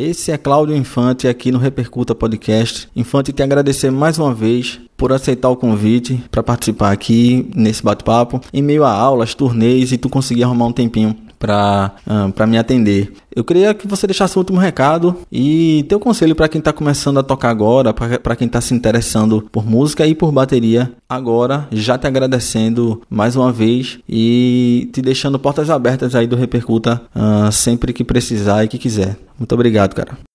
Esse 0.00 0.30
é 0.30 0.38
Cláudio 0.38 0.76
Infante 0.76 1.26
aqui 1.26 1.50
no 1.50 1.58
Repercuta 1.58 2.14
Podcast. 2.14 2.88
Infante, 2.94 3.32
te 3.32 3.42
agradecer 3.42 3.90
mais 3.90 4.16
uma 4.16 4.32
vez 4.32 4.78
por 4.96 5.12
aceitar 5.12 5.48
o 5.48 5.56
convite 5.56 6.22
para 6.30 6.40
participar 6.40 6.92
aqui 6.92 7.50
nesse 7.52 7.82
bate-papo. 7.82 8.40
Em 8.54 8.62
meio 8.62 8.84
a 8.84 8.92
aulas, 8.92 9.34
turnês 9.34 9.90
e 9.90 9.98
tu 9.98 10.08
conseguir 10.08 10.44
arrumar 10.44 10.66
um 10.66 10.72
tempinho 10.72 11.16
para 11.38 11.92
uh, 12.06 12.32
para 12.32 12.46
me 12.46 12.58
atender. 12.58 13.12
Eu 13.34 13.44
queria 13.44 13.72
que 13.72 13.86
você 13.86 14.06
deixasse 14.06 14.36
o 14.36 14.40
último 14.40 14.58
recado 14.58 15.16
e 15.30 15.84
teu 15.88 16.00
conselho 16.00 16.34
para 16.34 16.48
quem 16.48 16.58
está 16.58 16.72
começando 16.72 17.18
a 17.18 17.22
tocar 17.22 17.50
agora, 17.50 17.94
para 17.94 18.36
quem 18.36 18.46
está 18.46 18.60
se 18.60 18.74
interessando 18.74 19.48
por 19.52 19.64
música 19.64 20.06
e 20.06 20.14
por 20.14 20.32
bateria 20.32 20.92
agora, 21.08 21.68
já 21.70 21.96
te 21.96 22.06
agradecendo 22.06 23.00
mais 23.08 23.36
uma 23.36 23.52
vez 23.52 23.98
e 24.08 24.90
te 24.92 25.00
deixando 25.00 25.38
portas 25.38 25.70
abertas 25.70 26.14
aí 26.14 26.26
do 26.26 26.36
Repercuta 26.36 27.00
uh, 27.14 27.52
sempre 27.52 27.92
que 27.92 28.04
precisar 28.04 28.64
e 28.64 28.68
que 28.68 28.78
quiser. 28.78 29.16
Muito 29.38 29.52
obrigado, 29.54 29.94
cara. 29.94 30.27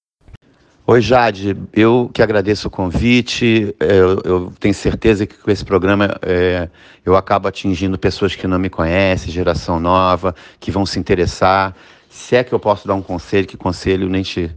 Oi, 0.85 0.99
Jade. 0.99 1.55
Eu 1.71 2.11
que 2.13 2.21
agradeço 2.21 2.67
o 2.67 2.71
convite. 2.71 3.73
Eu, 3.79 4.21
eu 4.25 4.53
tenho 4.59 4.73
certeza 4.73 5.25
que 5.25 5.37
com 5.37 5.49
esse 5.49 5.63
programa 5.63 6.17
é, 6.21 6.67
eu 7.05 7.15
acabo 7.15 7.47
atingindo 7.47 7.97
pessoas 7.97 8.35
que 8.35 8.45
não 8.47 8.59
me 8.59 8.69
conhecem, 8.69 9.31
geração 9.31 9.79
nova, 9.79 10.35
que 10.59 10.71
vão 10.71 10.85
se 10.85 10.99
interessar. 10.99 11.73
Se 12.09 12.35
é 12.35 12.43
que 12.43 12.51
eu 12.51 12.59
posso 12.59 12.85
dar 12.85 12.95
um 12.95 13.01
conselho, 13.01 13.47
que 13.47 13.55
conselho 13.55 14.09
nem 14.09 14.23
te 14.23 14.51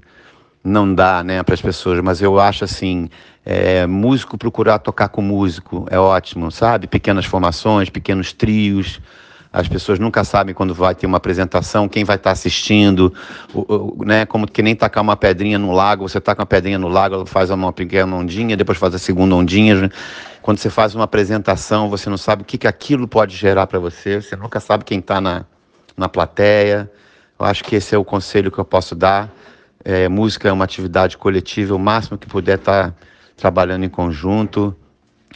não 0.64 0.92
dá 0.92 1.22
né, 1.22 1.40
para 1.44 1.54
as 1.54 1.62
pessoas, 1.62 2.00
mas 2.00 2.20
eu 2.20 2.40
acho 2.40 2.64
assim, 2.64 3.08
é, 3.44 3.86
músico 3.86 4.36
procurar 4.36 4.80
tocar 4.80 5.08
com 5.08 5.22
músico 5.22 5.86
é 5.92 5.98
ótimo, 5.98 6.50
sabe? 6.50 6.88
Pequenas 6.88 7.24
formações, 7.24 7.88
pequenos 7.88 8.32
trios, 8.32 9.00
as 9.56 9.66
pessoas 9.66 9.98
nunca 9.98 10.22
sabem 10.22 10.54
quando 10.54 10.74
vai 10.74 10.94
ter 10.94 11.06
uma 11.06 11.16
apresentação, 11.16 11.88
quem 11.88 12.04
vai 12.04 12.16
estar 12.16 12.30
assistindo, 12.30 13.10
o, 13.54 13.60
o, 14.00 14.04
né? 14.04 14.26
Como 14.26 14.46
que 14.46 14.60
nem 14.60 14.76
tacar 14.76 15.02
uma 15.02 15.16
pedrinha 15.16 15.58
no 15.58 15.72
lago, 15.72 16.06
você 16.06 16.20
taca 16.20 16.42
uma 16.42 16.46
pedrinha 16.46 16.78
no 16.78 16.88
lago, 16.88 17.14
ela 17.14 17.26
faz 17.26 17.48
uma 17.48 17.72
pequena 17.72 18.14
ondinha, 18.14 18.54
depois 18.54 18.76
faz 18.76 18.94
a 18.94 18.98
segunda 18.98 19.34
ondinha. 19.34 19.90
Quando 20.42 20.58
você 20.58 20.68
faz 20.68 20.94
uma 20.94 21.04
apresentação, 21.04 21.88
você 21.88 22.10
não 22.10 22.18
sabe 22.18 22.42
o 22.42 22.44
que, 22.44 22.58
que 22.58 22.66
aquilo 22.66 23.08
pode 23.08 23.34
gerar 23.34 23.66
para 23.66 23.78
você, 23.78 24.20
você 24.20 24.36
nunca 24.36 24.60
sabe 24.60 24.84
quem 24.84 24.98
está 24.98 25.22
na, 25.22 25.46
na 25.96 26.06
plateia. 26.06 26.90
Eu 27.40 27.46
acho 27.46 27.64
que 27.64 27.76
esse 27.76 27.94
é 27.94 27.98
o 27.98 28.04
conselho 28.04 28.50
que 28.50 28.58
eu 28.58 28.64
posso 28.64 28.94
dar. 28.94 29.32
É, 29.82 30.06
música 30.06 30.50
é 30.50 30.52
uma 30.52 30.64
atividade 30.64 31.16
coletiva, 31.16 31.74
o 31.74 31.78
máximo 31.78 32.18
que 32.18 32.26
puder 32.26 32.58
estar 32.58 32.90
tá 32.90 32.94
trabalhando 33.34 33.84
em 33.84 33.88
conjunto. 33.88 34.76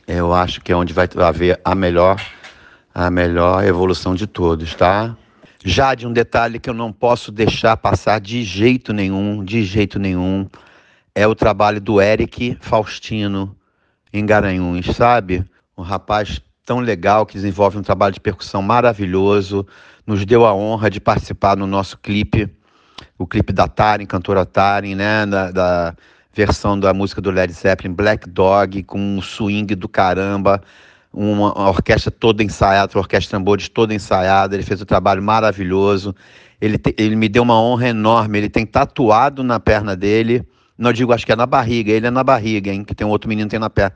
Eu 0.06 0.34
acho 0.34 0.60
que 0.60 0.70
é 0.70 0.76
onde 0.76 0.92
vai 0.92 1.09
haver 1.16 1.59
a 1.64 1.74
melhor 1.74 2.20
a 2.95 3.11
melhor 3.11 3.65
evolução 3.65 4.15
de 4.15 4.27
todos, 4.27 4.75
tá? 4.75 5.17
Já 5.65 5.95
de 5.95 6.07
um 6.07 6.12
detalhe 6.12 6.59
que 6.59 6.69
eu 6.69 6.75
não 6.75 6.93
posso 6.93 7.31
deixar 7.31 7.77
passar 7.77 8.21
de 8.21 8.43
jeito 8.43 8.93
nenhum, 8.93 9.45
de 9.45 9.62
jeito 9.65 9.99
nenhum, 9.99 10.49
é 11.15 11.27
o 11.27 11.35
trabalho 11.35 11.81
do 11.81 12.01
Eric 12.01 12.57
Faustino 12.61 13.55
em 14.12 14.25
Garanhuns, 14.25 14.87
sabe? 14.97 15.45
Um 15.77 15.83
rapaz 15.83 16.41
tão 16.65 16.81
legal 16.81 17.27
que 17.27 17.35
desenvolve 17.35 17.79
um 17.79 17.83
trabalho 17.83 18.15
de 18.15 18.21
percussão 18.21 18.62
maravilhoso, 18.62 19.67
nos 20.07 20.25
deu 20.25 20.47
a 20.47 20.55
honra 20.55 20.91
de 20.91 21.01
participar 21.01 21.57
no 21.57 21.67
nosso 21.67 21.99
clipe, 21.99 22.49
o 23.19 23.27
clipe 23.27 23.53
da 23.53 23.69
Taren, 23.69 24.07
cantora 24.07 24.47
Taren, 24.47 24.95
né? 24.95 25.27
Da, 25.27 25.51
da 25.51 25.95
versão 26.33 26.79
da 26.79 26.95
música 26.95 27.21
do 27.21 27.31
Led 27.31 27.53
Zeppelin, 27.53 27.93
Black 27.93 28.29
Dog, 28.29 28.83
com 28.85 28.99
um 28.99 29.21
swing 29.21 29.75
do 29.75 29.89
caramba 29.89 30.62
uma, 31.12 31.53
uma 31.53 31.69
orquestra 31.69 32.11
toda 32.11 32.43
ensaiada, 32.43 32.93
uma 32.95 33.01
orquestra 33.01 33.39
tambores 33.39 33.69
toda 33.69 33.95
ensaiada, 33.95 34.55
ele 34.55 34.62
fez 34.62 34.81
um 34.81 34.85
trabalho 34.85 35.23
maravilhoso. 35.23 36.15
Ele, 36.61 36.78
te, 36.78 36.95
ele 36.99 37.16
me 37.16 37.28
deu 37.28 37.43
uma 37.43 37.61
honra 37.61 37.89
enorme. 37.89 38.39
Ele 38.39 38.49
tem 38.49 38.65
tatuado 38.66 39.43
na 39.43 39.59
perna 39.59 39.97
dele, 39.97 40.47
não 40.78 40.93
digo, 40.93 41.12
acho 41.12 41.27
que 41.27 41.32
é 41.32 41.37
na 41.37 41.47
barriga, 41.47 41.93
ele 41.93 42.07
é 42.07 42.11
na 42.11 42.24
barriga, 42.24 42.73
hein? 42.73 42.85
Que 42.85 42.95
tem 42.95 43.07
um 43.07 43.11
outro 43.11 43.28
menino 43.28 43.49
que 43.49 43.53
tem 43.53 43.61
na 43.61 43.70
perna. 43.70 43.95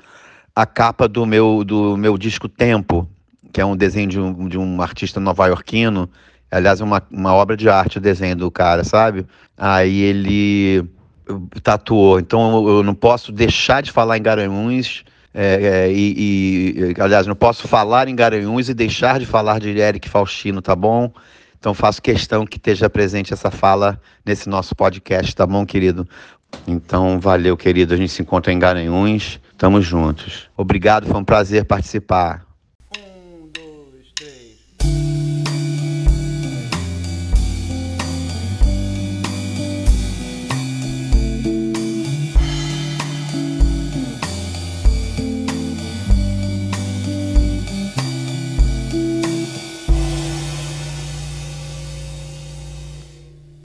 A 0.55 0.67
capa 0.67 1.09
do 1.09 1.25
meu, 1.27 1.65
do 1.65 1.97
meu 1.97 2.17
disco 2.19 2.49
Tempo, 2.49 3.09
que 3.53 3.61
é 3.61 3.65
um 3.65 3.77
desenho 3.77 4.09
de 4.09 4.21
um, 4.21 4.49
de 4.49 4.59
um 4.59 4.83
artista 4.83 5.19
nova-iorquino. 5.19 6.09
Aliás, 6.51 6.81
é 6.81 6.85
uma, 6.85 7.03
uma 7.11 7.35
obra 7.35 7.57
de 7.57 7.69
arte 7.69 7.99
o 7.99 8.01
desenho 8.01 8.37
do 8.37 8.51
cara, 8.51 8.85
sabe? 8.85 9.27
Aí 9.57 10.01
ele 10.01 10.85
tatuou. 11.63 12.19
Então 12.19 12.69
eu 12.69 12.83
não 12.83 12.95
posso 12.95 13.33
deixar 13.33 13.81
de 13.83 13.91
falar 13.91 14.19
em 14.19 14.23
Garanhuns 14.23 15.05
é, 15.35 15.89
é, 15.89 15.93
e, 15.93 16.95
e, 16.97 17.01
aliás, 17.01 17.27
não 17.27 17.35
posso 17.35 17.67
falar 17.67 18.07
em 18.07 18.15
Garanhuns 18.15 18.69
e 18.69 18.75
deixar 18.75 19.19
de 19.19 19.27
falar 19.27 19.59
de 19.59 19.77
Eric 19.77 20.09
Faustino, 20.09 20.63
tá 20.63 20.77
bom? 20.77 21.13
Então 21.59 21.75
faço 21.75 22.01
questão 22.01 22.47
que 22.47 22.57
esteja 22.57 22.89
presente 22.89 23.33
essa 23.33 23.51
fala 23.51 24.01
nesse 24.25 24.49
nosso 24.49 24.77
podcast, 24.77 25.35
tá 25.35 25.45
bom, 25.45 25.67
querido? 25.67 26.07
Então, 26.69 27.19
valeu, 27.19 27.57
querido. 27.57 27.95
A 27.95 27.97
gente 27.97 28.13
se 28.13 28.23
encontra 28.23 28.53
em 28.53 28.59
Garanhuns. 28.59 29.41
Tamo 29.59 29.81
juntos. 29.81 30.49
Obrigado, 30.57 31.07
foi 31.07 31.19
um 31.19 31.25
prazer 31.25 31.65
participar. 31.65 32.44